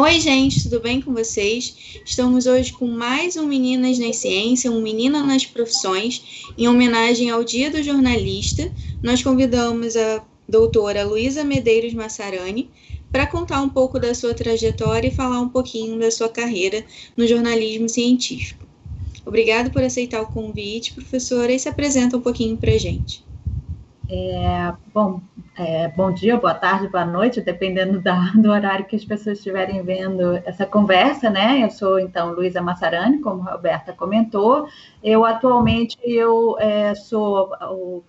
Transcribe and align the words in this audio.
Oi, 0.00 0.20
gente, 0.20 0.62
tudo 0.62 0.78
bem 0.78 1.00
com 1.00 1.12
vocês? 1.12 2.00
Estamos 2.04 2.46
hoje 2.46 2.72
com 2.72 2.86
mais 2.86 3.36
um 3.36 3.44
Meninas 3.48 3.98
na 3.98 4.12
Ciência, 4.12 4.70
um 4.70 4.80
Menina 4.80 5.24
nas 5.24 5.44
Profissões, 5.44 6.44
em 6.56 6.68
homenagem 6.68 7.30
ao 7.30 7.42
Dia 7.42 7.68
do 7.68 7.82
Jornalista. 7.82 8.72
Nós 9.02 9.24
convidamos 9.24 9.96
a 9.96 10.24
doutora 10.48 11.04
Luísa 11.04 11.42
Medeiros 11.42 11.94
Massarani 11.94 12.70
para 13.10 13.26
contar 13.26 13.60
um 13.60 13.68
pouco 13.68 13.98
da 13.98 14.14
sua 14.14 14.32
trajetória 14.34 15.08
e 15.08 15.12
falar 15.12 15.40
um 15.40 15.48
pouquinho 15.48 15.98
da 15.98 16.12
sua 16.12 16.28
carreira 16.28 16.84
no 17.16 17.26
jornalismo 17.26 17.88
científico. 17.88 18.64
Obrigada 19.26 19.68
por 19.68 19.82
aceitar 19.82 20.22
o 20.22 20.28
convite, 20.28 20.94
professora, 20.94 21.52
e 21.52 21.58
se 21.58 21.68
apresenta 21.68 22.16
um 22.16 22.20
pouquinho 22.20 22.56
para 22.56 22.70
a 22.70 22.78
gente. 22.78 23.26
É, 24.10 24.72
bom, 24.94 25.20
é, 25.54 25.88
bom 25.88 26.10
dia, 26.10 26.38
boa 26.38 26.54
tarde, 26.54 26.88
boa 26.88 27.04
noite, 27.04 27.42
dependendo 27.42 28.00
da, 28.00 28.32
do 28.34 28.50
horário 28.50 28.86
que 28.86 28.96
as 28.96 29.04
pessoas 29.04 29.36
estiverem 29.36 29.82
vendo 29.82 30.36
essa 30.46 30.64
conversa, 30.64 31.28
né? 31.28 31.62
Eu 31.62 31.70
sou, 31.70 32.00
então, 32.00 32.32
Luísa 32.32 32.62
Massarani, 32.62 33.20
como 33.20 33.46
a 33.46 33.52
Roberta 33.52 33.92
comentou. 33.92 34.66
Eu, 35.04 35.26
atualmente, 35.26 35.98
eu 36.02 36.56
é, 36.58 36.94
sou, 36.94 37.50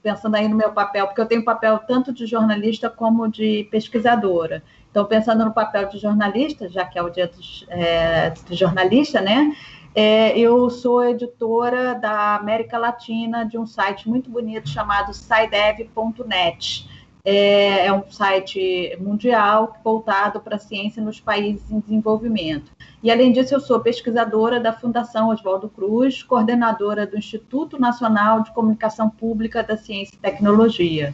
pensando 0.02 0.36
aí 0.36 0.48
no 0.48 0.56
meu 0.56 0.72
papel, 0.72 1.06
porque 1.08 1.20
eu 1.20 1.26
tenho 1.26 1.44
papel 1.44 1.78
tanto 1.80 2.14
de 2.14 2.26
jornalista 2.26 2.90
como 2.90 3.28
de 3.28 3.68
pesquisadora. 3.70 4.64
Então, 4.90 5.04
pensando 5.06 5.44
no 5.44 5.54
papel 5.54 5.90
de 5.90 6.00
jornalista, 6.00 6.70
já 6.70 6.86
que 6.86 6.98
é 6.98 7.04
o 7.04 7.10
dia 7.10 7.28
do, 7.28 7.42
é, 7.70 8.30
do 8.48 8.56
jornalista, 8.56 9.20
né? 9.20 9.54
É, 9.96 10.38
eu 10.38 10.70
sou 10.70 11.04
editora 11.04 11.96
da 11.96 12.36
América 12.36 12.78
Latina 12.78 13.44
de 13.44 13.58
um 13.58 13.66
site 13.66 14.08
muito 14.08 14.30
bonito 14.30 14.70
chamado 14.70 15.14
SciDev.net. 15.14 16.88
É, 17.26 17.88
é, 17.88 17.94
um 17.94 18.10
site 18.10 18.96
mundial 19.00 19.78
voltado 19.84 20.40
para 20.40 20.56
a 20.56 20.60
ciência 20.60 21.04
nos 21.04 21.20
países 21.20 21.70
em 21.70 21.80
desenvolvimento. 21.80 22.72
E, 23.04 23.12
além 23.12 23.32
disso, 23.32 23.54
eu 23.54 23.60
sou 23.60 23.80
pesquisadora 23.80 24.60
da 24.60 24.72
Fundação 24.72 25.30
Oswaldo 25.30 25.70
Cruz, 25.70 26.24
coordenadora 26.24 27.06
do 27.06 27.18
Instituto 27.18 27.80
Nacional 27.80 28.42
de 28.42 28.54
Comunicação 28.54 29.10
Pública 29.10 29.62
da 29.62 29.76
Ciência 29.76 30.16
e 30.16 30.20
Tecnologia. 30.20 31.14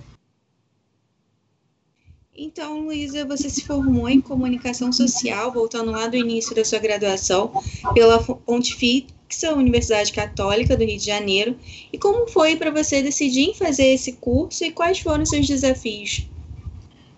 Então, 2.37 2.81
Luísa, 2.81 3.23
você 3.23 3.49
se 3.49 3.63
formou 3.65 4.09
em 4.09 4.19
comunicação 4.19 4.91
social, 4.91 5.53
voltando 5.53 5.91
lá 5.91 6.07
do 6.07 6.17
início 6.17 6.53
da 6.53 6.65
sua 6.65 6.79
graduação, 6.79 7.49
pela 7.93 8.19
Pontifícia 8.19 9.55
Universidade 9.55 10.11
Católica 10.11 10.75
do 10.75 10.83
Rio 10.83 10.97
de 10.97 11.05
Janeiro. 11.05 11.55
E 11.93 11.97
como 11.97 12.27
foi 12.27 12.57
para 12.57 12.71
você 12.71 13.01
decidir 13.01 13.53
fazer 13.55 13.85
esse 13.85 14.13
curso 14.13 14.65
e 14.65 14.71
quais 14.71 14.99
foram 14.99 15.25
seus 15.25 15.47
desafios? 15.47 16.29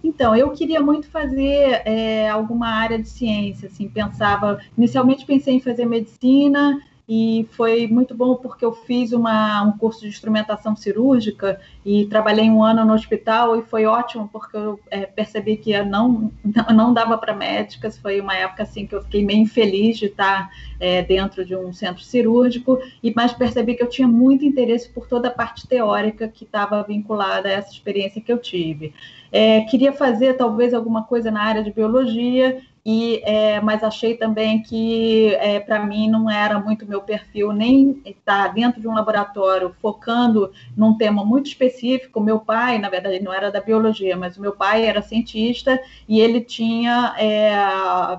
Então, 0.03 0.35
eu 0.35 0.51
queria 0.51 0.79
muito 0.79 1.09
fazer 1.09 1.81
é, 1.83 2.29
alguma 2.29 2.67
área 2.67 2.99
de 2.99 3.09
ciência, 3.09 3.67
assim, 3.67 3.89
pensava, 3.89 4.59
inicialmente 4.77 5.25
pensei 5.25 5.55
em 5.55 5.59
fazer 5.59 5.85
medicina, 5.85 6.79
e 7.07 7.47
foi 7.51 7.87
muito 7.87 8.13
bom 8.13 8.35
porque 8.35 8.65
eu 8.65 8.73
fiz 8.73 9.13
uma, 9.13 9.61
um 9.63 9.77
curso 9.77 10.01
de 10.01 10.07
instrumentação 10.07 10.75
cirúrgica 10.75 11.61
e 11.85 12.05
trabalhei 12.05 12.49
um 12.49 12.61
ano 12.61 12.83
no 12.83 12.93
hospital 12.93 13.57
e 13.57 13.61
foi 13.61 13.85
ótimo 13.85 14.27
porque 14.29 14.57
eu 14.57 14.77
é, 14.91 15.05
percebi 15.05 15.55
que 15.55 15.71
eu 15.71 15.85
não, 15.85 16.29
não 16.75 16.93
dava 16.93 17.17
para 17.17 17.33
médicas, 17.33 17.97
foi 17.97 18.19
uma 18.19 18.35
época 18.35 18.63
assim 18.63 18.85
que 18.85 18.93
eu 18.93 19.01
fiquei 19.01 19.23
meio 19.23 19.39
infeliz 19.39 19.97
de 19.97 20.07
estar 20.07 20.49
é, 20.81 21.01
dentro 21.01 21.45
de 21.45 21.55
um 21.55 21.71
centro 21.71 22.03
cirúrgico, 22.03 22.77
e 23.01 23.13
mas 23.15 23.31
percebi 23.31 23.75
que 23.75 23.83
eu 23.83 23.89
tinha 23.89 24.07
muito 24.07 24.43
interesse 24.43 24.89
por 24.89 25.07
toda 25.07 25.29
a 25.29 25.31
parte 25.31 25.65
teórica 25.65 26.27
que 26.27 26.43
estava 26.43 26.83
vinculada 26.83 27.47
a 27.47 27.53
essa 27.53 27.71
experiência 27.71 28.21
que 28.21 28.31
eu 28.31 28.37
tive. 28.37 28.93
É, 29.31 29.61
queria 29.61 29.93
fazer 29.93 30.33
talvez 30.33 30.73
alguma 30.73 31.03
coisa 31.03 31.31
na 31.31 31.41
área 31.41 31.63
de 31.63 31.71
biologia 31.71 32.61
e 32.89 33.21
é, 33.25 33.59
mas 33.59 33.83
achei 33.83 34.15
também 34.15 34.63
que 34.63 35.35
é, 35.41 35.59
para 35.59 35.85
mim 35.85 36.09
não 36.09 36.31
era 36.31 36.57
muito 36.57 36.87
meu 36.87 37.01
perfil 37.01 37.51
nem 37.51 38.01
estar 38.05 38.53
dentro 38.53 38.79
de 38.79 38.87
um 38.87 38.93
laboratório 38.93 39.75
focando 39.81 40.53
num 40.75 40.97
tema 40.97 41.25
muito 41.25 41.47
específico. 41.47 42.21
Meu 42.21 42.39
pai, 42.39 42.77
na 42.77 42.87
verdade, 42.87 43.19
não 43.19 43.33
era 43.33 43.51
da 43.51 43.59
biologia, 43.59 44.15
mas 44.15 44.37
o 44.37 44.41
meu 44.41 44.53
pai 44.53 44.85
era 44.85 45.01
cientista 45.01 45.77
e 46.07 46.21
ele 46.21 46.39
tinha, 46.39 47.13
é, 47.17 47.51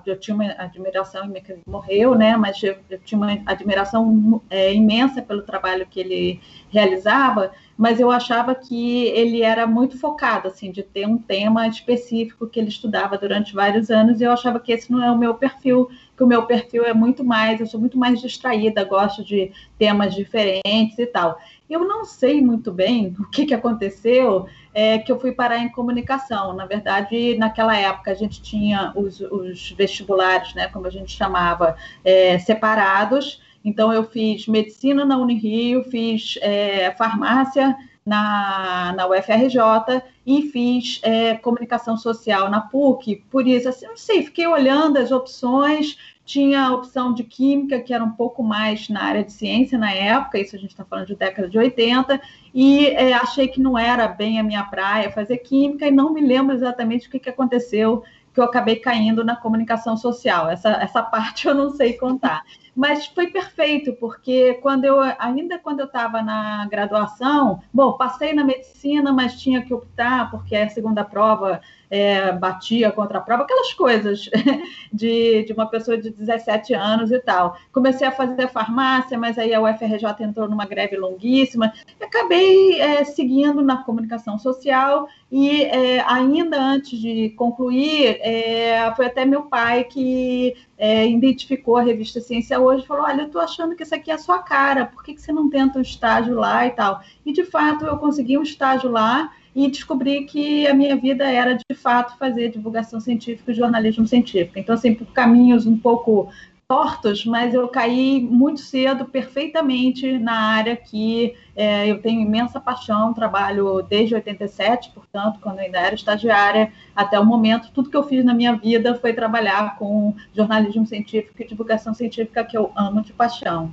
eu 0.04 0.20
tinha 0.20 0.34
uma 0.34 0.52
admiração, 0.58 1.32
morreu, 1.66 2.14
né? 2.14 2.36
Mas 2.36 2.62
eu, 2.62 2.76
eu 2.90 2.98
tinha 2.98 3.18
uma 3.18 3.40
admiração 3.46 4.42
é, 4.50 4.74
imensa 4.74 5.22
pelo 5.22 5.40
trabalho 5.40 5.86
que 5.86 5.98
ele 5.98 6.42
realizava 6.70 7.52
mas 7.78 8.00
eu 8.00 8.10
achava 8.10 8.56
que 8.56 9.04
ele 9.06 9.42
era 9.42 9.64
muito 9.64 9.96
focado, 10.00 10.48
assim, 10.48 10.72
de 10.72 10.82
ter 10.82 11.06
um 11.06 11.16
tema 11.16 11.68
específico 11.68 12.48
que 12.48 12.58
ele 12.58 12.70
estudava 12.70 13.16
durante 13.16 13.54
vários 13.54 13.88
anos, 13.88 14.20
e 14.20 14.24
eu 14.24 14.32
achava 14.32 14.58
que 14.58 14.72
esse 14.72 14.90
não 14.90 15.00
é 15.00 15.08
o 15.12 15.16
meu 15.16 15.34
perfil, 15.34 15.88
que 16.16 16.24
o 16.24 16.26
meu 16.26 16.44
perfil 16.44 16.84
é 16.84 16.92
muito 16.92 17.22
mais, 17.22 17.60
eu 17.60 17.66
sou 17.68 17.78
muito 17.78 17.96
mais 17.96 18.20
distraída, 18.20 18.82
gosto 18.82 19.24
de 19.24 19.52
temas 19.78 20.12
diferentes 20.12 20.98
e 20.98 21.06
tal. 21.06 21.38
Eu 21.70 21.86
não 21.86 22.04
sei 22.04 22.42
muito 22.42 22.72
bem 22.72 23.14
o 23.20 23.30
que, 23.30 23.46
que 23.46 23.54
aconteceu, 23.54 24.48
é, 24.74 24.98
que 24.98 25.12
eu 25.12 25.20
fui 25.20 25.30
parar 25.30 25.58
em 25.58 25.68
comunicação. 25.68 26.54
Na 26.54 26.66
verdade, 26.66 27.38
naquela 27.38 27.76
época 27.76 28.10
a 28.10 28.14
gente 28.14 28.42
tinha 28.42 28.92
os, 28.96 29.20
os 29.20 29.70
vestibulares, 29.70 30.52
né, 30.52 30.66
como 30.66 30.88
a 30.88 30.90
gente 30.90 31.16
chamava, 31.16 31.76
é, 32.04 32.40
separados, 32.40 33.40
então, 33.68 33.92
eu 33.92 34.04
fiz 34.04 34.46
medicina 34.46 35.04
na 35.04 35.18
Unirio, 35.18 35.84
fiz 35.84 36.38
é, 36.40 36.90
farmácia 36.92 37.76
na, 38.04 38.94
na 38.96 39.06
UFRJ 39.06 40.02
e 40.26 40.42
fiz 40.50 40.98
é, 41.02 41.34
comunicação 41.34 41.98
social 41.98 42.50
na 42.50 42.62
PUC. 42.62 43.16
Por 43.30 43.46
isso, 43.46 43.68
assim, 43.68 43.86
não 43.86 43.96
sei, 43.98 44.22
fiquei 44.22 44.46
olhando 44.46 44.96
as 44.96 45.12
opções. 45.12 45.98
Tinha 46.24 46.62
a 46.62 46.74
opção 46.74 47.12
de 47.12 47.24
química, 47.24 47.80
que 47.80 47.92
era 47.92 48.02
um 48.02 48.12
pouco 48.12 48.42
mais 48.42 48.88
na 48.88 49.02
área 49.02 49.24
de 49.24 49.32
ciência 49.32 49.78
na 49.78 49.92
época, 49.92 50.38
isso 50.38 50.56
a 50.56 50.58
gente 50.58 50.70
está 50.70 50.84
falando 50.84 51.06
de 51.06 51.14
década 51.14 51.48
de 51.48 51.56
80, 51.56 52.20
e 52.52 52.86
é, 52.88 53.14
achei 53.14 53.48
que 53.48 53.60
não 53.60 53.78
era 53.78 54.06
bem 54.06 54.38
a 54.38 54.42
minha 54.42 54.62
praia 54.62 55.10
fazer 55.10 55.38
química, 55.38 55.86
e 55.86 55.90
não 55.90 56.12
me 56.12 56.20
lembro 56.20 56.54
exatamente 56.54 57.08
o 57.08 57.10
que, 57.10 57.18
que 57.18 57.30
aconteceu, 57.30 58.04
que 58.34 58.40
eu 58.40 58.44
acabei 58.44 58.76
caindo 58.76 59.24
na 59.24 59.36
comunicação 59.36 59.96
social. 59.96 60.50
Essa, 60.50 60.68
essa 60.72 61.02
parte 61.02 61.48
eu 61.48 61.54
não 61.54 61.70
sei 61.70 61.94
contar 61.94 62.42
mas 62.78 63.06
foi 63.06 63.26
perfeito, 63.26 63.92
porque 63.94 64.54
quando 64.62 64.84
eu, 64.84 65.00
ainda 65.18 65.58
quando 65.58 65.80
eu 65.80 65.86
estava 65.86 66.22
na 66.22 66.64
graduação, 66.66 67.60
bom, 67.74 67.94
passei 67.94 68.32
na 68.32 68.44
medicina, 68.44 69.12
mas 69.12 69.40
tinha 69.40 69.64
que 69.64 69.74
optar, 69.74 70.30
porque 70.30 70.54
a 70.54 70.68
segunda 70.68 71.04
prova 71.04 71.60
é, 71.90 72.32
batia 72.32 72.90
contra 72.92 73.18
a 73.18 73.20
prova, 73.20 73.44
aquelas 73.44 73.72
coisas 73.72 74.28
de, 74.92 75.44
de 75.44 75.52
uma 75.52 75.66
pessoa 75.66 75.96
de 75.96 76.10
17 76.10 76.74
anos 76.74 77.10
e 77.10 77.18
tal. 77.18 77.56
Comecei 77.72 78.06
a 78.06 78.12
fazer 78.12 78.48
farmácia, 78.48 79.18
mas 79.18 79.38
aí 79.38 79.54
a 79.54 79.60
UFRJ 79.60 80.04
entrou 80.20 80.48
numa 80.48 80.66
greve 80.66 80.96
longuíssima. 80.96 81.72
Acabei 82.00 82.80
é, 82.80 83.04
seguindo 83.04 83.62
na 83.62 83.82
comunicação 83.82 84.38
social 84.38 85.08
e 85.30 85.62
é, 85.62 86.00
ainda 86.06 86.60
antes 86.60 86.98
de 86.98 87.30
concluir, 87.30 88.18
é, 88.20 88.92
foi 88.94 89.06
até 89.06 89.24
meu 89.24 89.42
pai 89.42 89.84
que 89.84 90.56
é, 90.76 91.06
identificou 91.08 91.76
a 91.76 91.82
revista 91.82 92.20
Ciência 92.20 92.60
Hoje 92.60 92.84
e 92.84 92.86
falou: 92.86 93.04
Olha, 93.04 93.22
eu 93.22 93.26
estou 93.26 93.40
achando 93.40 93.74
que 93.74 93.82
isso 93.82 93.94
aqui 93.94 94.10
é 94.10 94.14
a 94.14 94.18
sua 94.18 94.38
cara, 94.38 94.86
por 94.86 95.02
que, 95.02 95.14
que 95.14 95.20
você 95.20 95.32
não 95.32 95.50
tenta 95.50 95.78
um 95.78 95.82
estágio 95.82 96.34
lá 96.34 96.66
e 96.66 96.70
tal? 96.70 97.00
E 97.26 97.32
de 97.32 97.44
fato 97.44 97.84
eu 97.84 97.98
consegui 97.98 98.38
um 98.38 98.42
estágio 98.42 98.90
lá 98.90 99.32
e 99.54 99.70
descobri 99.70 100.24
que 100.24 100.66
a 100.66 100.74
minha 100.74 100.96
vida 100.96 101.30
era 101.30 101.54
de 101.54 101.74
fato 101.74 102.16
fazer 102.18 102.50
divulgação 102.50 103.00
científica 103.00 103.50
e 103.50 103.54
jornalismo 103.54 104.06
científico. 104.06 104.58
Então, 104.58 104.74
assim, 104.74 104.94
por 104.94 105.06
caminhos 105.12 105.66
um 105.66 105.76
pouco 105.76 106.28
tortos, 106.68 107.24
mas 107.24 107.54
eu 107.54 107.66
caí 107.66 108.20
muito 108.20 108.60
cedo, 108.60 109.06
perfeitamente 109.06 110.18
na 110.18 110.34
área 110.34 110.76
que 110.76 111.34
é, 111.56 111.90
eu 111.90 112.02
tenho 112.02 112.20
imensa 112.20 112.60
paixão, 112.60 113.14
trabalho 113.14 113.80
desde 113.80 114.14
87, 114.14 114.90
portanto, 114.90 115.40
quando 115.40 115.60
eu 115.60 115.64
ainda 115.64 115.78
era 115.78 115.94
estagiária, 115.94 116.70
até 116.94 117.18
o 117.18 117.24
momento, 117.24 117.72
tudo 117.72 117.88
que 117.88 117.96
eu 117.96 118.02
fiz 118.02 118.22
na 118.22 118.34
minha 118.34 118.54
vida 118.54 118.94
foi 118.96 119.14
trabalhar 119.14 119.78
com 119.78 120.14
jornalismo 120.34 120.86
científico 120.86 121.42
e 121.42 121.46
divulgação 121.46 121.94
científica, 121.94 122.44
que 122.44 122.56
eu 122.56 122.70
amo 122.76 123.02
de 123.02 123.14
paixão. 123.14 123.72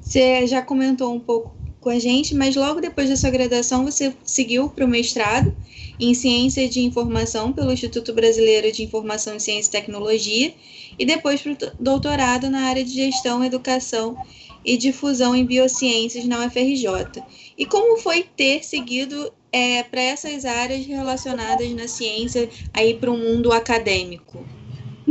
Você 0.00 0.46
já 0.46 0.62
comentou 0.62 1.14
um 1.14 1.20
pouco 1.20 1.57
com 1.80 1.90
a 1.90 1.98
gente, 1.98 2.34
mas 2.34 2.56
logo 2.56 2.80
depois 2.80 3.08
da 3.08 3.16
sua 3.16 3.30
graduação 3.30 3.84
você 3.84 4.14
seguiu 4.24 4.68
para 4.68 4.84
o 4.84 4.88
mestrado 4.88 5.54
em 6.00 6.14
Ciência 6.14 6.68
de 6.68 6.80
Informação 6.80 7.52
pelo 7.52 7.72
Instituto 7.72 8.12
Brasileiro 8.12 8.70
de 8.72 8.82
Informação 8.82 9.36
em 9.36 9.40
Ciência 9.40 9.68
e 9.68 9.72
Tecnologia 9.72 10.54
e 10.98 11.04
depois 11.04 11.40
para 11.40 11.52
o 11.52 11.56
doutorado 11.78 12.50
na 12.50 12.62
área 12.62 12.84
de 12.84 12.92
Gestão, 12.92 13.44
Educação 13.44 14.16
e 14.64 14.76
Difusão 14.76 15.34
em 15.34 15.44
Biociências 15.44 16.24
na 16.24 16.44
UFRJ. 16.46 17.22
E 17.56 17.64
como 17.64 17.96
foi 17.96 18.24
ter 18.36 18.64
seguido 18.64 19.32
é, 19.52 19.82
para 19.82 20.00
essas 20.00 20.44
áreas 20.44 20.84
relacionadas 20.86 21.70
na 21.72 21.88
ciência 21.88 22.48
aí 22.72 22.94
para 22.94 23.10
o 23.10 23.16
mundo 23.16 23.52
acadêmico? 23.52 24.44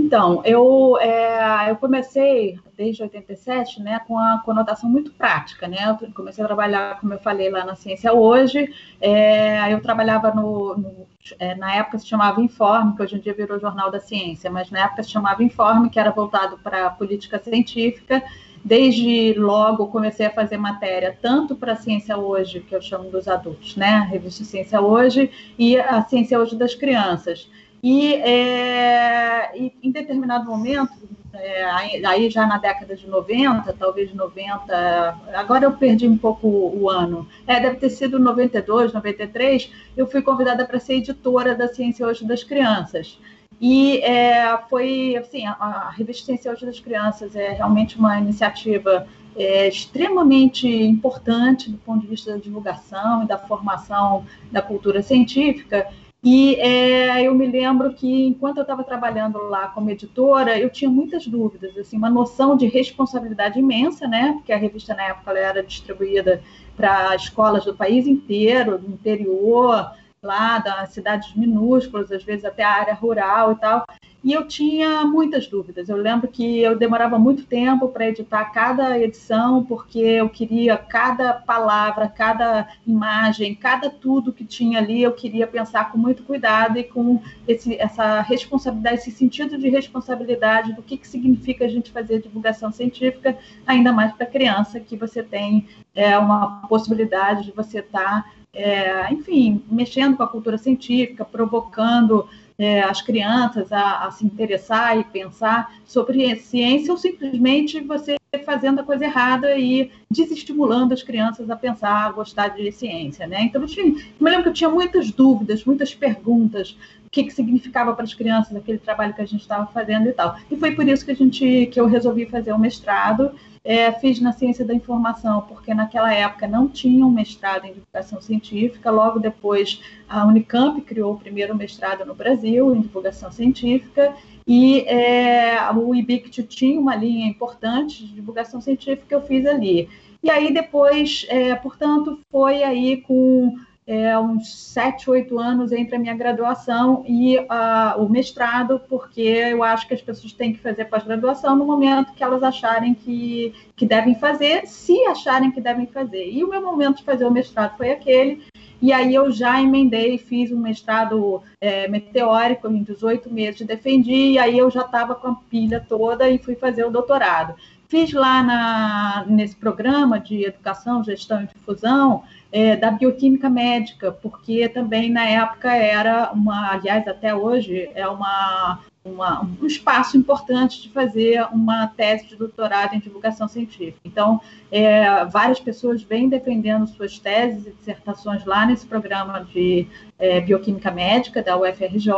Então, 0.08 0.42
eu, 0.46 0.98
é, 1.02 1.70
eu 1.70 1.76
comecei 1.76 2.58
desde 2.78 3.04
87, 3.04 3.82
né, 3.82 4.00
com 4.08 4.18
a 4.18 4.42
conotação 4.46 4.90
muito 4.90 5.12
prática, 5.12 5.68
né? 5.68 5.98
Eu 6.02 6.14
comecei 6.14 6.42
a 6.42 6.48
trabalhar, 6.48 6.98
como 7.02 7.14
eu 7.14 7.20
falei, 7.20 7.50
lá 7.50 7.66
na 7.66 7.76
Ciência 7.76 8.14
Hoje. 8.14 8.74
É, 9.02 9.74
eu 9.74 9.82
trabalhava 9.82 10.32
no, 10.34 10.78
no 10.78 11.08
é, 11.38 11.56
na 11.56 11.76
época 11.76 12.00
se 12.00 12.08
chamava 12.08 12.42
Informe, 12.42 12.96
que 12.96 13.04
hoje 13.04 13.18
em 13.18 13.20
dia 13.20 13.34
virou 13.34 13.60
Jornal 13.60 13.92
da 13.92 14.00
Ciência, 14.00 14.50
mas 14.50 14.72
na 14.72 14.86
época 14.86 15.04
se 15.04 15.10
chamava 15.10 15.44
Informe, 15.44 15.90
que 15.90 16.00
era 16.00 16.10
voltado 16.10 16.58
para 16.60 16.88
a 16.88 16.90
política 16.90 17.38
científica. 17.38 18.24
Desde 18.64 19.34
logo 19.34 19.88
comecei 19.88 20.26
a 20.26 20.32
fazer 20.32 20.56
matéria 20.56 21.18
tanto 21.22 21.54
para 21.54 21.74
a 21.74 21.76
Ciência 21.76 22.18
Hoje, 22.18 22.62
que 22.62 22.74
eu 22.74 22.82
chamo 22.82 23.10
dos 23.10 23.28
adultos, 23.28 23.76
né? 23.76 23.96
A 23.96 24.04
revista 24.04 24.46
Ciência 24.46 24.80
Hoje, 24.80 25.30
e 25.60 25.78
a 25.78 26.02
Ciência 26.04 26.40
Hoje 26.40 26.56
das 26.56 26.74
crianças. 26.74 27.50
E, 27.84 28.16
é, 28.16 29.52
em 29.56 29.92
determinado 29.92 30.46
momento, 30.46 31.08
é, 31.34 31.64
aí 32.06 32.30
já 32.30 32.46
na 32.48 32.58
década 32.58 32.96
de 32.96 33.08
90, 33.08 33.72
talvez 33.74 34.14
90, 34.14 35.18
agora 35.34 35.66
eu 35.66 35.74
perdi 35.74 36.08
um 36.08 36.18
pouco 36.18 36.48
o 36.48 36.90
ano, 36.90 37.28
é, 37.46 37.60
deve 37.60 37.78
ter 37.78 37.90
sido 37.90 38.20
92, 38.20 38.94
93, 38.94 39.72
eu 39.96 40.08
fui 40.08 40.22
convidada 40.22 40.66
para 40.66 40.80
ser 40.80 40.96
editora 40.96 41.54
da 41.56 41.68
Ciência 41.68 42.08
Hoje 42.08 42.26
das 42.26 42.44
Crianças. 42.44 43.20
E 43.60 44.00
é, 44.00 44.58
foi, 44.70 45.16
assim, 45.16 45.46
a, 45.46 45.52
a, 45.54 45.90
revista 45.90 46.26
Ciência 46.26 46.52
Hoje 46.52 46.66
das 46.66 46.80
Crianças 46.80 47.36
é 47.36 47.52
realmente 47.54 47.98
uma 47.98 48.20
iniciativa 48.20 49.08
é, 49.36 49.68
extremamente 49.68 50.68
importante 50.68 51.70
do 51.70 51.78
ponto 51.78 52.02
de 52.02 52.08
vista 52.08 52.32
da 52.32 52.38
divulgação 52.38 53.24
e 53.24 53.28
da 53.28 53.38
formação 53.38 54.26
da 54.52 54.62
cultura 54.62 55.02
científica, 55.02 55.88
e 56.30 56.56
é, 56.56 57.24
eu 57.24 57.34
me 57.34 57.48
lembro 57.48 57.94
que, 57.94 58.28
enquanto 58.28 58.58
eu 58.58 58.64
estava 58.64 58.84
trabalhando 58.84 59.38
lá 59.48 59.70
como 59.70 59.90
editora, 59.90 60.60
eu 60.60 60.70
tinha 60.70 60.92
muitas 60.92 61.26
dúvidas, 61.26 61.78
assim, 61.78 61.96
uma 61.96 62.10
noção 62.10 62.58
de 62.58 62.68
responsabilidade 62.68 63.58
imensa, 63.58 64.06
né? 64.10 64.34
Porque 64.34 64.52
a 64.52 64.58
revista, 64.58 64.94
na 64.94 65.04
época, 65.04 65.32
era 65.32 65.64
distribuída 65.64 66.44
para 66.76 67.16
escolas 67.16 67.64
do 67.64 67.74
país 67.74 68.06
inteiro, 68.06 68.78
do 68.78 68.92
interior, 68.92 69.90
lá 70.22 70.60
das 70.60 70.90
cidades 70.90 71.34
minúsculas, 71.34 72.12
às 72.12 72.26
vezes 72.26 72.44
até 72.44 72.62
a 72.62 72.74
área 72.74 72.94
rural 72.94 73.54
e 73.54 73.56
tal. 73.56 73.86
E 74.24 74.34
eu 74.34 74.48
tinha 74.48 75.06
muitas 75.06 75.48
dúvidas. 75.48 75.90
Eu 75.90 75.96
lembro 75.96 76.28
que 76.28 76.60
eu 76.60 76.76
demorava 76.76 77.20
muito 77.20 77.46
tempo 77.46 77.88
para 77.90 78.10
editar 78.10 78.46
cada 78.46 79.00
edição, 79.00 79.64
porque 79.64 80.00
eu 80.00 80.28
queria 80.28 80.76
cada 80.76 81.34
palavra, 81.34 82.08
cada 82.08 82.68
imagem, 82.86 83.54
cada 83.54 83.90
tudo 83.90 84.34
que 84.34 84.44
tinha 84.44 84.80
ali, 84.80 85.04
eu 85.04 85.12
queria 85.12 85.46
pensar 85.46 85.92
com 85.92 85.98
muito 85.98 86.24
cuidado 86.24 86.80
e 86.80 86.84
com 86.84 87.22
esse, 87.48 87.76
essa 87.80 88.22
responsabilidade, 88.22 88.98
esse 88.98 89.12
sentido 89.12 89.58
de 89.58 89.70
responsabilidade 89.70 90.74
do 90.74 90.82
que, 90.82 90.98
que 90.98 91.08
significa 91.08 91.66
a 91.66 91.70
gente 91.70 91.92
fazer 91.92 92.22
divulgação 92.22 92.72
científica, 92.72 93.38
ainda 93.66 93.94
mais 93.94 94.12
para 94.14 94.26
criança, 94.26 94.80
que 94.80 94.98
você 94.98 95.22
tem 95.22 95.68
é, 95.94 96.18
uma 96.18 96.68
possibilidade 96.68 97.46
de 97.46 97.52
você 97.52 97.80
estar, 97.80 98.24
tá, 98.24 98.32
é, 98.54 99.14
enfim, 99.14 99.64
mexendo 99.70 100.18
com 100.18 100.24
a 100.24 100.28
cultura 100.28 100.58
científica, 100.58 101.24
provocando 101.24 102.28
é, 102.58 102.82
as 102.82 103.02
crianças 103.02 103.72
a, 103.72 104.06
a, 104.06 104.12
se 104.12 104.26
interessar 104.26 104.98
e 104.98 105.04
pensar 105.04 105.76
sobre 105.86 106.36
ciência 106.38 106.92
ou 106.92 106.98
simplesmente 106.98 107.80
você 107.82 108.18
fazendo 108.40 108.80
a 108.80 108.84
coisa 108.84 109.06
errada 109.06 109.58
e 109.58 109.92
desestimulando 110.10 110.94
as 110.94 111.04
crianças 111.04 111.50
a 111.50 111.56
pensar, 111.56 112.06
a 112.06 112.12
gostar 112.12 112.50
de 112.50 112.72
ciência, 112.72 113.28
né? 113.28 113.44
Então, 113.44 113.62
eu, 113.62 113.68
eu 113.68 113.86
me 114.20 114.30
lembro 114.30 114.44
que 114.44 114.50
eu 114.50 114.54
tinha 114.54 114.70
muitas 114.70 115.12
dúvidas, 115.12 115.66
muitas 115.66 115.94
perguntas, 115.94 116.78
o 117.06 117.10
que, 117.10 117.24
que 117.24 117.34
significava 117.34 117.94
para 117.94 118.04
as 118.04 118.14
crianças 118.14 118.56
aquele 118.56 118.78
trabalho 118.78 119.14
que 119.14 119.22
a 119.22 119.26
gente 119.26 119.42
estava 119.42 119.66
fazendo 119.68 120.08
e 120.08 120.14
tal. 120.14 120.38
E 120.52 120.58
foi 120.58 120.72
por 120.72 120.88
isso 120.88 121.06
que 121.06 121.12
a 121.12 121.16
gente, 121.16 121.68
que 121.68 121.80
eu 121.80 121.88
resolvi 121.88 122.26
fazer 122.26 122.52
o 122.52 122.60
mestrado 122.60 123.32
é, 123.68 123.92
fiz 123.92 124.22
na 124.22 124.32
ciência 124.32 124.64
da 124.64 124.74
informação, 124.74 125.42
porque 125.42 125.74
naquela 125.74 126.14
época 126.14 126.48
não 126.48 126.70
tinha 126.70 127.06
um 127.06 127.12
mestrado 127.12 127.66
em 127.66 127.74
divulgação 127.74 128.22
científica. 128.22 128.90
Logo 128.90 129.20
depois, 129.20 129.82
a 130.08 130.26
Unicamp 130.26 130.80
criou 130.80 131.14
o 131.14 131.20
primeiro 131.20 131.54
mestrado 131.54 132.06
no 132.06 132.16
Brasil 132.16 132.74
em 132.74 132.80
divulgação 132.80 133.30
científica. 133.30 134.16
E 134.48 134.82
é, 134.88 135.60
o 135.74 135.94
IBICT 135.94 136.44
tinha 136.44 136.80
uma 136.80 136.96
linha 136.96 137.28
importante 137.28 138.06
de 138.06 138.14
divulgação 138.14 138.62
científica 138.62 139.06
que 139.08 139.16
eu 139.16 139.22
fiz 139.22 139.46
ali. 139.46 139.90
E 140.24 140.30
aí 140.30 140.54
depois, 140.54 141.26
é, 141.30 141.54
portanto, 141.56 142.20
foi 142.32 142.64
aí 142.64 142.98
com 142.98 143.56
é, 143.88 144.20
uns 144.20 144.54
sete, 144.54 145.10
oito 145.10 145.40
anos 145.40 145.72
entre 145.72 145.96
a 145.96 146.00
minha 146.00 146.14
graduação 146.14 147.06
e 147.08 147.38
uh, 147.38 148.04
o 148.04 148.10
mestrado, 148.10 148.82
porque 148.90 149.22
eu 149.22 149.64
acho 149.64 149.88
que 149.88 149.94
as 149.94 150.02
pessoas 150.02 150.34
têm 150.34 150.52
que 150.52 150.60
fazer 150.60 150.86
pós-graduação 150.86 151.56
no 151.56 151.66
momento 151.66 152.14
que 152.14 152.22
elas 152.22 152.44
acharem 152.44 152.94
que, 152.94 153.54
que 153.78 153.86
devem 153.86 154.14
fazer, 154.14 154.68
se 154.68 155.00
acharem 155.06 155.52
que 155.52 155.62
devem 155.62 155.88
fazer. 155.88 156.30
E 156.30 156.44
o 156.44 156.50
meu 156.50 156.62
momento 156.62 156.98
de 156.98 157.06
fazer 157.06 157.26
o 157.26 157.32
mestrado 157.32 157.78
foi 157.78 157.92
aquele, 157.92 158.44
e 158.82 158.92
aí 158.92 159.16
eu 159.16 159.32
já 159.32 159.62
emendei 159.62 160.18
fiz 160.18 160.52
um 160.52 160.60
mestrado 160.60 161.42
é, 161.62 161.88
meteórico 161.88 162.68
em 162.68 162.84
18 162.84 163.34
meses, 163.34 163.66
defendi, 163.66 164.32
e 164.32 164.38
aí 164.38 164.58
eu 164.58 164.70
já 164.70 164.82
estava 164.82 165.16
com 165.16 165.30
a 165.30 165.36
pilha 165.50 165.84
toda 165.88 166.30
e 166.30 166.38
fui 166.38 166.56
fazer 166.56 166.86
o 166.86 166.92
doutorado. 166.92 167.56
Fiz 167.88 168.12
lá 168.12 168.44
na, 168.44 169.26
nesse 169.30 169.56
programa 169.56 170.20
de 170.20 170.44
educação, 170.44 171.02
gestão 171.02 171.42
e 171.42 171.48
difusão, 171.48 172.24
é, 172.52 172.76
da 172.76 172.92
bioquímica 172.92 173.50
médica, 173.50 174.12
porque 174.12 174.68
também 174.70 175.12
na 175.12 175.26
época 175.26 175.74
era 175.74 176.32
uma, 176.32 176.72
aliás, 176.72 177.08
até 177.08 177.36
hoje, 177.36 177.90
é 177.94 178.08
uma, 178.08 178.80
uma, 179.04 179.42
um 179.62 179.66
espaço 179.66 180.18
importante 180.18 180.82
de 180.82 180.90
fazer 180.90 181.46
uma 181.52 181.88
tese 181.88 182.28
de 182.28 182.36
doutorado 182.36 182.94
em 182.94 183.00
divulgação 183.00 183.48
científica. 183.48 184.00
Então, 184.04 184.42
é, 184.72 185.26
várias 185.26 185.60
pessoas 185.60 186.04
vêm 186.04 186.30
defendendo 186.30 186.88
suas 186.88 187.18
teses 187.20 187.68
e 187.68 187.72
dissertações 187.72 188.46
lá 188.46 188.66
nesse 188.66 188.86
programa 188.86 189.46
de 189.54 189.88
é, 190.20 190.42
bioquímica 190.42 190.92
médica 190.92 191.42
da 191.42 191.58
UFRJ, 191.58 192.12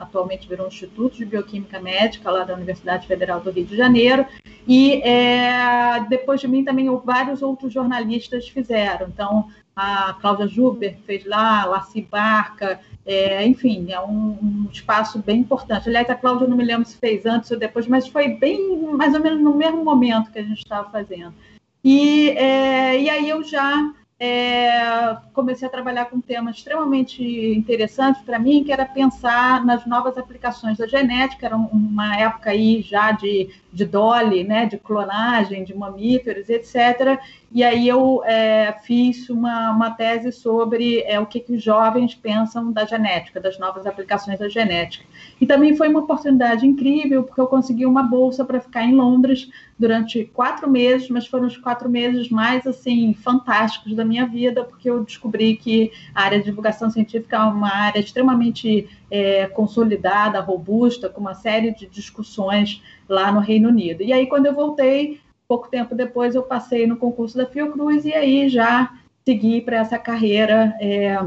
atualmente 0.00 0.48
virou 0.48 0.66
um 0.66 0.68
Instituto 0.68 1.16
de 1.16 1.24
Bioquímica 1.24 1.80
Médica 1.80 2.30
lá 2.30 2.44
da 2.44 2.54
Universidade 2.54 3.06
Federal 3.06 3.40
do 3.40 3.50
Rio 3.50 3.66
de 3.66 3.76
Janeiro, 3.76 4.26
e 4.66 5.02
é, 5.02 6.00
depois 6.08 6.40
de 6.40 6.48
mim 6.48 6.64
também 6.64 6.88
vários 7.04 7.42
outros 7.42 7.72
jornalistas 7.72 8.48
fizeram. 8.48 9.08
Então, 9.08 9.48
a 9.76 10.14
Cláudia 10.20 10.46
Juber 10.46 10.96
fez 11.04 11.24
lá, 11.26 11.64
Laci 11.64 12.00
Barca, 12.02 12.80
é, 13.04 13.46
enfim, 13.46 13.90
é 13.90 14.00
um, 14.00 14.38
um, 14.40 14.68
espaço 14.72 15.18
bem 15.18 15.40
importante. 15.40 15.88
Aliás, 15.88 16.08
a 16.08 16.14
Cláudia 16.14 16.46
não 16.46 16.56
me 16.56 16.64
lembro 16.64 16.88
se 16.88 16.96
fez 16.96 17.26
antes 17.26 17.50
ou 17.50 17.58
depois, 17.58 17.86
mas 17.86 18.06
foi 18.08 18.28
bem, 18.28 18.78
mais 18.92 19.14
ou 19.14 19.20
menos 19.20 19.42
no 19.42 19.54
mesmo 19.54 19.84
momento 19.84 20.30
que 20.30 20.38
a 20.38 20.42
gente 20.42 20.58
estava 20.58 20.88
fazendo. 20.90 21.34
E, 21.82 22.30
é, 22.30 22.98
e 22.98 23.10
aí 23.10 23.28
eu 23.28 23.42
já 23.42 23.92
é, 24.18 25.16
comecei 25.32 25.66
a 25.66 25.70
trabalhar 25.70 26.04
com 26.06 26.16
um 26.16 26.20
tema 26.20 26.50
extremamente 26.50 27.22
interessante 27.22 28.22
para 28.24 28.38
mim, 28.38 28.62
que 28.62 28.72
era 28.72 28.86
pensar 28.86 29.64
nas 29.64 29.84
novas 29.86 30.16
aplicações 30.16 30.78
da 30.78 30.86
genética. 30.86 31.46
Era 31.46 31.56
uma 31.56 32.16
época 32.16 32.50
aí 32.50 32.80
já 32.80 33.10
de, 33.12 33.50
de 33.72 33.84
Dolly, 33.84 34.44
né, 34.44 34.66
de 34.66 34.78
clonagem 34.78 35.64
de 35.64 35.74
mamíferos, 35.74 36.48
etc. 36.48 37.20
E 37.54 37.62
aí 37.62 37.86
eu 37.86 38.20
é, 38.24 38.74
fiz 38.82 39.30
uma, 39.30 39.70
uma 39.70 39.88
tese 39.92 40.32
sobre 40.32 41.02
é, 41.02 41.20
o 41.20 41.26
que, 41.26 41.38
que 41.38 41.52
os 41.52 41.62
jovens 41.62 42.12
pensam 42.12 42.72
da 42.72 42.84
genética, 42.84 43.40
das 43.40 43.60
novas 43.60 43.86
aplicações 43.86 44.40
da 44.40 44.48
genética. 44.48 45.04
E 45.40 45.46
também 45.46 45.76
foi 45.76 45.88
uma 45.88 46.00
oportunidade 46.00 46.66
incrível, 46.66 47.22
porque 47.22 47.40
eu 47.40 47.46
consegui 47.46 47.86
uma 47.86 48.02
bolsa 48.02 48.44
para 48.44 48.58
ficar 48.58 48.82
em 48.82 48.96
Londres 48.96 49.48
durante 49.78 50.24
quatro 50.24 50.68
meses, 50.68 51.08
mas 51.08 51.28
foram 51.28 51.46
os 51.46 51.56
quatro 51.56 51.88
meses 51.88 52.28
mais 52.28 52.66
assim 52.66 53.14
fantásticos 53.14 53.94
da 53.94 54.04
minha 54.04 54.26
vida, 54.26 54.64
porque 54.64 54.90
eu 54.90 55.04
descobri 55.04 55.54
que 55.54 55.92
a 56.12 56.22
área 56.24 56.40
de 56.40 56.46
divulgação 56.46 56.90
científica 56.90 57.36
é 57.36 57.40
uma 57.40 57.72
área 57.72 58.00
extremamente 58.00 58.88
é, 59.08 59.46
consolidada, 59.46 60.40
robusta, 60.40 61.08
com 61.08 61.20
uma 61.20 61.34
série 61.34 61.72
de 61.72 61.86
discussões 61.86 62.82
lá 63.08 63.30
no 63.30 63.38
Reino 63.38 63.68
Unido. 63.68 64.02
E 64.02 64.12
aí, 64.12 64.26
quando 64.26 64.46
eu 64.46 64.54
voltei, 64.54 65.20
pouco 65.46 65.68
tempo 65.68 65.94
depois, 65.94 66.34
eu 66.34 66.42
passei 66.42 66.86
no 66.86 66.96
concurso 66.96 67.36
da 67.36 67.46
Fiocruz 67.46 68.04
e 68.04 68.12
aí 68.12 68.48
já 68.48 68.92
segui 69.24 69.60
para 69.60 69.78
essa 69.78 69.98
carreira. 69.98 70.76
É, 70.80 71.18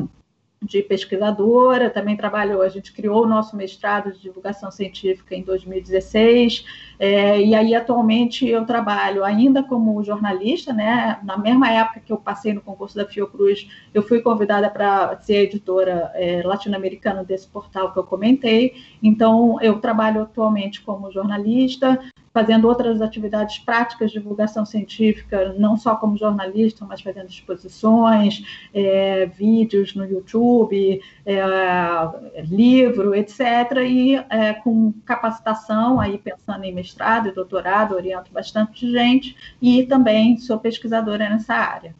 de 0.62 0.82
pesquisadora, 0.82 1.90
também 1.90 2.18
trabalho, 2.18 2.62
a 2.62 2.70
gente 2.70 2.92
criou 2.92 3.24
o 3.24 3.28
nosso 3.28 3.56
mestrado 3.56 4.12
de 4.12 4.20
divulgação 4.20 4.72
científica 4.72 5.36
em 5.36 5.44
2016, 5.44 6.66
é, 7.00 7.40
e 7.40 7.54
aí 7.54 7.76
atualmente 7.76 8.48
eu 8.48 8.66
trabalho 8.66 9.24
ainda 9.24 9.62
como 9.62 10.04
jornalista, 10.04 10.74
né? 10.74 11.20
Na 11.24 11.38
mesma 11.38 11.70
época 11.72 12.00
que 12.00 12.12
eu 12.12 12.18
passei 12.18 12.54
no 12.54 12.62
concurso 12.62 12.96
da 12.96 13.06
Fiocruz, 13.06 13.68
eu 13.94 14.02
fui 14.02 14.20
convidada 14.20 14.70
para 14.70 15.20
ser 15.22 15.44
editora 15.44 16.12
é, 16.16 16.42
latino-americana 16.44 17.24
desse 17.24 17.48
portal 17.48 17.94
que 17.94 18.00
eu 18.00 18.04
comentei, 18.04 18.76
então 19.02 19.62
eu 19.62 19.80
trabalho 19.80 20.24
atualmente 20.24 20.82
como 20.82 21.12
jornalista, 21.12 22.00
fazendo 22.38 22.68
outras 22.68 23.02
atividades 23.02 23.58
práticas 23.58 24.12
de 24.12 24.20
divulgação 24.20 24.64
científica, 24.64 25.56
não 25.58 25.76
só 25.76 25.96
como 25.96 26.16
jornalista, 26.16 26.86
mas 26.86 27.02
fazendo 27.02 27.30
exposições, 27.30 28.44
é, 28.72 29.26
vídeos 29.26 29.96
no 29.96 30.06
YouTube, 30.06 31.02
é, 31.26 32.44
livro, 32.44 33.16
etc. 33.16 33.40
E 33.84 34.18
é, 34.30 34.54
com 34.54 34.94
capacitação, 35.04 36.00
aí 36.00 36.20
pensando 36.20 36.64
em 36.64 36.76
mestrado 36.76 37.28
e 37.28 37.32
doutorado, 37.32 37.96
oriento 37.96 38.32
bastante 38.32 38.88
gente, 38.92 39.36
e 39.60 39.84
também 39.84 40.38
sou 40.38 40.60
pesquisadora 40.60 41.28
nessa 41.28 41.56
área. 41.56 41.96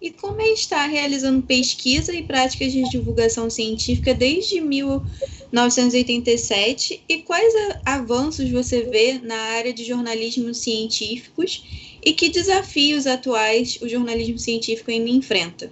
E 0.00 0.10
como 0.10 0.40
estar 0.40 0.86
realizando 0.86 1.42
pesquisa 1.42 2.14
e 2.14 2.22
práticas 2.22 2.72
de 2.72 2.88
divulgação 2.88 3.50
científica 3.50 4.14
desde 4.14 4.58
1987 4.60 7.02
e 7.06 7.18
quais 7.18 7.52
avanços 7.84 8.50
você 8.50 8.84
vê 8.84 9.20
na 9.22 9.36
área 9.36 9.74
de 9.74 9.84
jornalismo 9.84 10.54
científicos 10.54 11.98
e 12.02 12.14
que 12.14 12.30
desafios 12.30 13.06
atuais 13.06 13.78
o 13.82 13.88
jornalismo 13.88 14.38
científico 14.38 14.90
ainda 14.90 15.10
enfrenta? 15.10 15.70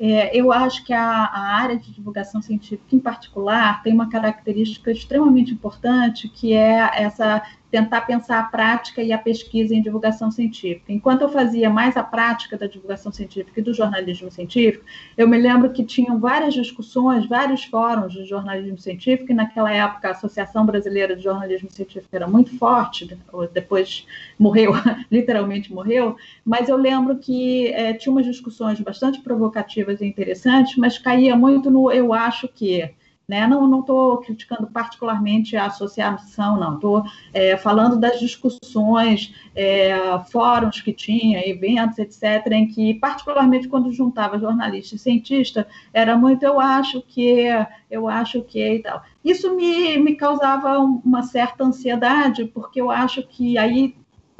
É, 0.00 0.34
eu 0.34 0.52
acho 0.52 0.84
que 0.84 0.92
a, 0.92 1.02
a, 1.02 1.56
área 1.56 1.76
de 1.76 1.90
divulgação 1.90 2.40
científica, 2.40 2.94
em 2.94 3.00
particular, 3.00 3.82
tem 3.82 3.92
uma 3.92 4.08
característica 4.08 4.92
extremamente 4.92 5.52
importante, 5.52 6.28
que 6.28 6.52
é 6.52 6.88
essa 6.94 7.42
tentar 7.70 8.02
pensar 8.02 8.38
a 8.38 8.44
prática 8.44 9.02
e 9.02 9.12
a 9.12 9.18
pesquisa 9.18 9.74
em 9.74 9.82
divulgação 9.82 10.30
científica. 10.30 10.92
Enquanto 10.92 11.22
eu 11.22 11.28
fazia 11.28 11.68
mais 11.68 11.96
a 11.96 12.02
prática 12.02 12.56
da 12.56 12.66
divulgação 12.66 13.12
científica 13.12 13.60
e 13.60 13.62
do 13.62 13.74
jornalismo 13.74 14.30
científico, 14.30 14.84
eu 15.16 15.28
me 15.28 15.36
lembro 15.38 15.70
que 15.70 15.84
tinham 15.84 16.18
várias 16.18 16.54
discussões, 16.54 17.26
vários 17.26 17.64
fóruns 17.64 18.12
de 18.12 18.24
jornalismo 18.24 18.78
científico, 18.78 19.32
e 19.32 19.34
naquela 19.34 19.72
época 19.72 20.08
a 20.08 20.12
Associação 20.12 20.64
Brasileira 20.64 21.14
de 21.14 21.22
Jornalismo 21.22 21.70
Científico 21.70 22.08
era 22.14 22.26
muito 22.26 22.56
forte, 22.58 23.08
depois 23.52 24.06
morreu, 24.38 24.72
literalmente 25.10 25.72
morreu, 25.72 26.16
mas 26.44 26.68
eu 26.68 26.76
lembro 26.76 27.16
que 27.16 27.68
é, 27.68 27.92
tinha 27.92 28.12
umas 28.12 28.26
discussões 28.26 28.80
bastante 28.80 29.20
provocativas 29.20 30.00
e 30.00 30.06
interessantes, 30.06 30.76
mas 30.76 30.98
caía 30.98 31.36
muito 31.36 31.70
no 31.70 31.90
eu 31.90 32.12
acho 32.12 32.48
que 32.48 32.90
né? 33.28 33.46
Não 33.46 33.80
estou 33.80 34.16
criticando 34.18 34.66
particularmente 34.68 35.54
a 35.54 35.66
associação, 35.66 36.58
não. 36.58 36.76
Estou 36.76 37.04
é, 37.34 37.56
falando 37.58 37.98
das 37.98 38.18
discussões, 38.18 39.34
é, 39.54 39.92
fóruns 40.30 40.80
que 40.80 40.94
tinha, 40.94 41.46
eventos, 41.46 41.98
etc., 41.98 42.50
em 42.52 42.66
que, 42.66 42.94
particularmente 42.94 43.68
quando 43.68 43.92
juntava 43.92 44.38
jornalista 44.38 44.96
e 44.96 44.98
cientista, 44.98 45.68
era 45.92 46.16
muito 46.16 46.42
eu 46.42 46.58
acho 46.58 47.02
que, 47.02 47.44
eu 47.90 48.08
acho 48.08 48.42
que 48.42 48.66
e 48.66 48.82
tal. 48.82 49.02
Isso 49.22 49.54
me, 49.54 49.98
me 49.98 50.14
causava 50.14 50.78
uma 50.78 51.22
certa 51.22 51.64
ansiedade, 51.64 52.46
porque 52.46 52.80
eu 52.80 52.90
acho 52.90 53.22
que 53.24 53.58
aí 53.58 53.94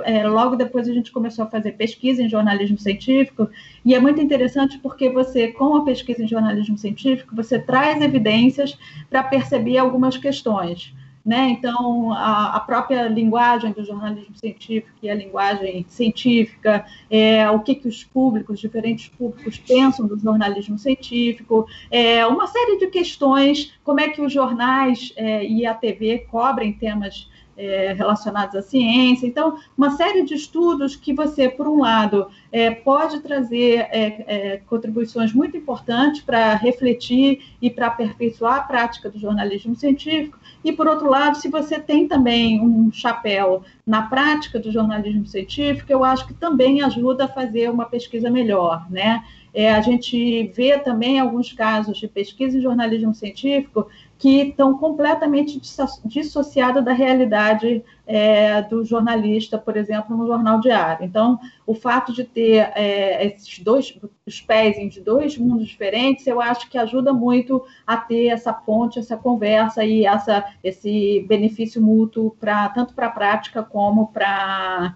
é, 0.05 0.27
logo 0.27 0.57
depois 0.57 0.89
a 0.89 0.93
gente 0.93 1.11
começou 1.11 1.45
a 1.45 1.49
fazer 1.49 1.73
pesquisa 1.73 2.23
em 2.23 2.29
jornalismo 2.29 2.79
científico, 2.79 3.49
e 3.85 3.95
é 3.95 4.01
muito 4.01 4.21
interessante 4.21 4.79
porque 4.79 5.11
você, 5.11 5.49
com 5.49 5.77
a 5.77 5.85
pesquisa 5.85 6.23
em 6.23 6.29
jornalismo 6.29 6.79
científico, 6.79 7.35
você 7.35 7.59
traz 7.59 8.01
evidências 8.01 8.79
para 9.11 9.23
perceber 9.23 9.79
algumas 9.79 10.17
questões. 10.17 10.95
Né? 11.29 11.51
Então, 11.51 12.11
a, 12.13 12.57
a, 12.57 12.61
própria 12.61 13.07
linguagem 13.07 13.73
do 13.73 13.85
jornalismo 13.85 14.35
científico 14.35 14.97
e 15.03 15.11
a 15.11 15.15
linguagem 15.15 15.85
científica, 15.87 16.87
é, 17.11 17.51
o 17.51 17.61
que, 17.61 17.75
que 17.75 17.87
os 17.87 18.03
públicos, 18.03 18.59
diferentes 18.59 19.09
públicos, 19.09 19.59
pensam 19.59 20.07
do 20.07 20.19
jornalismo 20.19 20.79
científico, 20.79 21.67
é, 21.91 22.27
uma 22.27 22.47
série 22.47 22.79
de 22.79 22.87
questões, 22.87 23.75
como 23.85 24.01
é 24.01 24.09
que 24.09 24.23
os 24.23 24.33
jornais 24.33 25.13
é, 25.17 25.45
e 25.45 25.67
a 25.67 25.75
TV 25.75 26.27
cobrem 26.31 26.73
temas 26.73 27.29
é, 27.59 27.93
relacionados 27.93 28.55
à 28.55 28.63
ciência. 28.63 29.27
Então, 29.27 29.59
uma 29.77 29.91
série 29.91 30.23
de 30.23 30.35
estudos 30.35 30.95
que 30.95 31.13
você, 31.13 31.49
por 31.49 31.67
um 31.67 31.81
lado, 31.81 32.29
é, 32.53 32.71
pode 32.71 33.21
trazer 33.21 33.89
é, 33.91 34.25
é 34.27 34.57
contribuições 34.67 35.33
muito 35.33 35.57
importantes 35.57 36.23
para 36.23 36.55
refletir 36.55 37.43
e 37.61 37.69
para 37.69 37.89
aperfeiçoar 37.89 38.55
a 38.55 38.63
prática 38.63 39.11
do 39.11 39.19
jornalismo 39.19 39.75
científico, 39.75 40.39
e, 40.65 40.73
por 40.73 40.87
outro 40.87 41.09
lado, 41.09 41.37
se 41.37 41.49
você 41.49 41.79
tem 41.79 42.07
também 42.07 42.61
um 42.61 42.91
chapéu 42.93 43.63
na 43.87 44.03
prática 44.03 44.59
do 44.59 44.73
jornalismo 44.73 45.27
científico, 45.27 45.91
eu 45.91 46.05
acho 46.05 46.27
que 46.27 46.35
também 46.35 46.83
ajuda 46.83 47.25
a 47.25 47.29
fazer 47.29 47.71
uma 47.71 47.87
pesquisa 47.87 48.31
melhor, 48.31 48.87
né? 48.91 49.25
É, 49.59 49.75
a 49.75 49.81
gente 49.81 50.53
vê 50.55 50.79
também 50.79 51.19
alguns 51.19 51.53
casos 51.53 51.99
de 51.99 52.07
pesquisa 52.07 52.57
em 52.57 52.61
jornalismo 52.61 53.13
científico 53.13 53.89
que 54.17 54.43
estão 54.43 54.79
completamente 54.79 55.61
dissociados 56.05 56.85
da 56.85 56.93
realidade 56.93 57.83
é, 58.07 58.63
do 58.63 58.85
jornalista, 58.85 59.59
por 59.59 59.77
exemplo, 59.77 60.17
no 60.17 60.29
jornal 60.29 60.61
diário. 60.61 61.05
Então, 61.05 61.41
o 61.67 61.75
fato 61.75 62.13
de 62.13 62.23
ter 62.23 62.71
é, 62.77 63.27
esses 63.27 63.59
dois 63.59 63.99
os 64.25 64.41
pés 64.41 64.79
em 64.79 64.89
dois 65.03 65.37
mundos 65.37 65.67
diferentes, 65.67 66.25
eu 66.29 66.41
acho 66.41 66.71
que 66.71 66.79
ajuda 66.79 67.13
muito 67.13 67.65
a 67.85 67.97
ter 67.97 68.29
essa 68.29 68.53
ponte, 68.53 69.01
essa 69.01 69.17
conversa 69.17 69.85
e 69.85 70.07
essa, 70.07 70.45
esse 70.63 71.27
benefício 71.29 71.83
mútuo 71.83 72.31
para 72.39 72.69
tanto 72.69 72.95
para 72.95 73.09
a 73.09 73.11
prática 73.11 73.65
como 73.65 74.07
para 74.13 74.95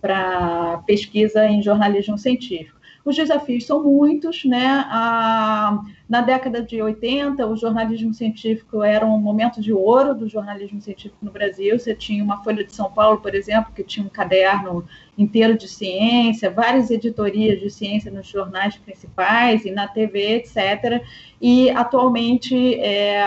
para 0.00 0.78
pesquisa 0.86 1.44
em 1.46 1.60
jornalismo 1.60 2.16
científico. 2.16 2.77
Os 3.04 3.16
desafios 3.16 3.64
são 3.64 3.82
muitos, 3.82 4.44
né? 4.44 4.84
A, 4.88 5.80
na 6.08 6.20
década 6.20 6.62
de 6.62 6.80
80, 6.80 7.46
o 7.46 7.56
jornalismo 7.56 8.12
científico 8.12 8.82
era 8.82 9.06
um 9.06 9.18
momento 9.18 9.60
de 9.60 9.72
ouro 9.72 10.14
do 10.14 10.28
jornalismo 10.28 10.80
científico 10.80 11.24
no 11.24 11.30
Brasil. 11.30 11.78
Você 11.78 11.94
tinha 11.94 12.22
uma 12.22 12.42
Folha 12.42 12.64
de 12.64 12.74
São 12.74 12.90
Paulo, 12.90 13.20
por 13.20 13.34
exemplo, 13.34 13.72
que 13.74 13.82
tinha 13.82 14.04
um 14.04 14.10
caderno 14.10 14.84
inteiro 15.18 15.58
de 15.58 15.66
ciência, 15.66 16.48
várias 16.48 16.90
editorias 16.90 17.60
de 17.60 17.68
ciência 17.68 18.10
nos 18.10 18.28
jornais 18.28 18.76
principais 18.76 19.64
e 19.64 19.72
na 19.72 19.88
TV, 19.88 20.36
etc. 20.36 21.02
E 21.40 21.68
atualmente 21.70 22.76
é, 22.76 23.20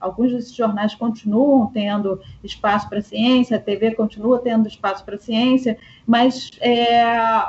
alguns 0.00 0.32
desses 0.32 0.54
jornais 0.54 0.94
continuam 0.96 1.68
tendo 1.68 2.20
espaço 2.42 2.88
para 2.88 3.00
ciência, 3.00 3.56
a 3.56 3.60
TV 3.60 3.92
continua 3.92 4.40
tendo 4.40 4.66
espaço 4.66 5.04
para 5.04 5.18
ciência, 5.18 5.78
mas 6.04 6.50
é, 6.60 7.04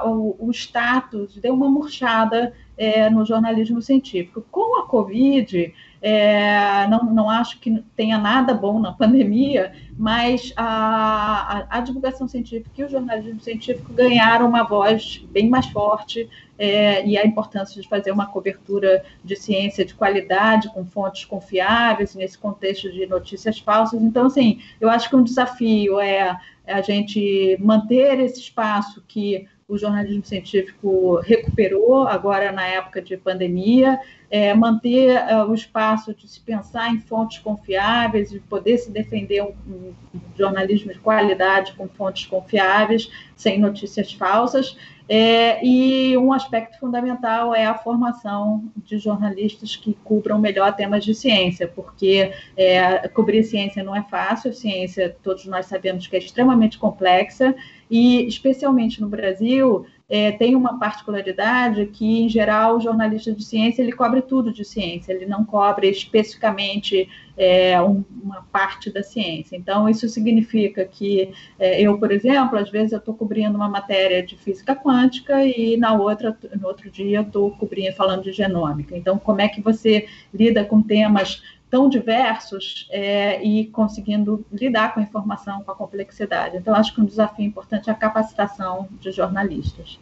o, 0.05 0.35
o 0.39 0.51
status 0.51 1.35
deu 1.37 1.55
uma 1.55 1.69
murchada 1.69 2.53
é, 2.77 3.09
no 3.09 3.25
jornalismo 3.25 3.81
científico. 3.81 4.45
Com 4.51 4.79
a 4.79 4.87
Covid, 4.87 5.73
é, 6.01 6.87
não, 6.87 7.03
não 7.03 7.29
acho 7.29 7.59
que 7.59 7.83
tenha 7.95 8.17
nada 8.17 8.55
bom 8.55 8.79
na 8.79 8.91
pandemia, 8.91 9.71
mas 9.97 10.51
a, 10.55 11.59
a, 11.59 11.77
a, 11.77 11.79
divulgação 11.81 12.27
científica 12.27 12.71
e 12.81 12.83
o 12.83 12.89
jornalismo 12.89 13.39
científico 13.39 13.93
ganharam 13.93 14.47
uma 14.47 14.63
voz 14.63 15.23
bem 15.29 15.47
mais 15.47 15.67
forte 15.67 16.27
é, 16.57 17.05
e 17.05 17.17
a 17.17 17.25
importância 17.25 17.79
de 17.79 17.87
fazer 17.87 18.11
uma 18.11 18.25
cobertura 18.25 19.05
de 19.23 19.35
ciência 19.35 19.85
de 19.85 19.93
qualidade, 19.93 20.69
com 20.69 20.83
fontes 20.83 21.23
confiáveis, 21.25 22.15
nesse 22.15 22.37
contexto 22.37 22.91
de 22.91 23.05
notícias 23.05 23.59
falsas. 23.59 24.01
Então, 24.01 24.25
assim, 24.25 24.59
eu 24.79 24.89
acho 24.89 25.07
que 25.07 25.15
um 25.15 25.23
desafio 25.23 25.99
é 25.99 26.35
a 26.71 26.81
gente 26.81 27.57
manter 27.59 28.19
esse 28.19 28.39
espaço 28.39 29.03
que 29.07 29.47
o 29.71 29.77
jornalismo 29.77 30.25
científico 30.25 31.21
recuperou 31.21 32.05
agora 32.05 32.51
na 32.51 32.67
época 32.67 33.01
de 33.01 33.15
pandemia, 33.15 33.97
é, 34.29 34.53
manter 34.53 35.15
uh, 35.15 35.49
o 35.49 35.53
espaço 35.53 36.13
de 36.13 36.27
se 36.27 36.41
pensar 36.41 36.93
em 36.93 36.99
fontes 36.99 37.39
confiáveis, 37.39 38.31
de 38.31 38.39
poder 38.41 38.77
se 38.79 38.91
defender 38.91 39.41
um, 39.41 39.53
um, 39.65 39.93
jornalismo 40.37 40.91
de 40.91 40.99
qualidade 40.99 41.71
com 41.73 41.87
fontes 41.87 42.25
confiáveis, 42.25 43.09
sem 43.33 43.59
notícias 43.59 44.11
falsas. 44.11 44.75
É, 45.13 45.59
e 45.61 46.17
um 46.17 46.31
aspecto 46.31 46.79
fundamental 46.79 47.53
é 47.53 47.65
a 47.65 47.77
formação 47.77 48.71
de 48.77 48.97
jornalistas 48.97 49.75
que 49.75 49.93
cubram 50.05 50.39
melhor 50.39 50.73
temas 50.73 51.03
de 51.03 51.13
ciência, 51.13 51.67
porque 51.67 52.31
é, 52.55 53.09
cobrir 53.09 53.43
ciência 53.43 53.83
não 53.83 53.93
é 53.93 54.03
fácil, 54.03 54.53
ciência, 54.53 55.13
todos 55.21 55.45
nós 55.47 55.65
sabemos 55.65 56.07
que 56.07 56.15
é 56.15 56.19
extremamente 56.19 56.79
complexa, 56.79 57.53
e, 57.89 58.25
especialmente 58.25 59.01
no 59.01 59.09
Brasil, 59.09 59.85
é, 60.11 60.29
tem 60.33 60.57
uma 60.57 60.77
particularidade 60.77 61.85
que, 61.85 62.23
em 62.23 62.27
geral, 62.27 62.75
o 62.75 62.81
jornalista 62.81 63.31
de 63.31 63.41
ciência 63.45 63.81
ele 63.81 63.93
cobre 63.93 64.21
tudo 64.21 64.51
de 64.51 64.65
ciência, 64.65 65.13
ele 65.13 65.25
não 65.25 65.45
cobre 65.45 65.89
especificamente 65.89 67.07
é, 67.37 67.81
um, 67.81 68.03
uma 68.21 68.45
parte 68.51 68.91
da 68.91 69.01
ciência. 69.01 69.55
Então, 69.55 69.87
isso 69.87 70.09
significa 70.09 70.83
que 70.83 71.31
é, 71.57 71.81
eu, 71.81 71.97
por 71.97 72.11
exemplo, 72.11 72.59
às 72.59 72.69
vezes 72.69 72.91
eu 72.91 72.97
estou 72.97 73.13
cobrindo 73.13 73.55
uma 73.55 73.69
matéria 73.69 74.21
de 74.21 74.35
física 74.35 74.75
quântica 74.75 75.45
e 75.45 75.77
na 75.77 75.93
outra, 75.93 76.37
no 76.59 76.67
outro 76.67 76.91
dia 76.91 77.21
estou 77.21 77.51
cobrindo 77.51 77.95
falando 77.95 78.23
de 78.23 78.33
genômica. 78.33 78.97
Então, 78.97 79.17
como 79.17 79.39
é 79.39 79.47
que 79.47 79.61
você 79.61 80.09
lida 80.33 80.65
com 80.65 80.81
temas 80.81 81.41
tão 81.71 81.87
diversos 81.87 82.85
é, 82.91 83.41
e 83.41 83.67
conseguindo 83.67 84.45
lidar 84.51 84.93
com 84.93 84.99
a 84.99 85.03
informação, 85.03 85.63
com 85.63 85.71
a 85.71 85.75
complexidade. 85.75 86.57
Então, 86.57 86.75
acho 86.75 86.93
que 86.93 86.99
um 86.99 87.05
desafio 87.05 87.45
importante 87.45 87.89
é 87.89 87.93
a 87.93 87.95
capacitação 87.95 88.89
de 88.99 89.09
jornalistas. 89.13 89.97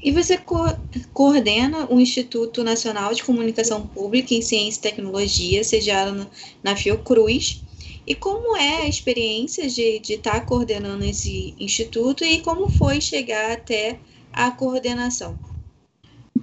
E 0.00 0.12
você 0.12 0.38
co 0.38 0.64
coordena 1.12 1.90
o 1.90 1.98
Instituto 1.98 2.62
Nacional 2.62 3.12
de 3.12 3.24
Comunicação 3.24 3.84
Pública 3.86 4.32
em 4.32 4.42
Ciência 4.42 4.78
e 4.78 4.82
Tecnologia, 4.82 5.64
sediado 5.64 6.26
na 6.62 6.76
Fiocruz. 6.76 7.64
E 8.06 8.14
como 8.14 8.56
é 8.56 8.82
a 8.82 8.88
experiência 8.88 9.68
de 9.68 10.00
estar 10.08 10.34
tá 10.34 10.40
coordenando 10.42 11.04
esse 11.04 11.54
instituto 11.58 12.22
e 12.22 12.40
como 12.42 12.68
foi 12.68 13.00
chegar 13.00 13.50
até 13.52 13.98
a 14.32 14.50
coordenação? 14.50 15.36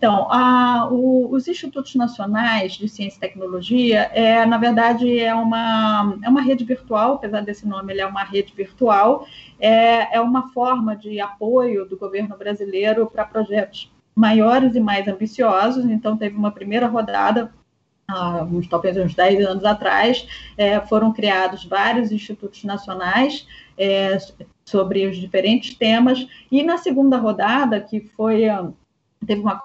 Então, 0.01 0.27
a, 0.31 0.89
o, 0.91 1.31
os 1.31 1.47
institutos 1.47 1.93
nacionais 1.93 2.73
de 2.73 2.89
ciência 2.89 3.17
e 3.17 3.19
tecnologia, 3.19 4.09
é, 4.15 4.43
na 4.47 4.57
verdade, 4.57 5.19
é 5.19 5.31
uma, 5.31 6.17
é 6.23 6.27
uma 6.27 6.41
rede 6.41 6.63
virtual, 6.63 7.13
apesar 7.13 7.41
desse 7.41 7.67
nome, 7.67 7.93
ele 7.93 8.01
é 8.01 8.05
uma 8.07 8.23
rede 8.23 8.51
virtual, 8.51 9.27
é, 9.59 10.17
é 10.17 10.19
uma 10.19 10.51
forma 10.53 10.95
de 10.95 11.19
apoio 11.19 11.85
do 11.85 11.95
governo 11.95 12.35
brasileiro 12.35 13.05
para 13.05 13.25
projetos 13.25 13.91
maiores 14.15 14.73
e 14.73 14.79
mais 14.79 15.07
ambiciosos. 15.07 15.85
Então, 15.85 16.17
teve 16.17 16.35
uma 16.35 16.49
primeira 16.49 16.87
rodada 16.87 17.53
uns, 18.51 18.67
talvez 18.67 18.97
uns 18.97 19.13
10 19.13 19.45
anos 19.45 19.63
atrás, 19.63 20.27
é, 20.57 20.81
foram 20.81 21.13
criados 21.13 21.63
vários 21.63 22.11
institutos 22.11 22.63
nacionais 22.63 23.47
é, 23.77 24.17
sobre 24.65 25.05
os 25.05 25.15
diferentes 25.15 25.75
temas, 25.75 26.27
e 26.51 26.63
na 26.63 26.79
segunda 26.79 27.17
rodada, 27.17 27.79
que 27.79 28.01
foi 28.01 28.49
teve 29.25 29.41
uma 29.41 29.59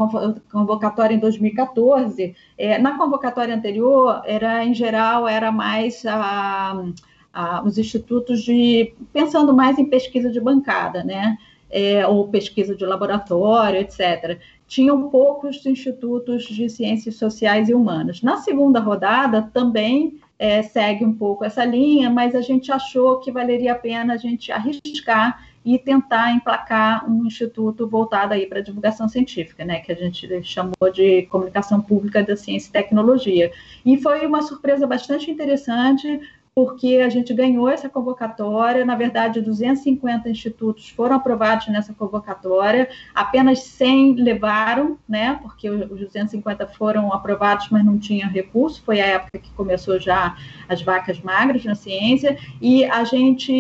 convocatória 0.52 1.14
em 1.14 1.18
2014. 1.18 2.34
É, 2.58 2.78
na 2.78 2.96
convocatória 2.96 3.54
anterior, 3.54 4.22
era 4.24 4.64
em 4.64 4.74
geral 4.74 5.26
era 5.26 5.50
mais 5.50 6.04
a, 6.04 6.84
a, 7.32 7.62
os 7.62 7.78
institutos 7.78 8.42
de 8.42 8.94
pensando 9.12 9.54
mais 9.54 9.78
em 9.78 9.86
pesquisa 9.86 10.30
de 10.30 10.40
bancada, 10.40 11.02
né? 11.02 11.36
É, 11.68 12.06
ou 12.06 12.28
pesquisa 12.28 12.76
de 12.76 12.86
laboratório, 12.86 13.80
etc. 13.80 14.38
Tinham 14.68 15.08
poucos 15.10 15.64
institutos 15.66 16.44
de 16.44 16.68
ciências 16.68 17.16
sociais 17.16 17.68
e 17.68 17.74
humanas. 17.74 18.22
Na 18.22 18.36
segunda 18.36 18.78
rodada, 18.78 19.50
também 19.52 20.20
é, 20.38 20.62
segue 20.62 21.04
um 21.04 21.12
pouco 21.12 21.44
essa 21.44 21.64
linha, 21.64 22.08
mas 22.08 22.34
a 22.34 22.40
gente 22.40 22.70
achou 22.70 23.18
que 23.18 23.32
valeria 23.32 23.72
a 23.72 23.76
pena 23.76 24.14
a 24.14 24.16
gente 24.16 24.52
arriscar 24.52 25.44
e 25.66 25.80
tentar 25.80 26.32
emplacar 26.32 27.10
um 27.10 27.26
instituto 27.26 27.88
voltado 27.88 28.32
aí 28.32 28.46
para 28.46 28.60
divulgação 28.60 29.08
científica, 29.08 29.64
né, 29.64 29.80
que 29.80 29.90
a 29.90 29.96
gente 29.96 30.40
chamou 30.44 30.92
de 30.92 31.22
comunicação 31.22 31.80
pública 31.80 32.22
da 32.22 32.36
ciência 32.36 32.68
e 32.68 32.72
tecnologia. 32.72 33.50
E 33.84 34.00
foi 34.00 34.24
uma 34.24 34.42
surpresa 34.42 34.86
bastante 34.86 35.28
interessante, 35.28 36.20
porque 36.56 37.02
a 37.04 37.10
gente 37.10 37.34
ganhou 37.34 37.68
essa 37.68 37.86
convocatória. 37.86 38.82
Na 38.82 38.94
verdade, 38.94 39.42
250 39.42 40.30
institutos 40.30 40.88
foram 40.88 41.16
aprovados 41.16 41.68
nessa 41.68 41.92
convocatória, 41.92 42.88
apenas 43.14 43.58
100 43.58 44.14
levaram, 44.14 44.96
né? 45.06 45.38
Porque 45.42 45.68
os 45.68 45.86
250 45.86 46.66
foram 46.68 47.12
aprovados, 47.12 47.68
mas 47.70 47.84
não 47.84 47.98
tinham 47.98 48.30
recurso. 48.30 48.82
Foi 48.82 49.02
a 49.02 49.06
época 49.06 49.38
que 49.38 49.52
começou 49.52 50.00
já 50.00 50.34
as 50.66 50.80
vacas 50.80 51.20
magras 51.20 51.62
na 51.62 51.74
ciência. 51.74 52.38
E 52.58 52.86
a 52.86 53.04
gente 53.04 53.52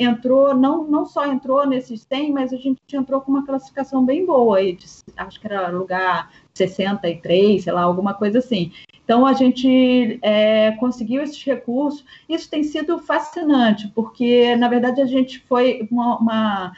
entrou, 0.00 0.54
não, 0.56 0.84
não 0.84 1.04
só 1.04 1.26
entrou 1.26 1.66
nesses 1.66 2.06
100, 2.10 2.32
mas 2.32 2.54
a 2.54 2.56
gente 2.56 2.80
entrou 2.90 3.20
com 3.20 3.32
uma 3.32 3.44
classificação 3.44 4.02
bem 4.02 4.24
boa, 4.24 4.56
aí, 4.56 4.72
de, 4.72 4.86
acho 5.14 5.38
que 5.38 5.46
era 5.46 5.68
lugar 5.68 6.30
63, 6.54 7.62
sei 7.62 7.72
lá, 7.72 7.82
alguma 7.82 8.14
coisa 8.14 8.38
assim. 8.38 8.72
Então, 9.10 9.26
a 9.26 9.32
gente 9.32 10.20
é, 10.22 10.70
conseguiu 10.78 11.20
esses 11.20 11.42
recursos. 11.42 12.04
Isso 12.28 12.48
tem 12.48 12.62
sido 12.62 12.96
fascinante, 13.00 13.88
porque, 13.92 14.54
na 14.54 14.68
verdade, 14.68 15.00
a 15.00 15.04
gente 15.04 15.40
foi 15.48 15.88
uma, 15.90 16.16
uma, 16.16 16.72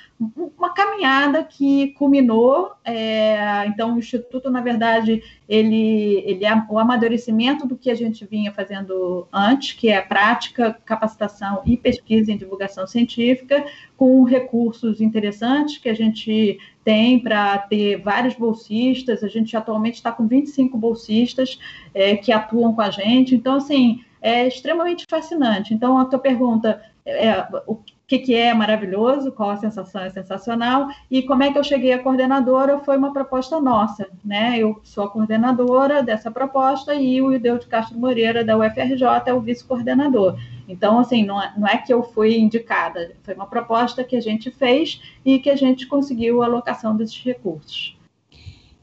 uma 0.59 0.71
caminhada 0.73 1.45
que 1.45 1.89
culminou. 1.89 2.73
É, 2.87 3.67
então, 3.67 3.95
o 3.95 3.99
Instituto, 3.99 4.51
na 4.51 4.63
verdade, 4.63 5.23
ele, 5.47 6.23
ele 6.25 6.47
é 6.47 6.65
o 6.71 6.79
amadurecimento 6.79 7.67
do 7.67 7.77
que 7.77 7.91
a 7.91 7.95
gente 7.95 8.25
vinha 8.25 8.51
fazendo 8.51 9.29
antes, 9.31 9.75
que 9.75 9.91
é 9.91 10.01
prática, 10.01 10.75
capacitação 10.87 11.61
e 11.67 11.77
pesquisa 11.77 12.33
em 12.33 12.39
divulgação 12.39 12.87
científica, 12.87 13.63
com 13.95 14.23
recursos 14.23 15.03
interessantes 15.03 15.77
que 15.77 15.89
a 15.91 15.95
gente 15.95 16.59
tem 16.85 17.19
para 17.19 17.59
ter 17.59 17.97
vários 18.03 18.35
bolsistas. 18.35 19.23
A 19.23 19.29
gente 19.29 19.57
atualmente 19.57 19.95
está 19.95 20.13
com 20.13 20.27
25 20.27 20.77
bolsistas 20.77 21.59
é, 21.95 22.17
que 22.17 22.33
atuam 22.33 22.75
com 22.75 22.81
a 22.81 22.91
gente. 22.91 23.35
Então, 23.35 23.57
assim, 23.57 24.05
é 24.21 24.47
extremamente 24.47 25.07
fascinante. 25.09 25.75
Então, 25.75 25.99
a 25.99 26.05
tua 26.05 26.19
pergunta 26.19 26.81
é, 27.05 27.47
o 27.67 27.79
que, 28.07 28.19
que 28.19 28.35
é 28.35 28.53
maravilhoso, 28.53 29.33
qual 29.33 29.51
a 29.51 29.57
sensação 29.57 30.03
é 30.03 30.11
sensacional, 30.11 30.89
e 31.11 31.23
como 31.23 31.43
é 31.43 31.53
que 31.53 31.59
eu 31.59 31.65
cheguei 31.65 31.93
a 31.93 32.03
coordenadora, 32.03 32.79
foi 32.81 32.97
uma 32.97 33.13
proposta 33.13 33.61
nossa, 33.61 34.07
né? 34.25 34.59
Eu 34.59 34.81
sou 34.85 35.05
a 35.05 35.11
coordenadora 35.11 36.03
dessa 36.03 36.31
proposta 36.31 36.95
e 36.95 37.23
o 37.23 37.33
Ideu 37.33 37.59
de 37.59 37.67
Castro 37.67 37.99
Moreira, 37.99 38.45
da 38.45 38.57
UFRJ, 38.57 39.03
é 39.27 39.33
o 39.33 39.41
vice-coordenador. 39.41 40.37
Então, 40.73 40.99
assim, 40.99 41.23
não 41.23 41.41
é, 41.41 41.53
não 41.57 41.69
é 41.69 41.77
que 41.77 41.93
eu 41.93 42.03
fui 42.03 42.39
indicada, 42.39 43.15
foi 43.23 43.35
uma 43.35 43.47
proposta 43.47 44.03
que 44.03 44.17
a 44.17 44.21
gente 44.23 44.51
fez 44.51 45.03
e 45.23 45.39
que 45.39 45.51
a 45.51 45.57
gente 45.57 45.87
conseguiu 45.87 46.43
a 46.43 46.47
alocação 46.47 46.97
desses 46.97 47.23
recursos. 47.23 47.95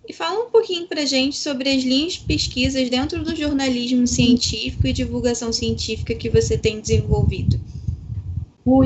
E 0.07 0.13
fala 0.13 0.45
um 0.45 0.51
pouquinho 0.51 0.87
para 0.87 1.05
gente 1.05 1.35
sobre 1.37 1.67
as 1.69 1.83
linhas 1.83 2.13
de 2.13 2.21
pesquisas 2.21 2.89
dentro 2.89 3.23
do 3.23 3.35
jornalismo 3.35 4.05
científico 4.05 4.85
e 4.85 4.93
divulgação 4.93 5.51
científica 5.51 6.13
que 6.13 6.29
você 6.29 6.57
tem 6.57 6.79
desenvolvido. 6.79 7.59
O, 8.69 8.83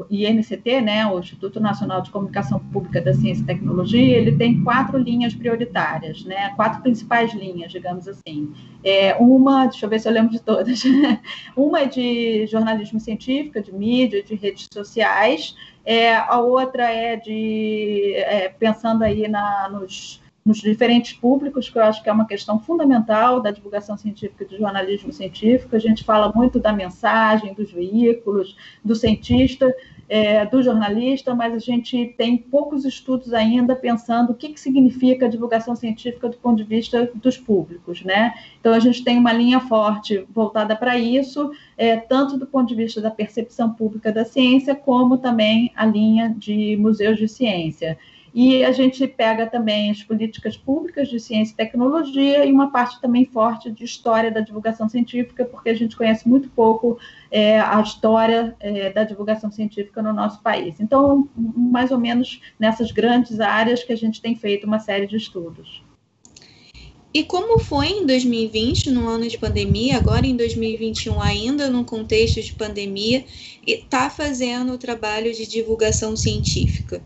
o 0.00 0.06
INCT, 0.10 0.80
né, 0.80 1.06
o 1.06 1.18
Instituto 1.18 1.60
Nacional 1.60 2.00
de 2.00 2.10
Comunicação 2.10 2.58
Pública 2.58 3.00
da 3.00 3.12
Ciência 3.12 3.42
e 3.42 3.46
Tecnologia, 3.46 4.16
ele 4.16 4.32
tem 4.36 4.64
quatro 4.64 4.96
linhas 4.96 5.34
prioritárias, 5.34 6.24
né, 6.24 6.50
quatro 6.56 6.80
principais 6.80 7.34
linhas, 7.34 7.70
digamos 7.70 8.08
assim. 8.08 8.50
É, 8.82 9.14
uma, 9.16 9.66
deixa 9.66 9.84
eu 9.84 9.90
ver 9.90 10.00
se 10.00 10.08
eu 10.08 10.12
lembro 10.12 10.32
de 10.32 10.40
todas, 10.40 10.82
uma 11.54 11.80
é 11.80 11.86
de 11.86 12.46
jornalismo 12.46 12.98
científico, 12.98 13.60
de 13.60 13.72
mídia, 13.72 14.22
de 14.22 14.34
redes 14.34 14.66
sociais, 14.72 15.54
é, 15.84 16.14
a 16.14 16.40
outra 16.40 16.90
é 16.90 17.16
de, 17.16 18.14
é, 18.16 18.48
pensando 18.48 19.02
aí 19.04 19.28
na, 19.28 19.68
nos 19.68 20.21
nos 20.44 20.58
diferentes 20.58 21.12
públicos, 21.12 21.70
que 21.70 21.78
eu 21.78 21.82
acho 21.82 22.02
que 22.02 22.08
é 22.08 22.12
uma 22.12 22.26
questão 22.26 22.58
fundamental 22.58 23.40
da 23.40 23.50
divulgação 23.50 23.96
científica 23.96 24.42
e 24.42 24.46
do 24.48 24.58
jornalismo 24.58 25.12
científico. 25.12 25.76
A 25.76 25.78
gente 25.78 26.02
fala 26.02 26.32
muito 26.34 26.58
da 26.58 26.72
mensagem, 26.72 27.54
dos 27.54 27.70
veículos, 27.70 28.56
do 28.84 28.94
cientista, 28.94 29.72
é, 30.08 30.44
do 30.44 30.60
jornalista, 30.60 31.34
mas 31.34 31.54
a 31.54 31.58
gente 31.58 32.14
tem 32.18 32.36
poucos 32.36 32.84
estudos 32.84 33.32
ainda 33.32 33.76
pensando 33.76 34.32
o 34.32 34.34
que, 34.34 34.48
que 34.48 34.60
significa 34.60 35.26
a 35.26 35.28
divulgação 35.28 35.76
científica 35.76 36.28
do 36.28 36.36
ponto 36.36 36.56
de 36.56 36.64
vista 36.64 37.10
dos 37.14 37.38
públicos, 37.38 38.02
né? 38.02 38.34
Então 38.60 38.74
a 38.74 38.80
gente 38.80 39.04
tem 39.04 39.16
uma 39.16 39.32
linha 39.32 39.60
forte 39.60 40.26
voltada 40.28 40.74
para 40.74 40.98
isso, 40.98 41.52
é, 41.78 41.96
tanto 41.96 42.36
do 42.36 42.46
ponto 42.46 42.68
de 42.68 42.74
vista 42.74 43.00
da 43.00 43.10
percepção 43.10 43.72
pública 43.72 44.12
da 44.12 44.24
ciência, 44.24 44.74
como 44.74 45.18
também 45.18 45.72
a 45.76 45.86
linha 45.86 46.34
de 46.36 46.76
museus 46.76 47.16
de 47.16 47.28
ciência. 47.28 47.96
E 48.34 48.64
a 48.64 48.72
gente 48.72 49.06
pega 49.06 49.46
também 49.46 49.90
as 49.90 50.02
políticas 50.02 50.56
públicas 50.56 51.08
de 51.08 51.20
ciência 51.20 51.52
e 51.52 51.56
tecnologia 51.56 52.46
e 52.46 52.52
uma 52.52 52.70
parte 52.70 52.98
também 52.98 53.26
forte 53.26 53.70
de 53.70 53.84
história 53.84 54.30
da 54.30 54.40
divulgação 54.40 54.88
científica, 54.88 55.44
porque 55.44 55.68
a 55.68 55.74
gente 55.74 55.94
conhece 55.94 56.26
muito 56.26 56.48
pouco 56.48 56.98
é, 57.30 57.60
a 57.60 57.78
história 57.82 58.56
é, 58.58 58.90
da 58.90 59.04
divulgação 59.04 59.50
científica 59.50 60.00
no 60.00 60.14
nosso 60.14 60.40
país. 60.40 60.80
Então, 60.80 61.28
mais 61.36 61.90
ou 61.90 61.98
menos 61.98 62.40
nessas 62.58 62.90
grandes 62.90 63.38
áreas 63.38 63.84
que 63.84 63.92
a 63.92 63.96
gente 63.96 64.22
tem 64.22 64.34
feito 64.34 64.66
uma 64.66 64.78
série 64.78 65.06
de 65.06 65.16
estudos. 65.16 65.82
E 67.14 67.22
como 67.22 67.58
foi 67.58 67.88
em 67.88 68.06
2020, 68.06 68.90
no 68.90 69.06
ano 69.06 69.28
de 69.28 69.36
pandemia, 69.36 69.98
agora 69.98 70.26
em 70.26 70.34
2021, 70.34 71.20
ainda 71.20 71.68
no 71.68 71.84
contexto 71.84 72.40
de 72.40 72.54
pandemia, 72.54 73.26
está 73.66 74.08
fazendo 74.08 74.72
o 74.72 74.78
trabalho 74.78 75.30
de 75.34 75.46
divulgação 75.46 76.16
científica? 76.16 77.02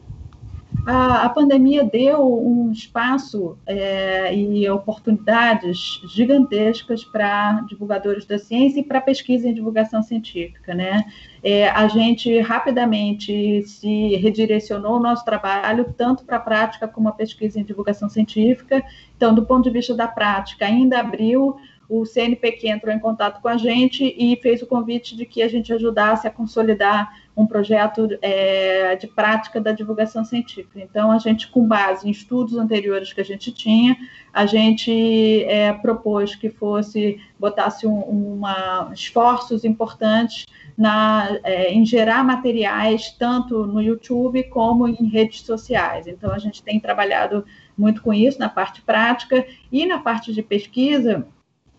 A, 0.86 1.24
a 1.24 1.28
pandemia 1.28 1.82
deu 1.82 2.24
um 2.24 2.70
espaço 2.70 3.58
é, 3.66 4.32
e 4.32 4.68
oportunidades 4.70 6.00
gigantescas 6.14 7.04
para 7.04 7.60
divulgadores 7.68 8.24
da 8.24 8.38
ciência 8.38 8.78
e 8.78 8.84
para 8.84 9.00
pesquisa 9.00 9.48
em 9.48 9.54
divulgação 9.54 10.00
científica, 10.00 10.74
né? 10.74 11.04
É, 11.42 11.68
a 11.68 11.88
gente 11.88 12.38
rapidamente 12.40 13.62
se 13.64 14.14
redirecionou 14.16 14.96
o 14.96 15.00
nosso 15.00 15.24
trabalho 15.24 15.92
tanto 15.96 16.24
para 16.24 16.36
a 16.36 16.40
prática 16.40 16.86
como 16.86 17.08
a 17.08 17.12
pesquisa 17.12 17.58
em 17.58 17.64
divulgação 17.64 18.08
científica. 18.08 18.84
Então, 19.16 19.34
do 19.34 19.44
ponto 19.44 19.64
de 19.64 19.70
vista 19.70 19.92
da 19.92 20.06
prática, 20.06 20.66
ainda 20.66 21.00
abriu 21.00 21.56
o 21.88 22.04
CNPq 22.04 22.68
entrou 22.68 22.94
em 22.94 22.98
contato 22.98 23.40
com 23.40 23.48
a 23.48 23.56
gente 23.56 24.14
e 24.16 24.36
fez 24.36 24.62
o 24.62 24.66
convite 24.66 25.16
de 25.16 25.24
que 25.24 25.42
a 25.42 25.48
gente 25.48 25.72
ajudasse 25.72 26.26
a 26.26 26.30
consolidar 26.30 27.12
um 27.36 27.46
projeto 27.46 28.08
é, 28.22 28.96
de 28.96 29.06
prática 29.06 29.60
da 29.60 29.70
divulgação 29.70 30.24
científica. 30.24 30.80
Então, 30.80 31.10
a 31.10 31.18
gente, 31.18 31.48
com 31.48 31.66
base 31.66 32.08
em 32.08 32.10
estudos 32.10 32.56
anteriores 32.56 33.12
que 33.12 33.20
a 33.20 33.24
gente 33.24 33.52
tinha, 33.52 33.96
a 34.32 34.46
gente 34.46 35.44
é, 35.44 35.72
propôs 35.72 36.34
que 36.34 36.48
fosse, 36.48 37.20
botasse 37.38 37.86
um, 37.86 38.00
uma, 38.00 38.90
esforços 38.92 39.64
importantes 39.64 40.46
na, 40.76 41.38
é, 41.44 41.72
em 41.72 41.84
gerar 41.84 42.24
materiais, 42.24 43.10
tanto 43.10 43.66
no 43.66 43.82
YouTube 43.82 44.42
como 44.44 44.88
em 44.88 45.06
redes 45.06 45.42
sociais. 45.42 46.06
Então, 46.06 46.32
a 46.32 46.38
gente 46.38 46.62
tem 46.62 46.80
trabalhado 46.80 47.44
muito 47.76 48.00
com 48.00 48.14
isso 48.14 48.38
na 48.38 48.48
parte 48.48 48.80
prática 48.80 49.46
e 49.70 49.84
na 49.84 49.98
parte 49.98 50.32
de 50.32 50.42
pesquisa 50.42 51.26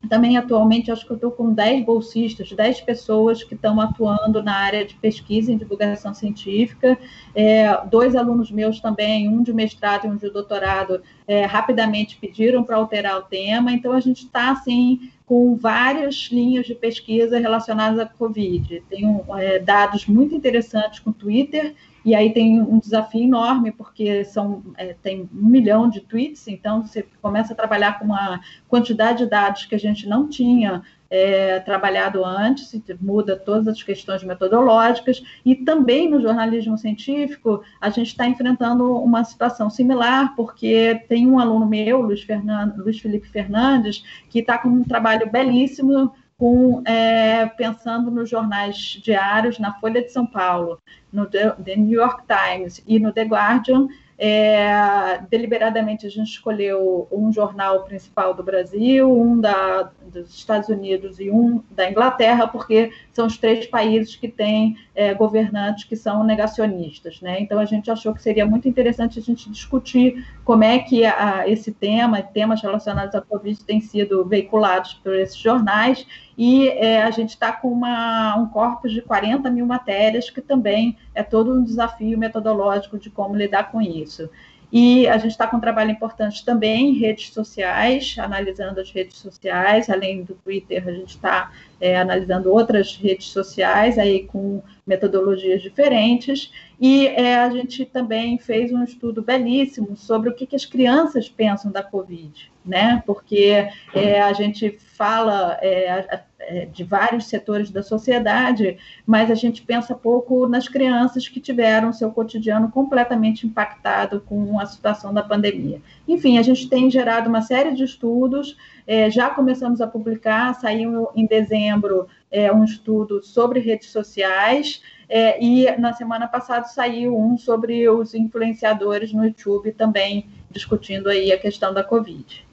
também 0.07 0.37
atualmente 0.37 0.91
acho 0.91 1.05
que 1.05 1.11
eu 1.11 1.15
estou 1.15 1.31
com 1.31 1.53
10 1.53 1.85
bolsistas, 1.85 2.51
10 2.51 2.81
pessoas 2.81 3.43
que 3.43 3.55
estão 3.55 3.79
atuando 3.79 4.41
na 4.41 4.55
área 4.55 4.85
de 4.85 4.95
pesquisa 4.95 5.51
em 5.51 5.57
divulgação 5.57 6.13
científica. 6.13 6.97
É, 7.35 7.85
dois 7.87 8.15
alunos 8.15 8.51
meus 8.51 8.79
também, 8.79 9.29
um 9.29 9.43
de 9.43 9.53
mestrado 9.53 10.05
e 10.05 10.09
um 10.09 10.15
de 10.15 10.29
doutorado, 10.29 11.01
é, 11.27 11.45
rapidamente 11.45 12.17
pediram 12.17 12.63
para 12.63 12.77
alterar 12.77 13.17
o 13.17 13.23
tema. 13.23 13.71
Então 13.71 13.91
a 13.91 13.99
gente 13.99 14.25
está 14.25 14.51
assim 14.51 15.11
com 15.25 15.55
várias 15.57 16.29
linhas 16.31 16.65
de 16.65 16.73
pesquisa 16.73 17.37
relacionadas 17.37 17.99
à 17.99 18.05
Covid. 18.05 18.81
Tem 18.89 19.21
é, 19.37 19.59
dados 19.59 20.07
muito 20.07 20.33
interessantes 20.33 20.99
com 20.99 21.09
o 21.09 21.13
Twitter 21.13 21.75
e 22.07 22.15
aí 22.15 22.31
tem 22.31 22.61
um 22.61 22.79
desafio 22.79 23.21
enorme, 23.21 23.69
porque 23.69 24.23
são, 24.23 24.63
é, 24.77 24.95
tem 25.03 25.23
um 25.23 25.45
milhão 25.45 25.89
de 25.89 25.99
tweets, 25.99 26.47
então 26.47 26.81
você 26.81 27.05
começa 27.21 27.51
a 27.51 27.55
trabalhar 27.55 27.99
com 27.99 28.05
uma 28.05 28.39
quantidade 28.69 29.25
de 29.25 29.29
dados 29.29 29.65
que 29.65 29.75
a 29.75 29.77
gente 29.77 30.07
não 30.07 30.29
tinha 30.29 30.81
é, 31.09 31.59
trabalhado 31.59 32.23
antes, 32.23 32.81
muda 33.01 33.35
todas 33.35 33.67
as 33.67 33.83
questões 33.83 34.23
metodológicas, 34.23 35.21
e 35.43 35.53
também 35.53 36.09
no 36.09 36.21
jornalismo 36.21 36.77
científico, 36.77 37.61
a 37.81 37.89
gente 37.89 38.07
está 38.07 38.25
enfrentando 38.25 38.89
uma 38.95 39.25
situação 39.25 39.69
similar, 39.69 40.33
porque 40.33 41.03
tem 41.09 41.27
um 41.27 41.37
aluno 41.37 41.65
meu, 41.65 41.99
Luiz, 41.99 42.23
Fernando, 42.23 42.81
Luiz 42.81 42.97
Felipe 43.01 43.27
Fernandes, 43.27 44.01
que 44.29 44.39
está 44.39 44.57
com 44.57 44.69
um 44.69 44.83
trabalho 44.85 45.29
belíssimo 45.29 46.13
com, 46.37 46.83
é, 46.85 47.47
pensando 47.47 48.11
nos 48.11 48.29
jornais 48.29 48.77
diários, 48.77 49.57
na 49.57 49.73
Folha 49.79 50.03
de 50.03 50.11
São 50.11 50.25
Paulo, 50.25 50.79
no 51.11 51.25
The, 51.25 51.55
New 51.75 51.99
York 51.99 52.23
Times 52.27 52.83
e 52.85 52.99
no 52.99 53.11
The 53.11 53.23
Guardian, 53.23 53.87
é, 54.17 55.21
deliberadamente 55.29 56.07
a 56.07 56.09
gente 56.09 56.29
escolheu 56.29 57.07
um 57.11 57.31
jornal 57.31 57.83
principal 57.83 58.33
do 58.33 58.41
Brasil, 58.41 59.11
um 59.11 59.39
da, 59.39 59.91
dos 60.11 60.33
Estados 60.33 60.69
Unidos 60.69 61.19
e 61.19 61.29
um 61.29 61.63
da 61.69 61.89
Inglaterra, 61.89 62.47
porque 62.47 62.91
são 63.13 63.27
os 63.27 63.37
três 63.37 63.67
países 63.67 64.15
que 64.15 64.27
têm 64.27 64.75
é, 64.95 65.13
governantes 65.13 65.83
que 65.83 65.95
são 65.95 66.23
negacionistas. 66.23 67.21
Né? 67.21 67.39
Então 67.41 67.59
a 67.59 67.65
gente 67.65 67.91
achou 67.91 68.11
que 68.11 68.21
seria 68.21 68.45
muito 68.45 68.67
interessante 68.67 69.19
a 69.19 69.21
gente 69.21 69.51
discutir 69.51 70.25
como 70.43 70.63
é 70.63 70.79
que 70.79 71.05
a, 71.05 71.47
esse 71.47 71.71
tema, 71.71 72.21
temas 72.21 72.61
relacionados 72.61 73.13
à 73.13 73.21
Covid, 73.21 73.63
têm 73.65 73.79
sido 73.79 74.25
veiculados 74.25 74.95
por 74.95 75.13
esses 75.13 75.37
jornais, 75.37 76.07
e 76.37 76.69
é, 76.69 77.01
a 77.01 77.09
gente 77.09 77.29
está 77.29 77.51
com 77.51 77.67
uma, 77.67 78.35
um 78.37 78.47
corpus 78.47 78.91
de 78.91 79.01
40 79.01 79.49
mil 79.49 79.65
matérias, 79.65 80.29
que 80.29 80.39
também 80.39 80.95
é 81.17 81.23
todo 81.23 81.51
um 81.51 81.63
desafio 81.63 82.17
metodológico 82.17 82.97
de 82.99 83.09
como 83.09 83.35
lidar 83.35 83.71
com 83.71 83.81
isso. 83.81 84.29
E 84.71 85.07
a 85.07 85.17
gente 85.17 85.31
está 85.31 85.47
com 85.47 85.57
um 85.57 85.61
trabalho 85.61 85.91
importante 85.91 86.43
também 86.43 86.89
em 86.89 86.99
redes 86.99 87.33
sociais, 87.33 88.15
analisando 88.19 88.81
as 88.81 88.91
redes 88.91 89.17
sociais, 89.17 89.89
além 89.89 90.23
do 90.23 90.35
Twitter, 90.35 90.85
a 90.85 90.91
gente 90.91 91.15
está 91.15 91.51
é, 91.79 91.97
analisando 91.97 92.51
outras 92.51 92.95
redes 92.97 93.27
sociais, 93.27 93.97
aí 93.97 94.25
com 94.25 94.61
metodologias 94.85 95.61
diferentes, 95.61 96.51
e 96.79 97.07
é, 97.07 97.37
a 97.37 97.49
gente 97.49 97.85
também 97.85 98.37
fez 98.37 98.71
um 98.73 98.83
estudo 98.83 99.21
belíssimo 99.21 99.95
sobre 99.95 100.29
o 100.29 100.33
que, 100.33 100.45
que 100.45 100.55
as 100.55 100.65
crianças 100.65 101.29
pensam 101.29 101.71
da 101.71 101.81
Covid, 101.81 102.51
né? 102.67 103.01
Porque 103.05 103.67
é, 103.93 104.21
a 104.21 104.33
gente 104.33 104.77
fala 104.97 105.57
é, 105.61 106.21
é, 106.39 106.65
de 106.65 106.83
vários 106.83 107.25
setores 107.25 107.69
da 107.69 107.83
sociedade, 107.83 108.77
mas 109.05 109.29
a 109.29 109.35
gente 109.35 109.61
pensa 109.61 109.93
pouco 109.95 110.47
nas 110.47 110.67
crianças 110.67 111.27
que 111.27 111.39
tiveram 111.39 111.91
seu 111.91 112.11
cotidiano 112.11 112.71
completamente 112.71 113.45
impactado 113.45 114.21
com 114.21 114.59
a 114.59 114.65
situação 114.65 115.13
da 115.13 115.23
pandemia. 115.23 115.81
Enfim, 116.07 116.37
a 116.37 116.41
gente 116.41 116.69
tem 116.69 116.89
gerado 116.89 117.29
uma 117.29 117.41
série 117.41 117.73
de 117.73 117.83
estudos, 117.83 118.57
é, 118.85 119.09
já 119.09 119.29
começamos 119.29 119.81
a 119.81 119.87
publicar, 119.87 120.53
saiu 120.55 121.09
em 121.15 121.25
dezembro 121.25 122.07
é, 122.31 122.51
um 122.51 122.63
estudo 122.63 123.21
sobre 123.23 123.59
redes 123.59 123.89
sociais, 123.89 124.81
é, 125.09 125.43
e 125.43 125.69
na 125.77 125.93
semana 125.93 126.27
passada 126.27 126.65
saiu 126.67 127.17
um 127.17 127.37
sobre 127.37 127.87
os 127.89 128.13
influenciadores 128.13 129.13
no 129.13 129.25
YouTube 129.25 129.71
também 129.71 130.27
discutindo 130.49 131.09
aí 131.09 131.31
a 131.31 131.37
questão 131.37 131.73
da 131.73 131.83
Covid. 131.83 132.46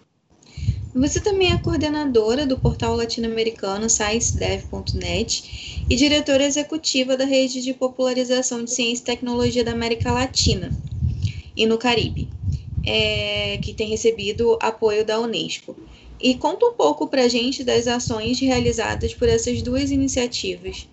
Você 0.94 1.20
também 1.20 1.52
é 1.52 1.58
coordenadora 1.58 2.46
do 2.46 2.56
portal 2.56 2.94
latino-americano 2.94 3.90
ScienceDev.net 3.90 5.84
e 5.90 5.96
diretora 5.96 6.44
executiva 6.44 7.16
da 7.16 7.24
rede 7.24 7.62
de 7.62 7.74
popularização 7.74 8.62
de 8.62 8.70
ciência 8.70 9.02
e 9.02 9.06
tecnologia 9.06 9.64
da 9.64 9.72
América 9.72 10.12
Latina 10.12 10.70
e 11.56 11.66
no 11.66 11.78
Caribe, 11.78 12.28
é, 12.86 13.58
que 13.58 13.74
tem 13.74 13.88
recebido 13.88 14.56
apoio 14.62 15.04
da 15.04 15.18
Unesco. 15.18 15.76
E 16.20 16.36
conta 16.36 16.66
um 16.66 16.74
pouco 16.74 17.08
para 17.08 17.22
a 17.22 17.28
gente 17.28 17.64
das 17.64 17.88
ações 17.88 18.38
realizadas 18.38 19.12
por 19.12 19.28
essas 19.28 19.62
duas 19.62 19.90
iniciativas. 19.90 20.88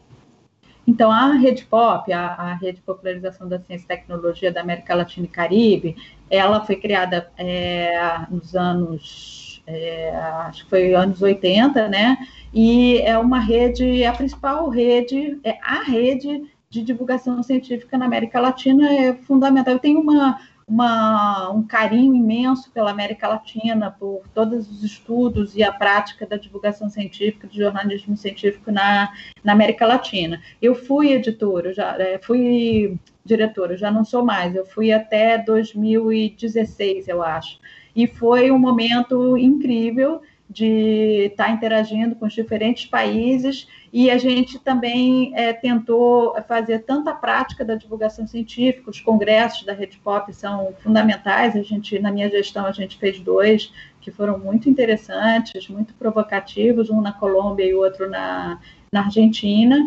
Então, 0.87 1.11
a 1.11 1.33
Rede 1.35 1.63
Pop, 1.65 2.11
a, 2.11 2.25
a, 2.25 2.55
Rede 2.55 2.77
de 2.77 2.83
Popularização 2.83 3.47
da 3.47 3.59
Ciência 3.59 3.85
e 3.85 3.87
Tecnologia 3.87 4.51
da 4.51 4.61
América 4.61 4.95
Latina 4.95 5.27
e 5.27 5.29
Caribe, 5.29 5.95
ela 6.27 6.65
foi 6.65 6.75
criada 6.77 7.31
é, 7.37 8.25
nos 8.31 8.55
anos 8.55 9.50
é, 9.71 10.15
acho 10.47 10.63
que 10.63 10.69
foi 10.69 10.93
anos 10.93 11.21
80, 11.21 11.88
né? 11.88 12.17
E 12.53 12.99
é 12.99 13.17
uma 13.17 13.39
rede, 13.39 14.03
é 14.03 14.07
a 14.07 14.13
principal 14.13 14.69
rede, 14.69 15.39
é 15.43 15.57
a 15.62 15.84
rede 15.84 16.43
de 16.69 16.81
divulgação 16.81 17.41
científica 17.43 17.97
na 17.97 18.05
América 18.05 18.39
Latina 18.39 18.91
é 18.91 19.13
fundamental. 19.13 19.73
Eu 19.73 19.79
tenho 19.79 19.99
uma, 19.99 20.39
uma, 20.67 21.49
um 21.51 21.63
carinho 21.63 22.15
imenso 22.15 22.71
pela 22.71 22.91
América 22.91 23.27
Latina, 23.27 23.91
por 23.91 24.21
todos 24.34 24.71
os 24.71 24.84
estudos 24.84 25.53
e 25.53 25.63
a 25.63 25.71
prática 25.71 26.25
da 26.25 26.38
divulgação 26.38 26.89
científica, 26.89 27.45
do 27.45 27.53
jornalismo 27.53 28.15
científico 28.15 28.71
na, 28.71 29.12
na 29.43 29.51
América 29.51 29.86
Latina. 29.86 30.41
Eu 30.62 30.73
fui 30.73 31.12
editora, 31.12 31.73
já 31.73 31.97
é, 31.97 32.17
fui 32.17 32.97
diretora, 33.23 33.75
já 33.75 33.91
não 33.91 34.05
sou 34.05 34.23
mais, 34.23 34.55
eu 34.55 34.65
fui 34.65 34.93
até 34.93 35.38
2016, 35.38 37.10
eu 37.10 37.21
acho 37.21 37.60
e 37.95 38.08
foi 38.08 38.51
um 38.51 38.60
momento 38.60 39.38
incrível 39.38 40.21
de 40.51 41.27
estar 41.32 41.45
tá 41.45 41.51
interagindo 41.51 42.13
com 42.15 42.25
os 42.25 42.34
diferentes 42.34 42.86
países. 42.86 43.67
E 43.93 44.10
a 44.10 44.17
gente 44.17 44.60
também 44.60 45.32
é, 45.34 45.54
tentou 45.54 46.36
fazer 46.47 46.80
tanta 46.80 47.13
prática 47.13 47.63
da 47.63 47.75
divulgação 47.75 48.27
científica, 48.27 48.89
os 48.89 48.99
congressos 48.99 49.65
da 49.65 49.73
Rede 49.73 49.97
Pop 50.04 50.34
são 50.34 50.73
fundamentais, 50.82 51.56
a 51.56 51.62
gente, 51.62 51.97
na 51.99 52.12
minha 52.12 52.30
gestão, 52.30 52.65
a 52.65 52.71
gente 52.71 52.97
fez 52.97 53.19
dois 53.19 53.71
que 54.01 54.12
foram 54.12 54.38
muito 54.39 54.69
interessantes, 54.69 55.67
muito 55.69 55.93
provocativos, 55.93 56.89
um 56.89 56.99
na 56.99 57.13
Colômbia 57.13 57.65
e 57.65 57.73
outro 57.73 58.10
na, 58.10 58.60
na 58.91 59.06
Argentina, 59.06 59.77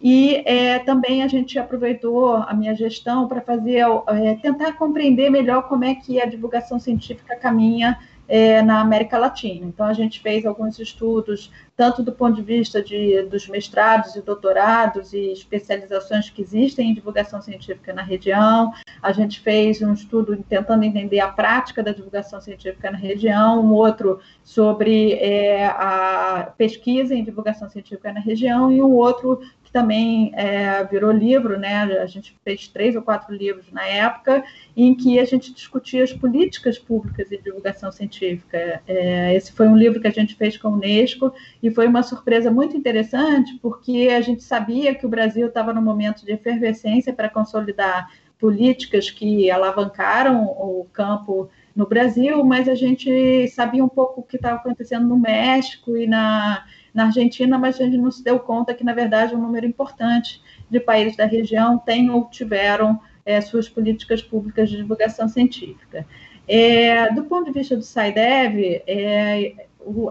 e 0.00 0.42
é, 0.44 0.78
também 0.80 1.22
a 1.22 1.28
gente 1.28 1.58
aproveitou 1.58 2.36
a 2.36 2.52
minha 2.52 2.74
gestão 2.74 3.26
para 3.26 3.40
fazer, 3.40 3.84
é, 4.08 4.34
tentar 4.34 4.72
compreender 4.72 5.30
melhor 5.30 5.68
como 5.68 5.84
é 5.84 5.94
que 5.94 6.20
a 6.20 6.26
divulgação 6.26 6.78
científica 6.78 7.36
caminha 7.36 7.98
é, 8.28 8.62
na 8.62 8.80
América 8.80 9.18
Latina. 9.18 9.66
Então, 9.66 9.86
a 9.86 9.92
gente 9.92 10.20
fez 10.20 10.46
alguns 10.46 10.78
estudos, 10.78 11.50
tanto 11.76 12.02
do 12.02 12.12
ponto 12.12 12.36
de 12.36 12.42
vista 12.42 12.82
de, 12.82 13.22
dos 13.22 13.48
mestrados 13.48 14.16
e 14.16 14.22
doutorados 14.22 15.12
e 15.12 15.32
especializações 15.32 16.30
que 16.30 16.40
existem 16.40 16.90
em 16.90 16.94
divulgação 16.94 17.42
científica 17.42 17.92
na 17.92 18.02
região. 18.02 18.72
A 19.02 19.12
gente 19.12 19.40
fez 19.40 19.82
um 19.82 19.92
estudo 19.92 20.36
tentando 20.48 20.84
entender 20.84 21.20
a 21.20 21.28
prática 21.28 21.82
da 21.82 21.92
divulgação 21.92 22.40
científica 22.40 22.90
na 22.90 22.98
região, 22.98 23.62
um 23.62 23.72
outro 23.72 24.20
sobre 24.42 25.14
é, 25.14 25.66
a 25.66 26.52
pesquisa 26.56 27.14
em 27.14 27.24
divulgação 27.24 27.68
científica 27.68 28.12
na 28.12 28.20
região 28.20 28.70
e 28.70 28.82
um 28.82 28.92
outro 28.92 29.40
também 29.74 30.30
é, 30.36 30.84
virou 30.84 31.10
livro, 31.10 31.58
né? 31.58 31.82
A 31.98 32.06
gente 32.06 32.32
fez 32.44 32.68
três 32.68 32.94
ou 32.94 33.02
quatro 33.02 33.34
livros 33.34 33.72
na 33.72 33.84
época, 33.84 34.44
em 34.76 34.94
que 34.94 35.18
a 35.18 35.24
gente 35.24 35.52
discutia 35.52 36.04
as 36.04 36.12
políticas 36.12 36.78
públicas 36.78 37.28
de 37.28 37.38
divulgação 37.38 37.90
científica. 37.90 38.80
É, 38.86 39.34
esse 39.34 39.50
foi 39.50 39.66
um 39.66 39.76
livro 39.76 40.00
que 40.00 40.06
a 40.06 40.12
gente 40.12 40.36
fez 40.36 40.56
com 40.56 40.68
a 40.68 40.70
Unesco 40.70 41.34
e 41.60 41.72
foi 41.72 41.88
uma 41.88 42.04
surpresa 42.04 42.52
muito 42.52 42.76
interessante, 42.76 43.58
porque 43.60 44.10
a 44.16 44.20
gente 44.20 44.44
sabia 44.44 44.94
que 44.94 45.04
o 45.04 45.08
Brasil 45.08 45.48
estava 45.48 45.72
num 45.72 45.82
momento 45.82 46.24
de 46.24 46.30
efervescência 46.30 47.12
para 47.12 47.28
consolidar 47.28 48.08
políticas 48.38 49.10
que 49.10 49.50
alavancaram 49.50 50.44
o 50.44 50.86
campo 50.92 51.50
no 51.74 51.88
Brasil, 51.88 52.44
mas 52.44 52.68
a 52.68 52.76
gente 52.76 53.48
sabia 53.48 53.84
um 53.84 53.88
pouco 53.88 54.20
o 54.20 54.24
que 54.24 54.36
estava 54.36 54.56
acontecendo 54.56 55.08
no 55.08 55.18
México 55.18 55.96
e 55.96 56.06
na 56.06 56.64
na 56.94 57.06
Argentina, 57.06 57.58
mas 57.58 57.80
a 57.80 57.84
gente 57.84 57.96
não 57.96 58.10
se 58.10 58.22
deu 58.22 58.38
conta 58.38 58.72
que, 58.72 58.84
na 58.84 58.94
verdade, 58.94 59.34
um 59.34 59.40
número 59.40 59.66
importante 59.66 60.40
de 60.70 60.78
países 60.78 61.16
da 61.16 61.26
região 61.26 61.76
têm 61.76 62.08
ou 62.08 62.26
tiveram 62.30 63.00
é, 63.26 63.40
suas 63.40 63.68
políticas 63.68 64.22
públicas 64.22 64.70
de 64.70 64.76
divulgação 64.76 65.28
científica. 65.28 66.06
É, 66.46 67.12
do 67.12 67.24
ponto 67.24 67.46
de 67.46 67.58
vista 67.58 67.76
do 67.76 67.82
SciDev, 67.82 68.82
é, 68.86 69.54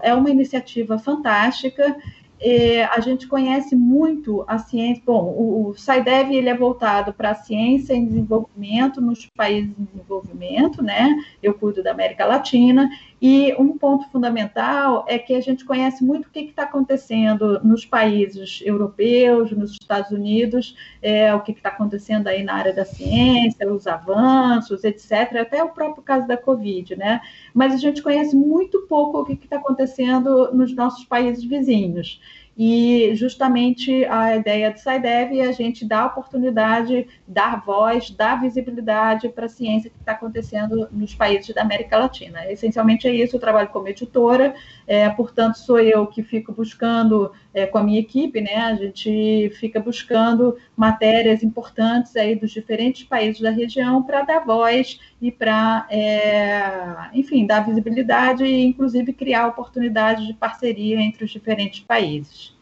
é 0.02 0.14
uma 0.14 0.30
iniciativa 0.30 0.98
fantástica 0.98 1.96
é, 2.40 2.84
a 2.84 3.00
gente 3.00 3.26
conhece 3.26 3.74
muito 3.74 4.44
a 4.46 4.58
ciência. 4.58 5.02
Bom, 5.06 5.34
o, 5.34 5.68
o 5.68 5.74
SciDev 5.74 6.30
ele 6.30 6.48
é 6.48 6.54
voltado 6.54 7.12
para 7.12 7.30
a 7.30 7.34
ciência 7.34 7.94
em 7.94 8.04
desenvolvimento 8.04 9.00
nos 9.00 9.26
países 9.34 9.72
em 9.78 9.84
desenvolvimento, 9.84 10.82
né? 10.82 11.16
Eu 11.42 11.54
cuido 11.54 11.82
da 11.82 11.92
América 11.92 12.26
Latina. 12.26 12.90
E 13.20 13.54
um 13.54 13.78
ponto 13.78 14.08
fundamental 14.10 15.04
é 15.08 15.18
que 15.18 15.34
a 15.34 15.40
gente 15.40 15.64
conhece 15.64 16.04
muito 16.04 16.26
o 16.26 16.30
que 16.30 16.40
está 16.40 16.64
acontecendo 16.64 17.60
nos 17.64 17.86
países 17.86 18.60
europeus, 18.64 19.50
nos 19.52 19.72
Estados 19.72 20.10
Unidos, 20.10 20.76
é, 21.00 21.34
o 21.34 21.40
que 21.40 21.52
está 21.52 21.70
acontecendo 21.70 22.26
aí 22.28 22.42
na 22.42 22.54
área 22.54 22.72
da 22.72 22.84
ciência, 22.84 23.72
os 23.72 23.86
avanços, 23.86 24.84
etc., 24.84 25.36
até 25.40 25.62
o 25.62 25.70
próprio 25.70 26.02
caso 26.02 26.26
da 26.26 26.36
Covid, 26.36 26.96
né? 26.96 27.20
Mas 27.54 27.72
a 27.72 27.78
gente 27.78 28.02
conhece 28.02 28.36
muito 28.36 28.82
pouco 28.82 29.20
o 29.20 29.24
que 29.24 29.32
está 29.32 29.56
acontecendo 29.56 30.52
nos 30.52 30.74
nossos 30.74 31.04
países 31.04 31.44
vizinhos. 31.44 32.20
E 32.56 33.12
justamente 33.16 34.04
a 34.04 34.36
ideia 34.36 34.70
do 34.70 34.78
SciDev 34.78 35.40
é 35.40 35.48
a 35.48 35.52
gente 35.52 35.84
dar 35.84 36.06
oportunidade, 36.06 37.08
dar 37.26 37.64
voz, 37.64 38.10
dar 38.10 38.40
visibilidade 38.40 39.28
para 39.28 39.46
a 39.46 39.48
ciência 39.48 39.90
que 39.90 39.96
está 39.98 40.12
acontecendo 40.12 40.88
nos 40.92 41.14
países 41.14 41.52
da 41.52 41.62
América 41.62 41.98
Latina. 41.98 42.48
Essencialmente 42.50 43.08
é 43.08 43.12
isso, 43.12 43.34
eu 43.34 43.40
trabalho 43.40 43.68
como 43.70 43.88
editora, 43.88 44.54
é, 44.86 45.08
portanto, 45.08 45.56
sou 45.56 45.78
eu 45.78 46.06
que 46.06 46.22
fico 46.22 46.52
buscando, 46.52 47.32
é, 47.52 47.66
com 47.66 47.78
a 47.78 47.82
minha 47.82 48.00
equipe, 48.00 48.40
né, 48.40 48.56
a 48.56 48.74
gente 48.74 49.50
fica 49.58 49.80
buscando 49.80 50.56
matérias 50.76 51.42
importantes 51.42 52.14
aí 52.16 52.34
dos 52.34 52.50
diferentes 52.50 53.04
países 53.04 53.40
da 53.40 53.50
região 53.50 54.02
para 54.02 54.22
dar 54.22 54.40
voz 54.40 55.00
e 55.20 55.30
para, 55.30 55.86
é, 55.90 57.10
enfim, 57.14 57.46
dar 57.46 57.66
visibilidade 57.66 58.44
e, 58.44 58.64
inclusive, 58.64 59.12
criar 59.12 59.48
oportunidades 59.48 60.26
de 60.26 60.34
parceria 60.34 61.00
entre 61.00 61.24
os 61.24 61.30
diferentes 61.30 61.80
países. 61.80 62.54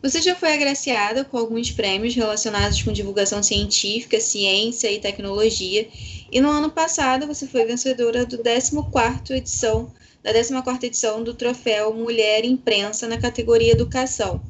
Você 0.00 0.22
já 0.22 0.34
foi 0.36 0.52
agraciada 0.52 1.24
com 1.24 1.36
alguns 1.36 1.72
prêmios 1.72 2.14
relacionados 2.14 2.80
com 2.82 2.92
divulgação 2.92 3.42
científica, 3.42 4.20
ciência 4.20 4.90
e 4.92 5.00
tecnologia, 5.00 5.88
e 6.30 6.40
no 6.40 6.48
ano 6.48 6.70
passado 6.70 7.26
você 7.26 7.48
foi 7.48 7.64
vencedora 7.64 8.24
do 8.24 8.38
14º 8.38 9.30
edição, 9.32 9.90
da 10.22 10.32
14ª 10.32 10.84
edição 10.84 11.22
do 11.22 11.34
troféu 11.34 11.92
Mulher 11.94 12.44
Imprensa 12.44 13.06
na 13.06 13.16
categoria 13.16 13.72
Educação, 13.72 14.40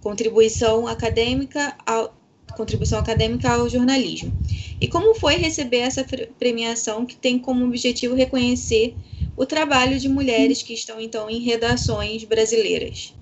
contribuição 0.00 0.86
acadêmica 0.86 1.76
ao, 1.86 2.14
contribuição 2.56 2.98
acadêmica 2.98 3.50
ao 3.50 3.68
jornalismo. 3.68 4.32
E 4.80 4.88
como 4.88 5.14
foi 5.14 5.36
receber 5.36 5.78
essa 5.78 6.04
premiação 6.38 7.04
que 7.04 7.16
tem 7.16 7.38
como 7.38 7.64
objetivo 7.64 8.14
reconhecer 8.14 8.96
o 9.36 9.44
trabalho 9.44 9.98
de 9.98 10.08
mulheres 10.08 10.62
que 10.62 10.72
estão 10.72 11.00
então 11.00 11.28
em 11.28 11.40
redações 11.40 12.24
brasileiras? 12.24 13.14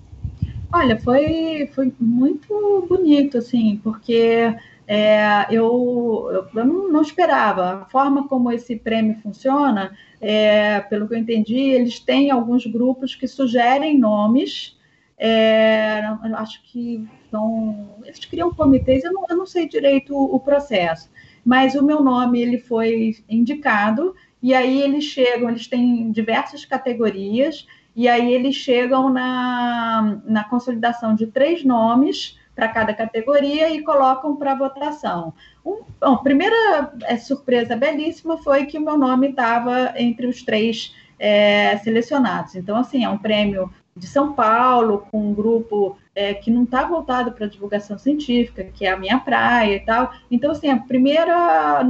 Olha, 0.71 0.99
foi, 0.99 1.69
foi 1.73 1.93
muito 1.99 2.85
bonito, 2.87 3.37
assim, 3.37 3.79
porque 3.83 4.55
é, 4.87 5.47
eu, 5.49 6.47
eu 6.53 6.65
não, 6.65 7.01
esperava. 7.01 7.83
A 7.83 7.85
forma 7.85 8.27
como 8.27 8.51
esse 8.51 8.75
prêmio 8.75 9.17
funciona, 9.21 9.97
é, 10.19 10.79
pelo 10.81 11.07
que 11.07 11.13
eu 11.13 11.19
entendi, 11.19 11.59
eles 11.59 11.99
têm 11.99 12.31
alguns 12.31 12.65
grupos 12.65 13.15
que 13.15 13.27
sugerem 13.27 13.97
nomes. 13.97 14.77
É, 15.17 16.01
acho 16.35 16.61
que 16.63 17.07
são. 17.31 17.95
Eles 18.03 18.25
criam 18.25 18.53
comitês, 18.53 19.03
eu 19.03 19.13
não, 19.13 19.25
eu 19.29 19.37
não 19.37 19.45
sei 19.45 19.67
direito 19.67 20.15
o, 20.15 20.35
o 20.35 20.39
processo, 20.39 21.09
mas 21.45 21.75
o 21.75 21.83
meu 21.83 22.01
nome 22.01 22.41
ele 22.41 22.57
foi 22.57 23.15
indicado, 23.29 24.13
e 24.41 24.53
aí 24.53 24.81
eles 24.81 25.05
chegam, 25.05 25.49
eles 25.49 25.67
têm 25.67 26.11
diversas 26.11 26.65
categorias 26.65 27.65
e 27.95 28.07
aí 28.07 28.33
eles 28.33 28.55
chegam 28.55 29.09
na, 29.09 30.19
na 30.25 30.43
consolidação 30.43 31.15
de 31.15 31.27
três 31.27 31.63
nomes 31.63 32.37
para 32.55 32.67
cada 32.67 32.93
categoria 32.93 33.69
e 33.69 33.81
colocam 33.81 34.35
para 34.35 34.55
votação. 34.55 35.33
Um, 35.65 35.81
bom, 35.99 36.17
primeira 36.17 36.93
é, 37.03 37.17
surpresa 37.17 37.75
belíssima 37.75 38.37
foi 38.37 38.65
que 38.65 38.77
o 38.77 38.81
meu 38.81 38.97
nome 38.97 39.29
estava 39.29 39.93
entre 39.97 40.27
os 40.27 40.43
três 40.43 40.93
é, 41.17 41.77
selecionados. 41.77 42.55
Então, 42.55 42.77
assim, 42.77 43.03
é 43.03 43.09
um 43.09 43.17
prêmio 43.17 43.71
de 43.95 44.07
São 44.07 44.33
Paulo, 44.33 45.07
com 45.11 45.29
um 45.29 45.33
grupo 45.33 45.97
é, 46.15 46.33
que 46.33 46.51
não 46.51 46.63
está 46.63 46.83
voltado 46.83 47.31
para 47.31 47.47
divulgação 47.47 47.97
científica, 47.97 48.63
que 48.63 48.85
é 48.85 48.91
a 48.91 48.97
minha 48.97 49.19
praia 49.19 49.75
e 49.75 49.79
tal. 49.79 50.11
Então, 50.29 50.51
assim, 50.51 50.69
a 50.69 50.77
primeira. 50.77 51.85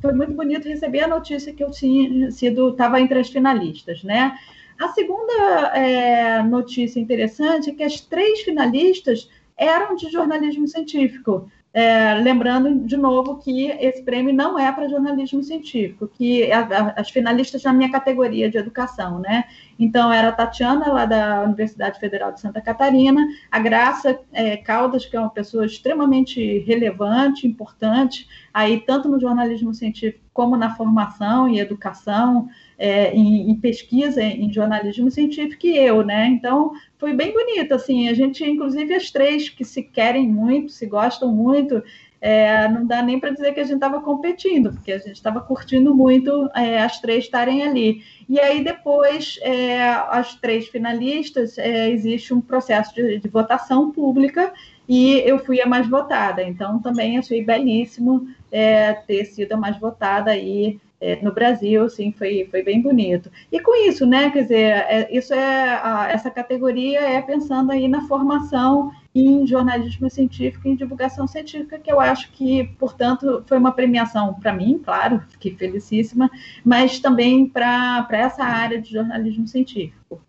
Foi 0.00 0.12
muito 0.12 0.34
bonito 0.34 0.68
receber 0.68 1.00
a 1.00 1.08
notícia 1.08 1.54
que 1.54 1.64
eu 1.64 1.70
tinha 1.70 2.30
sido, 2.30 2.70
estava 2.70 3.00
entre 3.00 3.18
as 3.18 3.30
finalistas, 3.30 4.04
né? 4.04 4.36
A 4.78 4.88
segunda 4.88 5.32
é, 5.74 6.42
notícia 6.42 7.00
interessante 7.00 7.70
é 7.70 7.74
que 7.74 7.82
as 7.82 8.00
três 8.00 8.40
finalistas 8.42 9.30
eram 9.56 9.94
de 9.94 10.10
jornalismo 10.10 10.66
científico. 10.66 11.48
É, 11.76 12.14
lembrando 12.14 12.86
de 12.86 12.96
novo 12.96 13.38
que 13.38 13.66
esse 13.66 14.00
prêmio 14.04 14.32
não 14.32 14.56
é 14.56 14.70
para 14.70 14.88
jornalismo 14.88 15.42
científico, 15.42 16.06
que 16.06 16.48
a, 16.52 16.60
a, 16.60 17.00
as 17.00 17.10
finalistas 17.10 17.64
na 17.64 17.72
minha 17.72 17.90
categoria 17.90 18.48
de 18.48 18.56
educação, 18.56 19.18
né? 19.18 19.42
Então 19.76 20.12
era 20.12 20.28
a 20.28 20.32
Tatiana 20.32 20.92
lá 20.92 21.04
da 21.04 21.42
Universidade 21.42 21.98
Federal 21.98 22.30
de 22.30 22.40
Santa 22.40 22.60
Catarina, 22.60 23.20
a 23.50 23.58
Graça 23.58 24.16
é, 24.32 24.56
Caldas, 24.56 25.04
que 25.04 25.16
é 25.16 25.20
uma 25.20 25.30
pessoa 25.30 25.66
extremamente 25.66 26.60
relevante, 26.60 27.44
importante, 27.44 28.28
aí 28.52 28.78
tanto 28.78 29.08
no 29.08 29.18
jornalismo 29.18 29.74
científico 29.74 30.24
como 30.32 30.56
na 30.56 30.76
formação 30.76 31.48
e 31.48 31.58
educação, 31.58 32.48
é, 32.78 33.12
em, 33.12 33.50
em, 33.50 33.54
pesquisa 33.56 34.22
em 34.22 34.52
jornalismo 34.52 35.10
científico 35.10 35.66
e 35.66 35.76
eu, 35.76 36.02
né? 36.04 36.26
Então 36.26 36.72
foi 36.98 37.12
bem 37.12 37.32
bonito, 37.32 37.74
assim, 37.74 38.08
a 38.08 38.14
gente, 38.14 38.44
inclusive 38.44 38.94
as 38.94 39.10
três 39.10 39.48
que 39.48 39.64
se 39.64 39.82
querem 39.82 40.28
muito, 40.28 40.72
se 40.72 40.86
gostam 40.86 41.32
muito, 41.32 41.82
é, 42.26 42.66
não 42.68 42.86
dá 42.86 43.02
nem 43.02 43.20
para 43.20 43.28
dizer 43.28 43.52
que 43.52 43.60
a 43.60 43.64
gente 43.64 43.74
estava 43.74 44.00
competindo, 44.00 44.72
porque 44.72 44.92
a 44.92 44.96
gente 44.96 45.12
estava 45.12 45.42
curtindo 45.42 45.94
muito 45.94 46.48
é, 46.56 46.78
as 46.82 46.98
três 46.98 47.24
estarem 47.24 47.62
ali. 47.62 48.02
E 48.26 48.40
aí, 48.40 48.64
depois, 48.64 49.38
é, 49.42 49.82
as 50.08 50.34
três 50.36 50.66
finalistas, 50.68 51.58
é, 51.58 51.90
existe 51.90 52.32
um 52.32 52.40
processo 52.40 52.94
de, 52.94 53.18
de, 53.18 53.28
votação 53.28 53.90
pública 53.90 54.54
e 54.88 55.18
eu 55.26 55.38
fui 55.38 55.60
a 55.60 55.66
mais 55.66 55.86
votada. 55.86 56.42
Então, 56.42 56.80
também 56.80 57.18
achei 57.18 57.44
belíssimo 57.44 58.26
é, 58.50 58.94
ter 58.94 59.26
sido 59.26 59.52
a 59.52 59.58
mais 59.58 59.78
votada 59.78 60.30
aí 60.30 60.80
é, 61.00 61.20
no 61.22 61.32
Brasil, 61.32 61.88
sim, 61.88 62.12
foi, 62.12 62.46
foi 62.50 62.62
bem 62.62 62.80
bonito. 62.80 63.30
E 63.50 63.60
com 63.60 63.74
isso, 63.88 64.06
né, 64.06 64.30
quer 64.30 64.42
dizer, 64.42 64.70
é, 64.70 65.08
isso 65.10 65.34
é, 65.34 65.70
a, 65.82 66.08
essa 66.10 66.30
categoria 66.30 67.00
é 67.00 67.20
pensando 67.20 67.72
aí 67.72 67.88
na 67.88 68.06
formação 68.06 68.90
em 69.14 69.46
jornalismo 69.46 70.10
científico 70.10 70.66
e 70.66 70.72
em 70.72 70.76
divulgação 70.76 71.26
científica, 71.26 71.78
que 71.78 71.92
eu 71.92 72.00
acho 72.00 72.32
que, 72.32 72.64
portanto, 72.78 73.44
foi 73.46 73.58
uma 73.58 73.72
premiação 73.72 74.34
para 74.34 74.52
mim, 74.52 74.80
claro, 74.82 75.22
fiquei 75.30 75.54
felicíssima, 75.54 76.30
mas 76.64 76.98
também 76.98 77.46
para 77.46 78.06
essa 78.10 78.42
área 78.42 78.80
de 78.80 78.90
jornalismo 78.90 79.46
científico. 79.46 80.20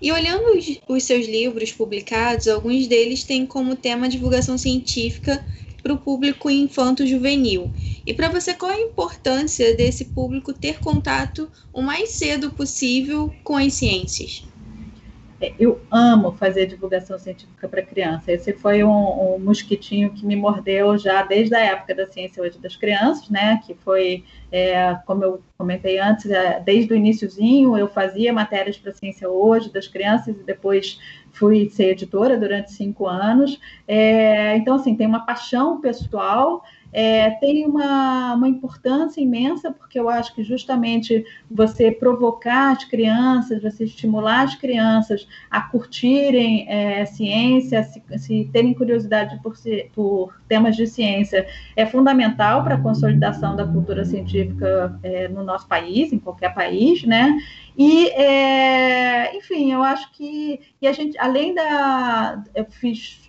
E 0.00 0.12
olhando 0.12 0.58
os, 0.58 0.78
os 0.86 1.04
seus 1.04 1.26
livros 1.26 1.72
publicados, 1.72 2.46
alguns 2.46 2.86
deles 2.86 3.24
têm 3.24 3.46
como 3.46 3.74
tema 3.74 4.08
divulgação 4.08 4.58
científica 4.58 5.42
para 5.86 5.94
o 5.94 5.98
público 5.98 6.50
infanto-juvenil. 6.50 7.70
E 8.04 8.12
para 8.12 8.28
você, 8.28 8.52
qual 8.52 8.72
a 8.72 8.80
importância 8.80 9.76
desse 9.76 10.06
público 10.06 10.52
ter 10.52 10.80
contato 10.80 11.48
o 11.72 11.80
mais 11.80 12.10
cedo 12.10 12.50
possível 12.50 13.32
com 13.44 13.56
as 13.56 13.74
ciências? 13.74 14.50
É, 15.40 15.52
eu 15.58 15.80
amo 15.90 16.32
fazer 16.32 16.66
divulgação 16.66 17.18
científica 17.18 17.68
para 17.68 17.82
criança. 17.82 18.32
Esse 18.32 18.52
foi 18.54 18.82
um, 18.82 19.34
um, 19.34 19.38
mosquitinho 19.38 20.10
que 20.10 20.24
me 20.24 20.34
mordeu 20.34 20.96
já 20.96 21.22
desde 21.22 21.54
a 21.54 21.60
época 21.60 21.94
da 21.94 22.06
ciência 22.06 22.42
hoje 22.42 22.58
das 22.58 22.74
crianças, 22.74 23.28
né? 23.28 23.60
Que 23.66 23.74
foi, 23.74 24.24
é, 24.50 24.94
como 25.06 25.24
eu 25.24 25.42
comentei 25.58 25.98
antes, 25.98 26.30
é, 26.30 26.60
desde 26.60 26.92
o 26.92 26.96
iníciozinho 26.96 27.76
eu 27.76 27.86
fazia 27.88 28.32
matérias 28.32 28.78
para 28.78 28.94
ciência 28.94 29.28
hoje 29.28 29.70
das 29.70 29.86
crianças 29.86 30.34
e 30.38 30.42
depois 30.42 30.98
fui 31.32 31.68
ser 31.68 31.90
editora 31.90 32.38
durante 32.38 32.72
cinco 32.72 33.06
anos. 33.06 33.60
É, 33.86 34.56
então, 34.56 34.76
assim, 34.76 34.96
tem 34.96 35.06
uma 35.06 35.26
paixão 35.26 35.80
pessoal 35.82 36.62
é, 36.98 37.28
tem 37.32 37.66
uma, 37.66 38.32
uma 38.32 38.48
importância 38.48 39.20
imensa, 39.20 39.70
porque 39.70 40.00
eu 40.00 40.08
acho 40.08 40.34
que 40.34 40.42
justamente 40.42 41.26
você 41.50 41.92
provocar 41.92 42.72
as 42.72 42.84
crianças, 42.84 43.62
você 43.62 43.84
estimular 43.84 44.44
as 44.44 44.54
crianças 44.54 45.28
a 45.50 45.60
curtirem 45.60 46.66
é, 46.66 47.04
ciência, 47.04 47.84
se, 47.84 48.02
se, 48.16 48.48
terem 48.50 48.72
curiosidade 48.72 49.38
por, 49.42 49.54
por 49.94 50.34
temas 50.48 50.74
de 50.74 50.86
ciência, 50.86 51.46
é 51.76 51.84
fundamental 51.84 52.64
para 52.64 52.76
a 52.76 52.80
consolidação 52.80 53.54
da 53.54 53.66
cultura 53.66 54.02
científica 54.02 54.98
é, 55.02 55.28
no 55.28 55.44
nosso 55.44 55.68
país, 55.68 56.14
em 56.14 56.18
qualquer 56.18 56.54
país, 56.54 57.04
né? 57.04 57.36
E, 57.76 58.08
é, 58.08 59.36
enfim, 59.36 59.70
eu 59.70 59.82
acho 59.82 60.10
que 60.12 60.60
e 60.80 60.88
a 60.88 60.92
gente, 60.92 61.18
além 61.18 61.54
da, 61.54 62.42
eu 62.54 62.64
fiz 62.70 63.25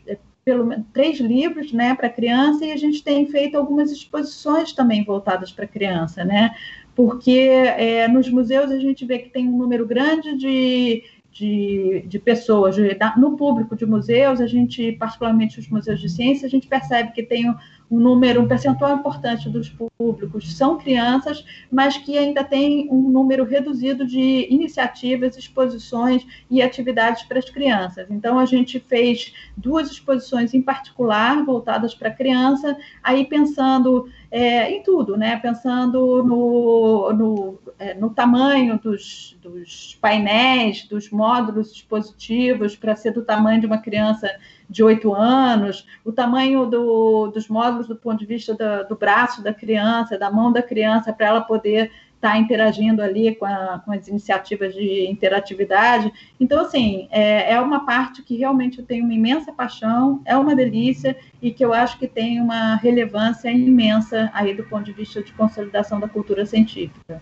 pelo 0.47 0.81
três 0.93 1.19
livros 1.19 1.73
né, 1.73 1.93
para 1.93 2.07
criança 2.07 2.65
e 2.65 2.71
a 2.71 2.77
gente 2.77 3.03
tem 3.03 3.27
feito 3.27 3.57
algumas 3.57 3.91
exposições 3.91 4.71
também 4.71 5.03
voltadas 5.03 5.51
para 5.51 5.67
criança, 5.67 6.23
né? 6.23 6.55
Porque 6.95 7.33
é, 7.33 8.07
nos 8.07 8.29
museus 8.29 8.71
a 8.71 8.79
gente 8.79 9.05
vê 9.05 9.19
que 9.19 9.29
tem 9.29 9.45
um 9.45 9.57
número 9.57 9.85
grande 9.85 10.37
de, 10.37 11.03
de, 11.33 12.05
de 12.07 12.17
pessoas, 12.17 12.77
no 13.17 13.35
público 13.35 13.75
de 13.75 13.85
museus, 13.85 14.39
a 14.39 14.47
gente, 14.47 14.93
particularmente 14.93 15.59
os 15.59 15.67
museus 15.67 15.99
de 15.99 16.07
ciência, 16.07 16.47
a 16.47 16.49
gente 16.49 16.65
percebe 16.65 17.11
que 17.11 17.23
tem 17.23 17.49
um 17.49 17.99
número, 17.99 18.41
um 18.41 18.47
percentual 18.47 18.95
importante 18.95 19.49
dos 19.49 19.67
públicos 19.67 19.96
são 20.43 20.77
crianças, 20.77 21.43
mas 21.71 21.97
que 21.97 22.17
ainda 22.17 22.43
tem 22.43 22.87
um 22.91 23.09
número 23.09 23.43
reduzido 23.43 24.05
de 24.05 24.47
iniciativas, 24.49 25.35
exposições 25.35 26.25
e 26.51 26.61
atividades 26.61 27.23
para 27.23 27.39
as 27.39 27.49
crianças. 27.49 28.07
Então, 28.09 28.37
a 28.37 28.45
gente 28.45 28.79
fez 28.79 29.33
duas 29.55 29.89
exposições 29.89 30.53
em 30.53 30.61
particular 30.61 31.43
voltadas 31.43 31.95
para 31.95 32.09
a 32.09 32.13
criança, 32.13 32.77
aí 33.01 33.25
pensando 33.25 34.07
é, 34.29 34.71
em 34.71 34.83
tudo, 34.83 35.17
né? 35.17 35.37
Pensando 35.37 36.23
no, 36.23 37.13
no, 37.13 37.59
é, 37.79 37.93
no 37.93 38.09
tamanho 38.09 38.77
dos, 38.77 39.35
dos 39.41 39.97
painéis, 40.01 40.83
dos 40.83 41.09
módulos 41.09 41.71
expositivos, 41.71 42.75
para 42.75 42.95
ser 42.95 43.11
do 43.11 43.23
tamanho 43.23 43.61
de 43.61 43.65
uma 43.65 43.77
criança 43.79 44.29
de 44.69 44.83
oito 44.83 45.13
anos, 45.13 45.87
o 46.03 46.11
tamanho 46.11 46.65
do, 46.65 47.27
dos 47.27 47.47
módulos 47.47 47.87
do 47.87 47.95
ponto 47.95 48.19
de 48.19 48.25
vista 48.25 48.53
do, 48.53 48.89
do 48.89 48.95
braço 48.97 49.41
da 49.41 49.53
criança, 49.53 49.86
da 50.19 50.31
mão 50.31 50.51
da 50.51 50.61
criança, 50.61 51.13
para 51.13 51.27
ela 51.27 51.41
poder 51.41 51.91
estar 52.17 52.31
tá 52.31 52.37
interagindo 52.37 53.01
ali 53.01 53.35
com, 53.35 53.45
a, 53.45 53.81
com, 53.85 53.91
as 53.91 54.07
iniciativas 54.07 54.73
de 54.73 55.07
interatividade. 55.07 56.11
Então, 56.39 56.61
assim, 56.61 57.07
é, 57.11 57.53
é, 57.53 57.61
uma 57.61 57.85
parte 57.85 58.23
que 58.23 58.35
realmente 58.35 58.79
eu 58.79 58.85
tenho 58.85 59.03
uma 59.03 59.13
imensa 59.13 59.51
paixão, 59.51 60.21
é 60.25 60.35
uma 60.35 60.55
delícia 60.55 61.15
e 61.41 61.51
que 61.51 61.63
eu 61.63 61.73
acho 61.73 61.97
que 61.97 62.07
tem 62.07 62.41
uma 62.41 62.75
relevância 62.75 63.49
imensa 63.51 64.29
aí 64.33 64.53
do 64.53 64.63
ponto 64.63 64.83
de 64.83 64.93
vista 64.93 65.21
de 65.21 65.31
consolidação 65.33 65.99
da 65.99 66.07
cultura 66.07 66.45
científica. 66.45 67.21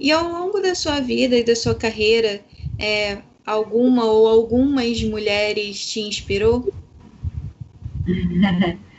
E 0.00 0.10
ao 0.10 0.28
longo 0.28 0.60
da 0.60 0.74
sua 0.74 1.00
vida 1.00 1.36
e 1.36 1.44
da 1.44 1.54
sua 1.54 1.74
carreira, 1.74 2.40
é, 2.78 3.18
alguma 3.46 4.04
ou 4.04 4.26
algumas 4.26 5.02
mulheres 5.04 5.86
te 5.86 6.00
inspirou? 6.00 6.72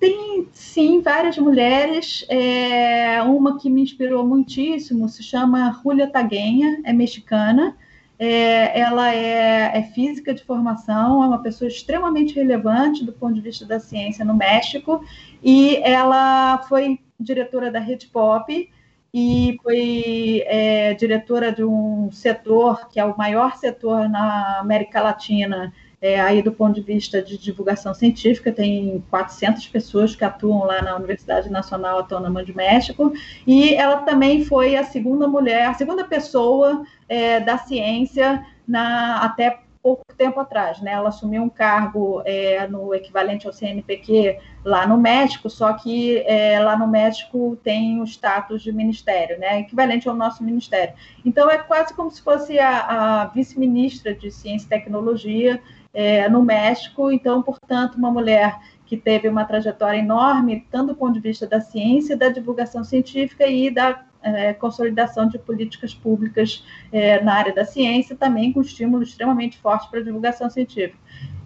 Tem, 0.00 0.48
sim, 0.54 1.02
várias 1.02 1.36
mulheres. 1.36 2.24
É, 2.28 3.22
uma 3.22 3.58
que 3.58 3.68
me 3.68 3.82
inspirou 3.82 4.26
muitíssimo 4.26 5.06
se 5.10 5.22
chama 5.22 5.78
Julia 5.82 6.10
Taguenha, 6.10 6.80
é 6.84 6.92
mexicana. 6.92 7.76
É, 8.18 8.78
ela 8.80 9.14
é, 9.14 9.78
é, 9.78 9.82
física 9.94 10.34
de 10.34 10.42
formação, 10.42 11.22
é 11.22 11.26
uma 11.26 11.42
pessoa 11.42 11.68
extremamente 11.68 12.34
relevante 12.34 13.04
do 13.04 13.12
ponto 13.12 13.34
de 13.34 13.40
vista 13.40 13.64
da 13.64 13.80
ciência 13.80 14.24
no 14.26 14.34
México, 14.34 15.02
e 15.42 15.76
ela 15.76 16.58
foi 16.68 17.00
diretora 17.18 17.70
da 17.70 17.80
Rede 17.80 18.08
Pop, 18.08 18.70
e 19.12 19.58
foi 19.62 20.42
é, 20.46 20.92
diretora 20.94 21.50
de 21.50 21.64
um 21.64 22.10
setor 22.12 22.90
que 22.90 23.00
é 23.00 23.04
o 23.04 23.16
maior 23.16 23.56
setor 23.56 24.06
na 24.08 24.58
América 24.60 25.00
Latina, 25.00 25.72
é, 26.00 26.20
aí 26.20 26.42
do 26.42 26.52
ponto 26.52 26.74
de 26.74 26.80
vista 26.80 27.20
de 27.20 27.36
divulgação 27.36 27.92
científica, 27.92 28.50
tem 28.50 29.04
400 29.10 29.66
pessoas 29.68 30.16
que 30.16 30.24
atuam 30.24 30.64
lá 30.64 30.80
na 30.80 30.96
Universidade 30.96 31.50
Nacional 31.50 31.98
Autônoma 31.98 32.44
de 32.44 32.54
México, 32.54 33.12
e 33.46 33.74
ela 33.74 33.98
também 33.98 34.44
foi 34.44 34.76
a 34.76 34.84
segunda 34.84 35.28
mulher, 35.28 35.66
a 35.66 35.74
segunda 35.74 36.04
pessoa 36.04 36.82
é, 37.08 37.40
da 37.40 37.58
ciência 37.58 38.44
na, 38.66 39.22
até 39.22 39.60
pouco 39.82 40.04
tempo 40.16 40.38
atrás, 40.38 40.80
né? 40.80 40.92
Ela 40.92 41.08
assumiu 41.08 41.42
um 41.42 41.48
cargo 41.48 42.22
é, 42.24 42.66
no 42.68 42.94
equivalente 42.94 43.46
ao 43.46 43.52
CNPq 43.52 44.38
lá 44.62 44.86
no 44.86 44.98
México, 44.98 45.48
só 45.48 45.72
que 45.72 46.18
é, 46.26 46.60
lá 46.60 46.76
no 46.76 46.86
México 46.86 47.58
tem 47.62 48.00
o 48.00 48.04
status 48.04 48.62
de 48.62 48.72
ministério, 48.72 49.38
né? 49.38 49.60
Equivalente 49.60 50.08
ao 50.08 50.14
nosso 50.14 50.44
ministério. 50.44 50.94
Então 51.24 51.50
é 51.50 51.58
quase 51.58 51.94
como 51.94 52.10
se 52.10 52.22
fosse 52.22 52.58
a, 52.58 53.22
a 53.22 53.24
vice-ministra 53.26 54.14
de 54.14 54.30
Ciência 54.30 54.66
e 54.66 54.68
Tecnologia 54.68 55.60
é, 55.92 56.28
no 56.28 56.42
México. 56.42 57.10
Então, 57.10 57.42
portanto, 57.42 57.96
uma 57.96 58.10
mulher 58.10 58.58
que 58.86 58.96
teve 58.96 59.28
uma 59.28 59.44
trajetória 59.44 59.98
enorme, 59.98 60.66
tanto 60.70 60.88
do 60.88 60.96
ponto 60.96 61.12
de 61.12 61.20
vista 61.20 61.46
da 61.46 61.60
ciência, 61.60 62.16
da 62.16 62.28
divulgação 62.28 62.82
científica 62.82 63.46
e 63.46 63.70
da 63.70 64.04
é, 64.22 64.52
consolidação 64.52 65.28
de 65.28 65.38
políticas 65.38 65.94
públicas 65.94 66.64
é, 66.92 67.22
na 67.22 67.34
área 67.34 67.54
da 67.54 67.64
ciência, 67.64 68.16
também 68.16 68.52
com 68.52 68.60
estímulo 68.60 69.02
extremamente 69.02 69.58
forte 69.58 69.88
para 69.88 70.00
a 70.00 70.02
divulgação 70.02 70.50
científica. 70.50 70.98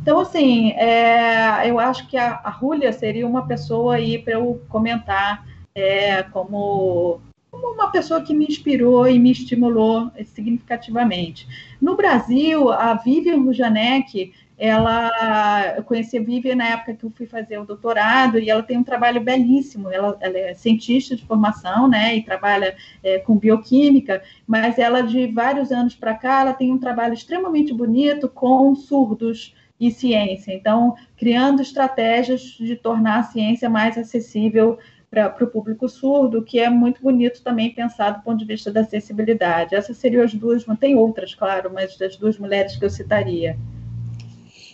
Então, 0.03 0.19
assim, 0.19 0.73
é, 0.73 1.69
eu 1.69 1.79
acho 1.79 2.07
que 2.09 2.17
a, 2.17 2.41
a 2.45 2.51
Rúlia 2.51 2.93
seria 2.93 3.27
uma 3.27 3.47
pessoa 3.47 3.97
aí 3.97 4.19
para 4.19 4.35
eu 4.35 4.63
comentar 4.69 5.47
é, 5.75 6.23
como, 6.25 7.21
como 7.55 7.75
uma 7.75 7.91
pessoa 7.91 8.21
que 8.21 8.35
me 8.35 8.47
inspirou 8.47 9.09
e 9.09 9.19
me 9.19 9.31
estimulou 9.31 10.11
significativamente. 10.27 11.47
No 11.81 11.97
Brasil, 11.97 12.73
a 12.73 12.95
Vivian 12.95 13.43
Rujanek, 13.43 14.33
ela 14.59 15.75
eu 15.77 15.83
conheci 15.83 16.17
a 16.17 16.23
Vivian 16.23 16.57
na 16.57 16.69
época 16.69 16.95
que 16.95 17.05
eu 17.05 17.11
fui 17.11 17.27
fazer 17.27 17.59
o 17.59 17.65
doutorado 17.65 18.39
e 18.39 18.51
ela 18.51 18.63
tem 18.63 18.79
um 18.79 18.85
trabalho 18.85 19.21
belíssimo. 19.21 19.91
Ela, 19.91 20.17
ela 20.21 20.39
é 20.39 20.55
cientista 20.55 21.17
de 21.17 21.25
formação, 21.25 21.89
né, 21.89 22.17
e 22.17 22.23
trabalha 22.23 22.77
é, 23.03 23.19
com 23.19 23.37
bioquímica, 23.37 24.23
mas 24.47 24.79
ela 24.79 25.01
de 25.03 25.27
vários 25.27 25.71
anos 25.71 25.95
para 25.95 26.15
cá 26.15 26.41
ela 26.41 26.53
tem 26.53 26.73
um 26.73 26.79
trabalho 26.79 27.15
extremamente 27.15 27.73
bonito 27.73 28.29
com 28.29 28.75
surdos 28.75 29.55
e 29.79 29.91
ciência. 29.91 30.53
Então, 30.53 30.95
criando 31.17 31.61
estratégias 31.61 32.43
de 32.43 32.77
tornar 32.77 33.21
a 33.21 33.23
ciência 33.25 33.69
mais 33.69 33.99
acessível 33.99 34.79
para 35.15 35.45
o 35.45 35.47
público 35.47 35.89
surdo, 35.89 36.43
que 36.43 36.59
é 36.59 36.69
muito 36.69 37.01
bonito 37.01 37.43
também 37.43 37.73
pensado 37.73 38.19
do 38.19 38.25
ponto 38.25 38.39
de 38.39 38.45
vista 38.45 38.73
da 38.73 38.81
acessibilidade. 38.81 39.75
Essas 39.75 39.97
seriam 39.97 40.25
as 40.25 40.35
duas, 40.35 40.65
tem 40.79 40.97
outras, 40.97 41.35
claro, 41.35 41.71
mas 41.73 41.97
das 41.97 42.17
duas 42.17 42.39
mulheres 42.39 42.77
que 42.77 42.85
eu 42.85 42.91
citaria. 42.91 43.57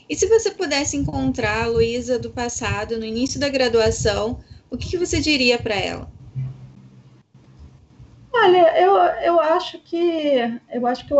E 0.09 0.16
se 0.16 0.26
você 0.26 0.50
pudesse 0.50 0.96
encontrar 0.96 1.64
a 1.64 1.66
Luísa 1.68 2.18
do 2.18 2.31
passado, 2.31 2.98
no 2.98 3.05
início 3.05 3.38
da 3.38 3.48
graduação, 3.48 4.40
o 4.70 4.76
que, 4.76 4.90
que 4.90 4.96
você 4.96 5.20
diria 5.20 5.59
para 5.59 5.74
ela? 5.74 6.11
Olha, 8.33 8.81
eu, 8.81 8.96
eu 9.22 9.40
acho 9.40 9.79
que 9.81 10.61
eu 10.72 10.87
acho 10.87 11.07
que 11.07 11.12
eu, 11.12 11.18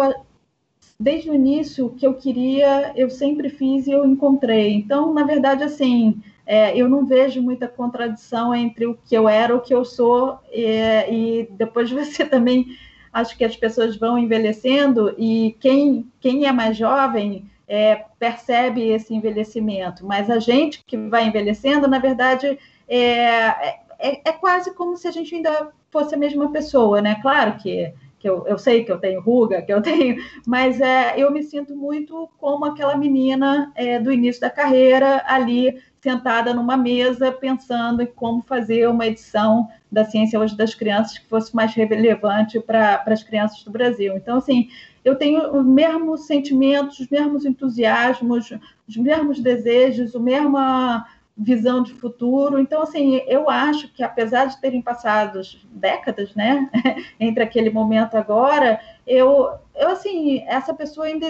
desde 0.98 1.30
o 1.30 1.35
início 1.35 1.87
o 1.87 1.90
que 1.94 2.06
eu 2.06 2.14
queria, 2.14 2.92
eu 2.96 3.11
sempre 3.11 3.48
fiz 3.48 3.87
e 3.87 3.90
eu 3.92 4.06
encontrei. 4.06 4.74
Então, 4.74 5.12
na 5.12 5.24
verdade, 5.24 5.62
assim, 5.62 6.20
é, 6.46 6.76
eu 6.76 6.88
não 6.88 7.07
vejo 7.07 7.40
muita 7.42 7.68
contradição 7.68 8.55
entre 8.55 8.87
o 8.87 8.98
que 9.05 9.14
eu 9.14 9.29
era, 9.29 9.55
o 9.55 9.61
que 9.61 9.74
eu 9.74 9.85
sou, 9.85 10.38
é, 10.50 11.12
e 11.12 11.48
depois 11.53 11.90
você 11.92 12.24
também 12.24 12.66
acho 13.12 13.37
que 13.37 13.44
as 13.44 13.57
pessoas 13.57 13.96
vão 13.96 14.18
envelhecendo 14.18 15.14
e 15.18 15.57
quem, 15.61 16.11
quem 16.20 16.46
é 16.46 16.53
mais 16.53 16.76
jovem 16.76 17.50
é, 17.66 18.05
percebe 18.18 18.88
esse 18.88 19.14
envelhecimento, 19.14 20.05
mas 20.05 20.29
a 20.29 20.40
gente 20.40 20.83
que 20.85 20.96
vai 20.96 21.26
envelhecendo, 21.26 21.87
na 21.87 22.00
verdade, 22.00 22.59
é, 22.88 23.79
é, 23.96 24.20
é, 24.24 24.33
quase 24.33 24.74
como 24.74 24.96
se 24.96 25.07
a 25.07 25.11
gente 25.12 25.35
ainda 25.35 25.70
fosse 25.88 26.14
a 26.14 26.18
mesma 26.18 26.50
pessoa, 26.50 27.00
né? 27.00 27.20
Claro 27.22 27.57
que, 27.59 27.92
que 28.18 28.29
eu, 28.29 28.44
eu 28.46 28.59
sei 28.59 28.83
que 28.83 28.90
eu 28.90 28.98
tenho 28.98 29.20
ruga, 29.20 29.62
que 29.62 29.72
eu 29.72 29.81
tenho, 29.83 30.16
mas 30.44 30.81
é, 30.81 31.14
eu 31.16 31.31
me 31.31 31.44
sinto 31.44 31.76
muito 31.76 32.29
como 32.38 32.64
aquela 32.64 32.96
menina 32.96 33.70
é, 33.76 34.00
do 34.00 34.11
início 34.11 34.40
da 34.40 34.50
carreira 34.50 35.22
ali 35.26 35.81
sentada 36.02 36.54
numa 36.54 36.76
mesa 36.76 37.30
pensando 37.30 38.02
em 38.02 38.06
como 38.06 38.42
fazer 38.42 38.88
uma 38.88 39.06
edição 39.06 39.68
da 39.90 40.04
ciência 40.04 40.38
hoje 40.38 40.56
das 40.56 40.74
crianças 40.74 41.18
que 41.18 41.26
fosse 41.26 41.54
mais 41.54 41.74
relevante 41.74 42.58
para 42.58 43.02
as 43.06 43.22
crianças 43.22 43.62
do 43.62 43.70
Brasil. 43.70 44.16
Então, 44.16 44.38
assim, 44.38 44.68
eu 45.04 45.16
tenho 45.16 45.58
os 45.58 45.64
mesmos 45.64 46.26
sentimentos, 46.26 47.00
os 47.00 47.08
mesmos 47.08 47.44
entusiasmos, 47.44 48.52
os 48.88 48.96
mesmos 48.96 49.40
desejos, 49.40 50.14
a 50.14 50.20
mesma 50.20 51.06
visão 51.36 51.82
de 51.82 51.94
futuro. 51.94 52.58
Então, 52.58 52.82
assim, 52.82 53.22
eu 53.26 53.48
acho 53.48 53.92
que 53.92 54.02
apesar 54.02 54.46
de 54.46 54.60
terem 54.60 54.82
passado 54.82 55.40
décadas, 55.70 56.34
né, 56.34 56.68
entre 57.18 57.42
aquele 57.42 57.70
momento 57.70 58.14
agora, 58.16 58.80
eu, 59.06 59.50
eu 59.74 59.88
assim, 59.88 60.44
essa 60.46 60.74
pessoa 60.74 61.06
ainda, 61.06 61.26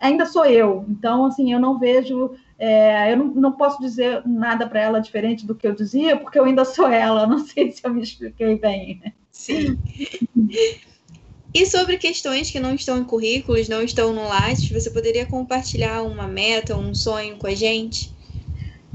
ainda 0.00 0.26
sou 0.26 0.44
eu. 0.44 0.84
Então, 0.88 1.26
assim, 1.26 1.52
eu 1.52 1.60
não 1.60 1.78
vejo, 1.78 2.34
é, 2.64 3.12
eu 3.12 3.16
não, 3.16 3.26
não 3.34 3.52
posso 3.52 3.80
dizer 3.80 4.22
nada 4.24 4.68
para 4.68 4.80
ela 4.80 5.00
diferente 5.00 5.44
do 5.44 5.52
que 5.52 5.66
eu 5.66 5.74
dizia, 5.74 6.16
porque 6.16 6.38
eu 6.38 6.44
ainda 6.44 6.64
sou 6.64 6.86
ela. 6.86 7.26
Não 7.26 7.40
sei 7.44 7.72
se 7.72 7.84
eu 7.84 7.92
me 7.92 8.00
expliquei 8.00 8.56
bem. 8.56 9.02
Sim. 9.32 9.76
E 11.52 11.66
sobre 11.66 11.96
questões 11.96 12.52
que 12.52 12.60
não 12.60 12.72
estão 12.72 12.98
em 12.98 13.04
currículos, 13.04 13.68
não 13.68 13.82
estão 13.82 14.12
no 14.12 14.28
Lattes, 14.28 14.70
você 14.70 14.88
poderia 14.90 15.26
compartilhar 15.26 16.04
uma 16.04 16.28
meta, 16.28 16.76
um 16.76 16.94
sonho 16.94 17.36
com 17.36 17.48
a 17.48 17.54
gente? 17.54 18.14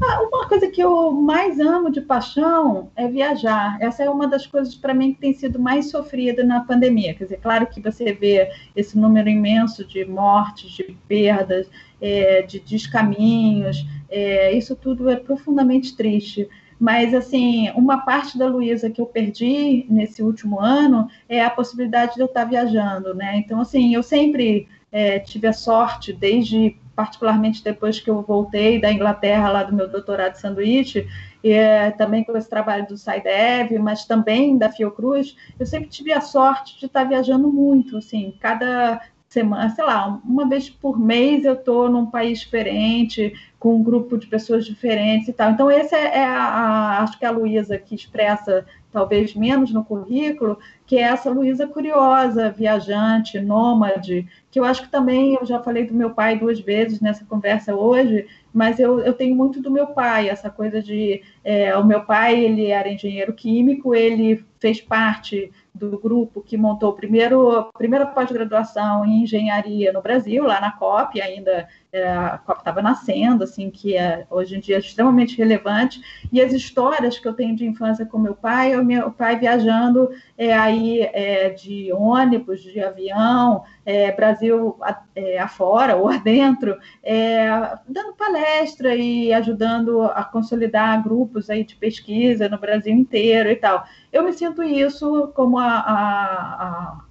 Ah, 0.02 0.22
uma 0.22 0.48
coisa 0.48 0.70
que 0.70 0.80
eu 0.80 1.12
mais 1.12 1.60
amo 1.60 1.90
de 1.90 2.02
paixão 2.02 2.92
é 2.96 3.08
viajar. 3.08 3.78
Essa 3.82 4.04
é 4.04 4.10
uma 4.10 4.28
das 4.28 4.46
coisas 4.46 4.76
para 4.76 4.94
mim 4.94 5.14
que 5.14 5.20
tem 5.20 5.34
sido 5.34 5.60
mais 5.60 5.90
sofrida 5.90 6.44
na 6.44 6.62
pandemia. 6.62 7.16
Quer 7.16 7.24
dizer, 7.24 7.40
claro 7.42 7.66
que 7.66 7.82
você 7.82 8.14
vê 8.14 8.50
esse 8.76 8.98
número 8.98 9.28
imenso 9.28 9.84
de 9.84 10.06
mortes, 10.06 10.72
de 10.72 10.96
perdas, 11.08 11.68
é, 12.00 12.44
de 12.44 12.60
descaminhos, 12.60 13.86
é, 14.08 14.54
isso 14.54 14.76
tudo 14.76 15.10
é 15.10 15.16
profundamente 15.16 15.96
triste. 15.96 16.48
Mas, 16.80 17.12
assim, 17.16 17.72
uma 17.72 17.98
parte 18.02 18.38
da 18.38 18.46
Luísa 18.46 18.92
que 18.92 19.02
eu 19.02 19.08
perdi 19.08 19.88
nesse 19.90 20.22
último 20.22 20.60
ano 20.60 21.10
é 21.28 21.44
a 21.44 21.50
possibilidade 21.50 22.14
de 22.14 22.22
eu 22.22 22.28
estar 22.28 22.46
viajando, 22.46 23.16
né? 23.16 23.38
Então, 23.38 23.60
assim, 23.60 23.96
eu 23.96 24.04
sempre 24.04 24.68
é, 24.92 25.18
tive 25.18 25.48
a 25.48 25.54
sorte, 25.54 26.14
desde 26.14 26.78
particularmente 26.98 27.64
depois 27.64 28.00
que 28.00 28.10
eu 28.10 28.24
voltei 28.24 28.82
da 28.82 28.92
Inglaterra, 28.92 29.52
lá 29.52 29.62
do 29.62 29.76
meu 29.76 29.88
doutorado 29.88 30.32
de 30.32 30.40
sanduíche, 30.40 31.08
e, 31.44 31.52
é, 31.52 31.92
também 31.92 32.24
com 32.24 32.36
esse 32.36 32.50
trabalho 32.50 32.88
do 32.88 32.98
SciDev, 32.98 33.78
mas 33.78 34.04
também 34.06 34.58
da 34.58 34.72
Fiocruz, 34.72 35.38
eu 35.60 35.66
sempre 35.68 35.90
tive 35.90 36.12
a 36.12 36.22
sorte 36.22 36.80
de 36.80 36.88
estar 36.88 37.04
viajando 37.04 37.54
muito, 37.54 37.98
assim, 37.98 38.34
cada 38.40 39.00
semana, 39.30 39.70
sei 39.70 39.86
lá, 39.86 40.20
uma 40.26 40.50
vez 40.50 40.72
por 40.72 41.00
mês 41.00 41.46
eu 41.46 41.54
estou 41.54 41.88
num 41.88 42.08
país 42.08 42.40
diferente, 42.40 43.32
com 43.60 43.76
um 43.76 43.84
grupo 43.84 44.18
de 44.18 44.26
pessoas 44.26 44.66
diferentes 44.66 45.28
e 45.28 45.34
tal. 45.34 45.52
Então, 45.52 45.70
esse 45.70 45.94
é, 45.94 46.18
é 46.18 46.26
a, 46.26 46.44
a, 46.44 47.04
acho 47.04 47.20
que 47.20 47.26
é 47.26 47.28
a 47.28 47.32
Luísa 47.32 47.78
que 47.78 47.94
expressa 47.94 48.66
talvez 48.92 49.36
menos 49.36 49.72
no 49.72 49.84
currículo, 49.84 50.58
que 50.86 50.98
é 50.98 51.02
essa 51.02 51.30
Luísa 51.30 51.68
curiosa, 51.68 52.50
viajante, 52.50 53.40
nômade, 53.40 54.28
que 54.50 54.60
eu 54.60 54.64
acho 54.64 54.84
que 54.84 54.90
também, 54.90 55.36
eu 55.36 55.46
já 55.46 55.60
falei 55.62 55.86
do 55.86 55.94
meu 55.94 56.12
pai 56.12 56.40
duas 56.40 56.60
vezes 56.60 57.02
nessa 57.02 57.26
conversa 57.26 57.76
hoje, 57.76 58.28
mas 58.54 58.80
eu, 58.80 59.00
eu 59.02 59.14
tenho 59.14 59.36
muito 59.36 59.62
do 59.62 59.70
meu 59.70 59.88
pai, 59.88 60.30
essa 60.30 60.50
coisa 60.50 60.82
de, 60.82 61.22
é, 61.44 61.76
o 61.78 61.86
meu 61.86 62.02
pai, 62.06 62.40
ele 62.44 62.68
era 62.68 62.90
engenheiro 62.90 63.34
químico, 63.34 63.94
ele 63.94 64.44
fez 64.60 64.82
parte 64.82 65.52
do 65.74 66.00
grupo 66.00 66.42
que 66.42 66.58
montou 66.58 66.94
primeiro, 66.94 67.52
a 67.52 67.64
primeira 67.66 68.06
pós-graduação 68.06 69.06
em 69.06 69.24
engenharia 69.24 69.94
no 69.94 70.02
Brasil, 70.02 70.44
lá 70.44 70.60
na 70.60 70.72
COP, 70.72 71.22
ainda 71.22 71.68
a 72.04 72.38
COP 72.40 72.60
estava 72.60 72.82
nascendo, 72.82 73.44
assim, 73.44 73.70
que 73.70 73.96
é, 73.96 74.26
hoje 74.30 74.56
em 74.56 74.60
dia 74.60 74.76
é 74.76 74.80
extremamente 74.80 75.38
relevante, 75.38 76.02
e 76.32 76.42
as 76.42 76.54
histórias 76.54 77.18
que 77.18 77.28
eu 77.28 77.34
tenho 77.34 77.56
de 77.56 77.66
infância 77.66 78.06
com 78.06 78.18
meu 78.18 78.36
pai, 78.36 78.76
o 78.76 78.84
meu 78.84 79.12
pai 79.12 79.38
viajando 79.38 80.10
é, 80.38 80.54
aí 80.54 81.02
é, 81.02 81.50
de 81.50 81.92
ônibus, 81.94 82.62
de 82.62 82.80
avião, 82.80 83.64
é, 83.86 84.12
Brasil 84.12 84.78
é, 85.16 85.40
afora 85.40 85.96
ou 85.96 86.10
adentro, 86.12 86.78
é, 87.04 87.48
dando 87.88 88.14
palestra 88.14 88.96
e 88.96 89.34
ajudando 89.34 90.02
a 90.04 90.24
consolidar 90.24 91.02
grupos 91.04 91.50
aí 91.50 91.64
de 91.64 91.76
pesquisa 91.76 92.50
no 92.50 92.60
Brasil 92.60 92.94
inteiro 92.94 93.50
e 93.50 93.56
tal. 93.56 93.86
Eu 94.12 94.24
me 94.24 94.34
sinto 94.34 94.64
isso 94.64 95.32
como 95.36 95.58
a, 95.58 95.66
a, 95.66 96.64
a 96.64 97.07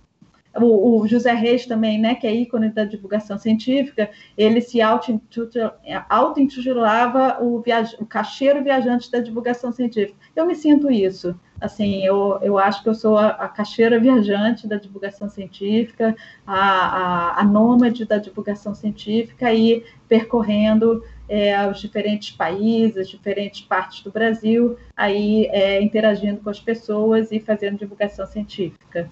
o, 0.59 1.00
o, 1.00 1.07
José 1.07 1.32
Reis 1.32 1.66
também, 1.66 2.00
né, 2.00 2.14
que 2.14 2.26
é 2.26 2.34
ícone 2.34 2.70
da 2.70 2.84
divulgação 2.84 3.38
científica, 3.38 4.11
ele 4.36 4.61
se 4.61 4.80
auto-intitulava 4.80 7.42
o, 7.42 7.61
viaj 7.61 7.94
o 8.00 8.07
cacheiro 8.07 8.62
viajante 8.62 9.11
da 9.11 9.20
divulgação 9.20 9.72
científica. 9.72 10.16
Eu 10.34 10.46
me 10.46 10.54
sinto 10.54 10.90
isso. 10.90 11.38
Assim, 11.61 12.04
eu, 12.04 12.38
eu 12.42 12.59
acho 12.59 12.82
que 12.82 12.88
eu 12.88 12.94
sou 12.94 13.16
a, 13.16 13.28
a 13.28 13.48
cacheira 13.48 13.98
viajante 13.98 14.68
da 14.68 14.76
divulgação 14.76 15.28
científica, 15.28 16.14
a, 16.46 16.57
a, 16.57 17.40
a 17.40 17.44
nômade 17.44 18.04
da 18.04 18.18
divulgação 18.18 18.74
científica 18.74 19.52
e 19.54 19.82
percorrendo 20.07 21.02
é, 21.28 21.66
os 21.68 21.80
diferentes 21.80 22.30
países, 22.30 23.09
diferentes 23.09 23.62
partes 23.62 24.02
do 24.02 24.11
Brasil, 24.11 24.76
aí 24.94 25.46
é, 25.46 25.80
interagindo 25.80 26.40
com 26.40 26.50
as 26.50 26.61
pessoas 26.61 27.32
e 27.32 27.40
fazendo 27.40 27.78
divulgação 27.78 28.26
científica. 28.26 29.11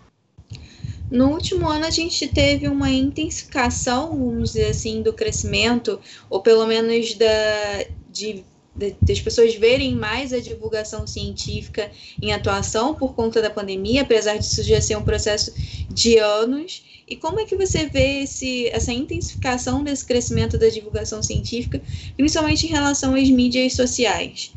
No 1.11 1.31
último 1.31 1.69
ano, 1.69 1.85
a 1.85 1.91
gente 1.91 2.27
teve 2.29 2.67
uma 2.67 2.91
intensificação, 2.91 4.11
vamos 4.11 4.53
dizer 4.53 4.71
assim, 4.71 5.03
do 5.03 5.13
crescimento, 5.13 6.01
ou 6.31 6.41
pelo 6.41 6.67
menos 6.67 7.15
da, 7.15 7.85
de, 8.11 8.45
de, 8.75 8.97
das 9.01 9.21
pessoas 9.21 9.55
verem 9.55 9.95
mais 9.95 10.33
a 10.33 10.41
divulgação 10.41 11.07
científica 11.07 11.91
em 12.21 12.33
atuação 12.33 12.95
por 12.95 13.15
conta 13.15 13.43
da 13.43 13.51
pandemia, 13.51 14.03
apesar 14.03 14.39
disso 14.39 14.63
já 14.63 14.81
ser 14.81 14.97
um 14.97 15.03
processo 15.03 15.53
de 15.91 16.19
anos. 16.19 16.85
E 17.07 17.17
como 17.17 17.39
é 17.39 17.45
que 17.45 17.55
você 17.55 17.87
vê 17.87 18.23
esse, 18.23 18.69
essa 18.69 18.93
intensificação 18.93 19.85
desse 19.85 20.07
crescimento 20.07 20.57
da 20.57 20.69
divulgação 20.69 21.23
científica, 21.23 21.83
principalmente 22.17 22.67
em 22.67 22.71
relação 22.71 23.15
às 23.15 23.29
mídias 23.29 23.75
sociais? 23.75 24.53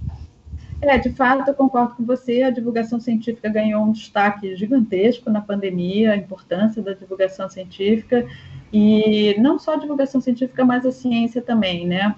É, 0.82 0.98
de 0.98 1.10
fato, 1.12 1.48
eu 1.48 1.56
concordo 1.56 1.96
com 1.96 2.06
você. 2.06 2.44
A 2.44 2.52
divulgação 2.52 3.00
científica 3.00 3.50
ganhou 3.50 3.84
um 3.84 3.92
destaque 3.92 4.56
gigantesco 4.56 5.30
na 5.30 5.42
pandemia, 5.42 6.12
a 6.14 6.18
importância 6.18 6.82
da 6.82 6.94
divulgação 6.94 7.50
científica, 7.50 8.28
e 8.72 9.36
não 9.40 9.58
só 9.58 9.74
a 9.74 9.78
divulgação 9.78 10.22
científica, 10.22 10.64
mas 10.64 10.86
a 10.86 10.92
ciência 10.92 11.42
também, 11.42 11.88
né? 11.88 12.16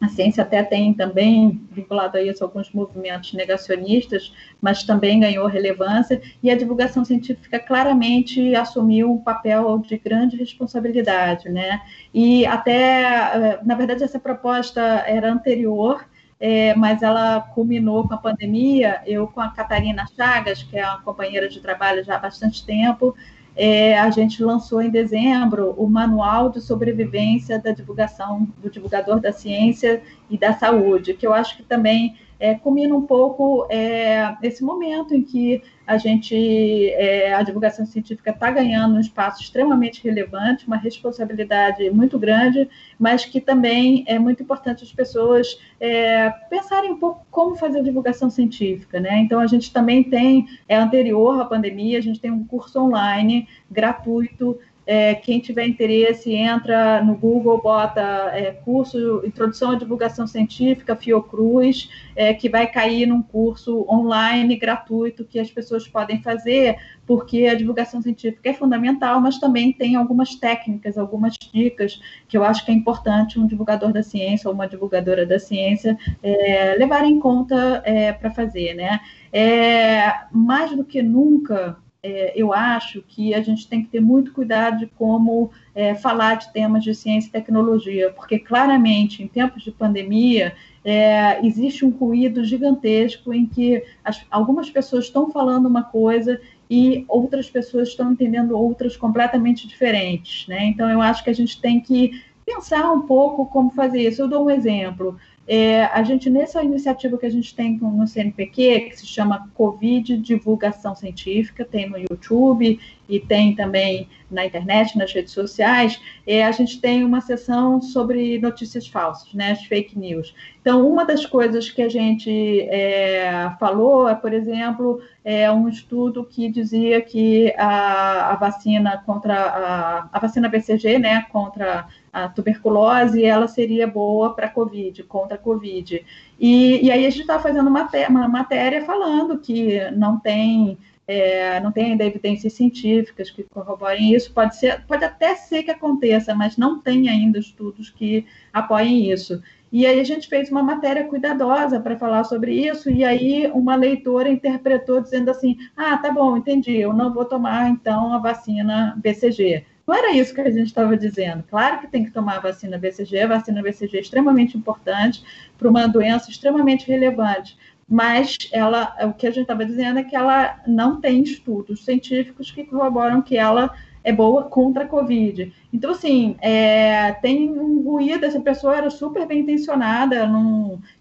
A 0.00 0.08
ciência 0.08 0.42
até 0.42 0.62
tem 0.62 0.92
também, 0.92 1.66
vinculado 1.72 2.18
a 2.18 2.22
isso, 2.22 2.44
alguns 2.44 2.70
movimentos 2.70 3.32
negacionistas, 3.32 4.32
mas 4.60 4.84
também 4.84 5.20
ganhou 5.20 5.46
relevância, 5.46 6.20
e 6.42 6.50
a 6.50 6.56
divulgação 6.56 7.02
científica 7.02 7.58
claramente 7.58 8.54
assumiu 8.54 9.10
um 9.10 9.18
papel 9.18 9.78
de 9.78 9.96
grande 9.96 10.36
responsabilidade, 10.36 11.48
né? 11.48 11.80
E 12.12 12.44
até, 12.46 13.04
eh, 13.34 13.60
na 13.64 13.74
verdade, 13.74 14.04
essa 14.04 14.18
proposta 14.18 14.80
era 14.80 15.32
anterior, 15.32 16.04
é, 16.38 16.74
mas 16.74 17.02
ela 17.02 17.40
culminou 17.40 18.06
com 18.06 18.14
a 18.14 18.18
pandemia. 18.18 19.00
Eu, 19.06 19.26
com 19.26 19.40
a 19.40 19.50
Catarina 19.50 20.06
Chagas, 20.14 20.62
que 20.62 20.78
é 20.78 20.86
uma 20.86 21.00
companheira 21.00 21.48
de 21.48 21.60
trabalho 21.60 22.04
já 22.04 22.16
há 22.16 22.18
bastante 22.18 22.64
tempo, 22.64 23.14
é, 23.54 23.98
a 23.98 24.10
gente 24.10 24.42
lançou 24.44 24.82
em 24.82 24.90
dezembro 24.90 25.74
o 25.78 25.88
Manual 25.88 26.50
de 26.50 26.60
Sobrevivência 26.60 27.58
da 27.58 27.72
Divulgação 27.72 28.46
do 28.58 28.68
Divulgador 28.68 29.18
da 29.18 29.32
Ciência 29.32 30.02
e 30.28 30.36
da 30.36 30.52
Saúde, 30.52 31.14
que 31.14 31.26
eu 31.26 31.32
acho 31.32 31.56
que 31.56 31.62
também 31.62 32.18
é, 32.38 32.54
culmina 32.54 32.94
um 32.94 33.06
pouco 33.06 33.66
é, 33.70 34.36
esse 34.42 34.62
momento 34.62 35.14
em 35.14 35.22
que 35.22 35.62
a 35.86 35.96
gente, 35.98 36.90
é, 36.90 37.32
a 37.32 37.42
divulgação 37.42 37.86
científica 37.86 38.30
está 38.30 38.50
ganhando 38.50 38.96
um 38.96 39.00
espaço 39.00 39.42
extremamente 39.42 40.02
relevante, 40.02 40.66
uma 40.66 40.76
responsabilidade 40.76 41.88
muito 41.90 42.18
grande, 42.18 42.68
mas 42.98 43.24
que 43.24 43.40
também 43.40 44.04
é 44.08 44.18
muito 44.18 44.42
importante 44.42 44.82
as 44.82 44.92
pessoas 44.92 45.58
é, 45.78 46.30
pensarem 46.50 46.90
um 46.90 46.98
pouco 46.98 47.24
como 47.30 47.54
fazer 47.54 47.82
divulgação 47.82 48.28
científica, 48.28 48.98
né? 48.98 49.18
Então 49.20 49.38
a 49.38 49.46
gente 49.46 49.72
também 49.72 50.02
tem, 50.02 50.46
é 50.68 50.76
anterior 50.76 51.40
à 51.40 51.44
pandemia, 51.44 51.98
a 51.98 52.02
gente 52.02 52.20
tem 52.20 52.30
um 52.30 52.44
curso 52.44 52.80
online 52.80 53.48
gratuito 53.70 54.58
é, 54.86 55.16
quem 55.16 55.40
tiver 55.40 55.66
interesse, 55.66 56.32
entra 56.32 57.02
no 57.02 57.16
Google, 57.16 57.60
bota 57.60 58.00
é, 58.32 58.52
curso 58.52 59.20
Introdução 59.24 59.72
à 59.72 59.74
Divulgação 59.74 60.26
Científica, 60.28 60.94
Fiocruz, 60.94 61.90
é, 62.14 62.32
que 62.32 62.48
vai 62.48 62.68
cair 62.68 63.06
num 63.06 63.20
curso 63.20 63.84
online 63.90 64.56
gratuito 64.56 65.24
que 65.24 65.40
as 65.40 65.50
pessoas 65.50 65.88
podem 65.88 66.22
fazer, 66.22 66.76
porque 67.04 67.46
a 67.46 67.54
divulgação 67.54 68.00
científica 68.00 68.50
é 68.50 68.54
fundamental, 68.54 69.20
mas 69.20 69.38
também 69.38 69.72
tem 69.72 69.96
algumas 69.96 70.36
técnicas, 70.36 70.96
algumas 70.96 71.34
dicas 71.52 72.00
que 72.28 72.36
eu 72.36 72.44
acho 72.44 72.64
que 72.64 72.70
é 72.70 72.74
importante 72.74 73.40
um 73.40 73.46
divulgador 73.46 73.92
da 73.92 74.04
ciência 74.04 74.48
ou 74.48 74.54
uma 74.54 74.68
divulgadora 74.68 75.26
da 75.26 75.38
ciência 75.38 75.98
é, 76.22 76.76
levar 76.78 77.04
em 77.04 77.18
conta 77.18 77.82
é, 77.84 78.12
para 78.12 78.30
fazer, 78.30 78.74
né? 78.74 79.00
É, 79.32 80.12
mais 80.30 80.74
do 80.74 80.84
que 80.84 81.02
nunca, 81.02 81.76
é, 82.06 82.32
eu 82.36 82.52
acho 82.52 83.02
que 83.02 83.34
a 83.34 83.40
gente 83.40 83.66
tem 83.66 83.82
que 83.82 83.88
ter 83.88 84.00
muito 84.00 84.32
cuidado 84.32 84.78
de 84.78 84.86
como 84.86 85.50
é, 85.74 85.92
falar 85.96 86.36
de 86.36 86.52
temas 86.52 86.84
de 86.84 86.94
ciência 86.94 87.28
e 87.28 87.32
tecnologia, 87.32 88.10
porque 88.10 88.38
claramente, 88.38 89.24
em 89.24 89.26
tempos 89.26 89.64
de 89.64 89.72
pandemia, 89.72 90.54
é, 90.84 91.44
existe 91.44 91.84
um 91.84 91.90
ruído 91.90 92.44
gigantesco 92.44 93.34
em 93.34 93.44
que 93.44 93.82
as, 94.04 94.24
algumas 94.30 94.70
pessoas 94.70 95.06
estão 95.06 95.32
falando 95.32 95.66
uma 95.66 95.82
coisa 95.82 96.40
e 96.70 97.04
outras 97.08 97.50
pessoas 97.50 97.88
estão 97.88 98.12
entendendo 98.12 98.56
outras 98.56 98.96
completamente 98.96 99.66
diferentes. 99.66 100.46
Né? 100.46 100.66
Então, 100.66 100.88
eu 100.88 101.02
acho 101.02 101.24
que 101.24 101.30
a 101.30 101.34
gente 101.34 101.60
tem 101.60 101.80
que 101.80 102.22
pensar 102.44 102.92
um 102.92 103.00
pouco 103.00 103.46
como 103.46 103.70
fazer 103.70 104.02
isso. 104.02 104.22
Eu 104.22 104.28
dou 104.28 104.44
um 104.44 104.50
exemplo. 104.50 105.18
É, 105.48 105.84
a 105.84 106.02
gente, 106.02 106.28
nessa 106.28 106.62
iniciativa 106.62 107.16
que 107.16 107.26
a 107.26 107.30
gente 107.30 107.54
tem 107.54 107.78
no 107.78 108.06
CNPq, 108.06 108.90
que 108.90 108.96
se 108.96 109.06
chama 109.06 109.48
Covid 109.54 110.16
Divulgação 110.18 110.94
Científica, 110.96 111.64
tem 111.64 111.88
no 111.88 111.96
YouTube 111.98 112.80
e 113.08 113.20
tem 113.20 113.54
também 113.54 114.08
na 114.30 114.44
internet, 114.44 114.98
nas 114.98 115.12
redes 115.12 115.32
sociais, 115.32 116.00
é, 116.26 116.44
a 116.44 116.50
gente 116.50 116.80
tem 116.80 117.04
uma 117.04 117.20
sessão 117.20 117.80
sobre 117.80 118.38
notícias 118.38 118.88
falsas, 118.88 119.32
né, 119.32 119.52
as 119.52 119.64
fake 119.64 119.96
news. 119.96 120.34
Então, 120.60 120.86
uma 120.88 121.04
das 121.04 121.24
coisas 121.24 121.70
que 121.70 121.80
a 121.80 121.88
gente 121.88 122.62
é, 122.62 123.52
falou 123.60 124.08
é, 124.08 124.16
por 124.16 124.32
exemplo, 124.32 125.00
é 125.24 125.50
um 125.50 125.68
estudo 125.68 126.24
que 126.24 126.50
dizia 126.50 127.00
que 127.00 127.54
a, 127.56 128.32
a 128.32 128.36
vacina 128.36 129.00
contra 129.06 129.34
a, 129.34 130.08
a 130.12 130.18
vacina 130.18 130.48
BCG, 130.48 130.98
né, 130.98 131.24
contra 131.30 131.86
a 132.12 132.28
tuberculose, 132.28 133.24
ela 133.24 133.46
seria 133.46 133.86
boa 133.86 134.34
para 134.34 134.48
Covid, 134.48 135.04
contra 135.04 135.38
Covid. 135.38 136.04
E, 136.40 136.84
e 136.84 136.90
aí 136.90 137.06
a 137.06 137.10
gente 137.10 137.20
está 137.20 137.38
fazendo 137.38 137.68
uma, 137.68 137.88
uma 138.08 138.28
matéria 138.28 138.84
falando 138.84 139.38
que 139.38 139.78
não 139.92 140.18
tem 140.18 140.78
é, 141.06 141.60
não 141.60 141.70
tem 141.70 141.92
ainda 141.92 142.04
evidências 142.04 142.52
científicas 142.52 143.30
que 143.30 143.44
corroborem 143.44 144.14
isso. 144.14 144.32
Pode 144.32 144.56
ser, 144.56 144.84
pode 144.86 145.04
até 145.04 145.34
ser 145.34 145.62
que 145.62 145.70
aconteça, 145.70 146.34
mas 146.34 146.56
não 146.56 146.80
tem 146.80 147.08
ainda 147.08 147.38
estudos 147.38 147.90
que 147.90 148.26
apoiem 148.52 149.10
isso. 149.10 149.42
E 149.70 149.86
aí 149.86 150.00
a 150.00 150.04
gente 150.04 150.28
fez 150.28 150.50
uma 150.50 150.62
matéria 150.62 151.04
cuidadosa 151.04 151.80
para 151.80 151.98
falar 151.98 152.24
sobre 152.24 152.54
isso, 152.54 152.88
e 152.88 153.04
aí 153.04 153.50
uma 153.52 153.74
leitora 153.74 154.28
interpretou 154.28 155.00
dizendo 155.00 155.30
assim: 155.30 155.56
ah, 155.76 155.96
tá 155.98 156.10
bom, 156.10 156.36
entendi, 156.36 156.76
eu 156.76 156.92
não 156.92 157.12
vou 157.12 157.24
tomar 157.24 157.68
então 157.68 158.12
a 158.12 158.18
vacina 158.18 158.94
BCG 158.96 159.64
não 159.86 159.94
era 159.94 160.12
isso 160.12 160.34
que 160.34 160.40
a 160.40 160.50
gente 160.50 160.66
estava 160.66 160.96
dizendo. 160.96 161.44
Claro 161.48 161.80
que 161.80 161.86
tem 161.86 162.04
que 162.04 162.10
tomar 162.10 162.38
a 162.38 162.40
vacina 162.40 162.76
BCG, 162.76 163.20
a 163.20 163.28
vacina 163.28 163.62
BCG 163.62 163.98
é 163.98 164.00
extremamente 164.00 164.56
importante 164.56 165.22
para 165.56 165.68
uma 165.68 165.86
doença 165.86 166.30
extremamente 166.30 166.88
relevante, 166.88 167.56
mas 167.88 168.36
ela, 168.52 168.94
o 169.02 169.12
que 169.12 169.26
a 169.26 169.30
gente 169.30 169.42
estava 169.42 169.64
dizendo 169.64 170.00
é 170.00 170.04
que 170.04 170.16
ela 170.16 170.60
não 170.66 171.00
tem 171.00 171.22
estudos 171.22 171.84
científicos 171.84 172.50
que 172.50 172.64
corroboram 172.64 173.22
que 173.22 173.36
ela 173.36 173.72
é 174.02 174.12
boa 174.12 174.44
contra 174.44 174.84
a 174.84 174.88
Covid. 174.88 175.52
Então, 175.72 175.90
assim, 175.90 176.36
é, 176.40 177.12
tem 177.14 177.50
um 177.50 177.82
ruído, 177.82 178.24
essa 178.24 178.40
pessoa 178.40 178.76
era 178.76 178.88
super 178.88 179.26
bem 179.26 179.40
intencionada 179.40 180.30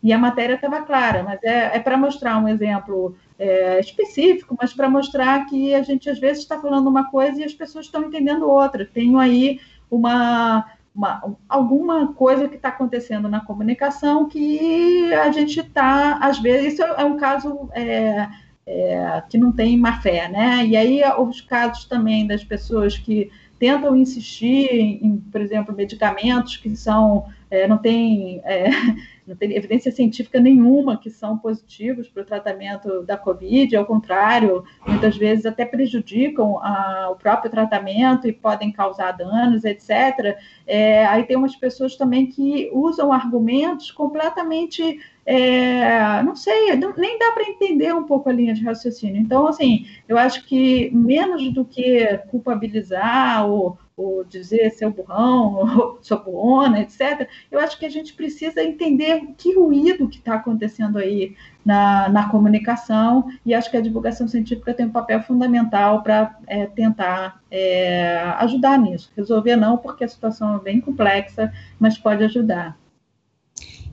e 0.02 0.12
a 0.12 0.18
matéria 0.18 0.56
estava 0.56 0.82
clara, 0.82 1.22
mas 1.22 1.40
é, 1.44 1.78
é 1.78 1.80
para 1.80 1.98
mostrar 1.98 2.38
um 2.38 2.48
exemplo 2.48 3.16
é, 3.38 3.80
específico, 3.80 4.56
mas 4.60 4.74
para 4.74 4.90
mostrar 4.90 5.46
que 5.46 5.74
a 5.76 5.84
gente 5.84 6.10
às 6.10 6.20
vezes 6.20 6.44
está 6.44 6.60
falando 6.60 6.88
uma 6.88 7.10
coisa 7.12 7.40
e 7.40 7.44
as 7.44 7.54
pessoas 7.54 7.86
estão 7.86 8.04
entendendo 8.04 8.50
outra. 8.50 8.90
Tenho 8.92 9.20
aí 9.20 9.60
uma, 9.90 10.66
uma 10.96 11.36
alguma 11.50 12.14
coisa 12.14 12.48
que 12.48 12.56
está 12.56 12.70
acontecendo 12.70 13.28
na 13.28 13.41
comunicação 13.41 14.30
que 14.30 15.14
a 15.14 15.30
gente 15.32 15.60
está, 15.60 16.18
às 16.22 16.39
vezes, 16.39 16.74
isso 16.74 16.84
é 16.84 17.04
um 17.04 17.18
caso 17.18 17.70
é, 17.74 18.30
é, 18.66 19.24
que 19.30 19.38
não 19.38 19.52
tem 19.52 19.78
má 19.78 20.00
fé, 20.02 20.30
né? 20.30 20.66
E 20.66 20.78
aí 20.78 21.02
os 21.20 21.41
casos 21.41 21.86
também 21.86 22.26
das 22.26 22.43
pessoas 22.43 22.98
que 22.98 23.30
tentam 23.60 23.96
insistir 23.96 24.70
em, 25.04 25.18
por 25.18 25.41
exemplo, 25.41 25.76
medicamentos 25.76 26.58
que 26.58 26.76
são 26.76 27.26
é, 27.56 27.68
não 27.68 27.78
tem 27.78 28.41
é, 28.43 28.70
não 29.26 29.36
tem 29.36 29.56
evidência 29.56 29.91
científica 29.91 30.39
nenhuma 30.39 30.97
que 30.97 31.10
são 31.10 31.38
positivos 31.38 32.08
para 32.08 32.22
o 32.22 32.26
tratamento 32.26 33.01
da 33.03 33.18
Covid, 33.18 33.76
ao 33.76 33.86
contrário, 33.86 34.64
muitas 34.86 35.18
vezes 35.18 35.45
até 35.45 35.66
prejudicam 35.66 36.60
a, 36.60 37.10
o 37.12 37.16
próprio 37.16 37.49
tratamento 37.49 38.28
e 38.28 38.34
podem 38.34 38.72
causar 38.72 39.14
danos, 39.14 39.64
etc. 39.64 40.38
É, 40.68 41.06
aí 41.08 41.24
tem 41.24 41.36
umas 41.36 41.56
pessoas 41.56 41.95
também 41.95 42.28
que 42.28 42.70
usam 42.72 43.12
argumentos 43.12 43.89
completamente 43.89 44.99
é, 45.26 46.22
não 46.22 46.36
sei, 46.36 46.76
nem 46.76 47.18
dá 47.18 47.32
para 47.32 47.49
entender 47.49 47.91
um 47.93 48.03
pouco 48.03 48.30
a 48.30 48.34
linha 48.34 48.53
de 48.53 48.64
raciocínio. 48.64 49.20
Então, 49.20 49.47
assim, 49.47 49.88
eu 50.08 50.20
acho 50.20 50.45
que 50.45 50.91
menos 50.91 51.51
do 51.51 51.66
que 51.66 52.20
culpabilizar 52.30 53.49
ou, 53.49 53.76
ou 53.98 54.26
dizer 54.26 54.72
seu 54.72 54.91
burrão, 54.91 55.98
sua 56.04 56.18
burrona, 56.18 56.82
etc., 56.82 57.30
eu 57.50 57.60
acho 57.60 57.80
que 57.80 57.86
a 57.86 57.89
gente 57.89 58.14
precisa 58.14 58.62
entender 58.62 59.34
que 59.38 59.56
ruído 59.56 60.10
que 60.10 60.18
está 60.18 60.36
acontecendo 60.36 60.98
aí 60.98 61.36
na, 61.64 62.10
na 62.10 62.30
comunicação, 62.30 63.32
e 63.46 63.54
acho 63.54 63.72
que 63.72 63.78
a 63.78 63.82
divulgação 63.82 64.28
científica 64.28 64.74
tem 64.74 64.86
um 64.86 64.91
papel 64.91 65.24
fundamental 65.24 66.04
para 66.04 66.38
é, 66.46 66.66
tentar 66.66 67.41
é, 67.50 68.18
ajudar 68.39 68.78
nisso. 68.78 69.12
Resolver 69.16 69.56
não, 69.56 69.78
porque 69.78 70.04
a 70.04 70.08
situação 70.08 70.58
é 70.58 70.60
bem 70.60 70.82
complexa, 70.82 71.52
mas 71.80 71.98
pode 71.98 72.24
ajudar. 72.24 72.78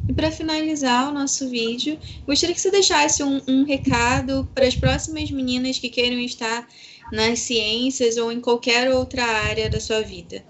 E 0.09 0.13
para 0.13 0.33
finalizar 0.33 1.09
o 1.09 1.13
nosso 1.13 1.49
vídeo, 1.49 1.97
gostaria 2.27 2.55
que 2.55 2.61
você 2.61 2.73
deixasse 2.73 3.23
um, 3.23 3.41
um 3.47 3.65
recado 3.65 4.49
para 4.53 4.67
as 4.67 4.75
próximas 4.75 5.31
meninas 5.31 5.79
que 5.79 5.89
queiram 5.89 6.19
estar 6.19 6.67
nas 7.13 7.41
ciências 7.41 8.17
ou 8.17 8.33
em 8.33 8.41
qualquer 8.41 8.91
outra 8.91 9.23
área 9.23 9.69
da 9.69 9.79
sua 9.79 10.01
vida. 10.01 10.43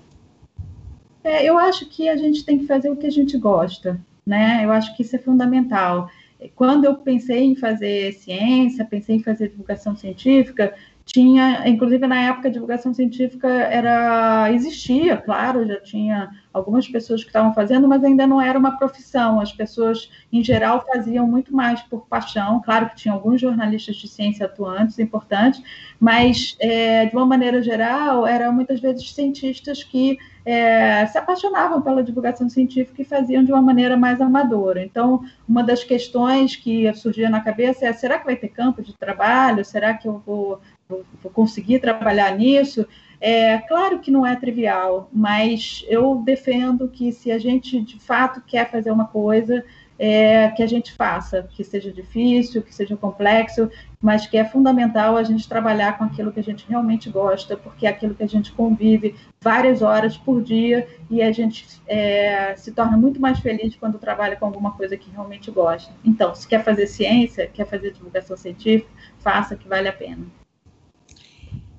É, 1.24 1.44
eu 1.44 1.58
acho 1.58 1.86
que 1.86 2.08
a 2.08 2.16
gente 2.16 2.44
tem 2.44 2.58
que 2.58 2.66
fazer 2.66 2.88
o 2.88 2.96
que 2.96 3.06
a 3.06 3.10
gente 3.10 3.36
gosta, 3.36 4.00
né? 4.24 4.60
Eu 4.64 4.70
acho 4.70 4.96
que 4.96 5.02
isso 5.02 5.16
é 5.16 5.18
fundamental. 5.18 6.08
Quando 6.54 6.84
eu 6.84 6.94
pensei 6.96 7.42
em 7.44 7.56
fazer 7.56 8.12
ciência, 8.14 8.84
pensei 8.84 9.16
em 9.16 9.22
fazer 9.22 9.48
divulgação 9.48 9.96
científica, 9.96 10.74
tinha, 11.04 11.68
inclusive 11.68 12.06
na 12.06 12.22
época 12.22 12.50
divulgação 12.50 12.94
científica 12.94 13.48
era 13.48 14.52
existia, 14.52 15.16
claro, 15.16 15.66
já 15.66 15.80
tinha 15.80 16.30
algumas 16.52 16.86
pessoas 16.86 17.22
que 17.22 17.28
estavam 17.28 17.54
fazendo, 17.54 17.88
mas 17.88 18.04
ainda 18.04 18.26
não 18.26 18.40
era 18.40 18.58
uma 18.58 18.76
profissão. 18.76 19.40
As 19.40 19.52
pessoas, 19.52 20.10
em 20.32 20.42
geral, 20.44 20.84
faziam 20.92 21.26
muito 21.26 21.54
mais 21.54 21.80
por 21.82 22.06
paixão. 22.06 22.60
Claro 22.60 22.90
que 22.90 22.96
tinha 22.96 23.14
alguns 23.14 23.40
jornalistas 23.40 23.96
de 23.96 24.08
ciência 24.08 24.46
atuantes, 24.46 24.98
importantes, 24.98 25.62
mas, 25.98 26.56
é, 26.60 27.06
de 27.06 27.16
uma 27.16 27.24
maneira 27.24 27.62
geral, 27.62 28.26
eram 28.26 28.52
muitas 28.52 28.80
vezes 28.80 29.12
cientistas 29.14 29.82
que 29.82 30.18
é, 30.44 31.06
se 31.06 31.16
apaixonavam 31.16 31.80
pela 31.80 32.02
divulgação 32.02 32.48
científica 32.48 33.00
e 33.00 33.04
faziam 33.04 33.44
de 33.44 33.52
uma 33.52 33.62
maneira 33.62 33.96
mais 33.96 34.20
amadora. 34.20 34.82
Então, 34.82 35.22
uma 35.48 35.62
das 35.62 35.84
questões 35.84 36.56
que 36.56 36.92
surgia 36.94 37.30
na 37.30 37.40
cabeça 37.40 37.86
é: 37.86 37.92
será 37.92 38.18
que 38.18 38.26
vai 38.26 38.36
ter 38.36 38.48
campo 38.48 38.82
de 38.82 38.92
trabalho? 38.94 39.64
Será 39.64 39.94
que 39.94 40.08
eu 40.08 40.20
vou, 40.26 40.60
vou, 40.88 41.04
vou 41.22 41.32
conseguir 41.32 41.78
trabalhar 41.78 42.36
nisso? 42.36 42.86
É 43.24 43.58
claro 43.58 44.00
que 44.00 44.10
não 44.10 44.26
é 44.26 44.34
trivial, 44.34 45.08
mas 45.12 45.84
eu 45.86 46.16
defendo 46.24 46.88
que 46.88 47.12
se 47.12 47.30
a 47.30 47.38
gente 47.38 47.80
de 47.80 47.96
fato 48.00 48.42
quer 48.44 48.68
fazer 48.68 48.90
uma 48.90 49.06
coisa, 49.06 49.64
é, 49.96 50.48
que 50.48 50.60
a 50.60 50.66
gente 50.66 50.92
faça, 50.92 51.48
que 51.48 51.62
seja 51.62 51.92
difícil, 51.92 52.60
que 52.60 52.74
seja 52.74 52.96
complexo, 52.96 53.70
mas 54.00 54.26
que 54.26 54.36
é 54.36 54.44
fundamental 54.44 55.16
a 55.16 55.22
gente 55.22 55.48
trabalhar 55.48 55.96
com 55.96 56.02
aquilo 56.02 56.32
que 56.32 56.40
a 56.40 56.42
gente 56.42 56.66
realmente 56.68 57.08
gosta, 57.08 57.56
porque 57.56 57.86
é 57.86 57.90
aquilo 57.90 58.12
que 58.12 58.24
a 58.24 58.28
gente 58.28 58.50
convive 58.50 59.14
várias 59.40 59.82
horas 59.82 60.16
por 60.16 60.42
dia 60.42 60.88
e 61.08 61.22
a 61.22 61.30
gente 61.30 61.64
é, 61.86 62.56
se 62.56 62.72
torna 62.72 62.96
muito 62.96 63.20
mais 63.20 63.38
feliz 63.38 63.76
quando 63.76 64.00
trabalha 64.00 64.34
com 64.34 64.46
alguma 64.46 64.72
coisa 64.72 64.96
que 64.96 65.12
realmente 65.12 65.48
gosta. 65.48 65.92
Então, 66.04 66.34
se 66.34 66.48
quer 66.48 66.64
fazer 66.64 66.88
ciência, 66.88 67.46
quer 67.46 67.66
fazer 67.66 67.92
divulgação 67.92 68.36
científica, 68.36 68.90
faça 69.20 69.54
que 69.54 69.68
vale 69.68 69.86
a 69.86 69.92
pena. 69.92 70.41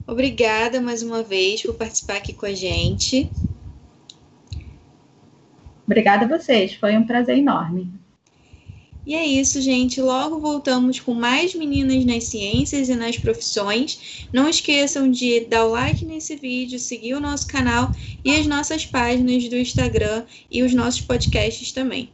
Obrigada 0.06 0.82
mais 0.82 1.02
uma 1.02 1.24
vez 1.24 1.62
por 1.62 1.76
participar 1.76 2.18
aqui 2.18 2.34
com 2.34 2.46
a 2.46 2.54
gente. 2.54 3.30
Obrigada 5.86 6.26
a 6.26 6.38
vocês, 6.38 6.74
foi 6.76 6.98
um 6.98 7.06
prazer 7.06 7.38
enorme. 7.38 7.92
E 9.06 9.16
é 9.16 9.26
isso, 9.26 9.62
gente. 9.62 10.02
Logo 10.02 10.40
voltamos 10.40 11.00
com 11.00 11.14
mais 11.14 11.54
meninas 11.54 12.06
nas 12.06 12.24
ciências 12.26 12.88
e 12.88 12.96
nas 12.96 13.18
profissões. 13.18 14.28
Não 14.32 14.48
esqueçam 14.48 15.12
de 15.12 15.42
dar 15.42 15.66
o 15.66 15.72
like 15.72 16.06
nesse 16.06 16.38
vídeo, 16.38 16.80
seguir 16.80 17.14
o 17.14 17.20
nosso 17.20 17.48
canal 17.48 17.92
e 18.24 18.34
as 18.34 18.48
nossas 18.48 18.86
páginas 18.86 19.50
do 19.50 19.58
Instagram 19.58 20.24
e 20.50 20.64
os 20.64 20.74
nossos 20.74 21.02
podcasts 21.02 21.74
também. 21.74 22.10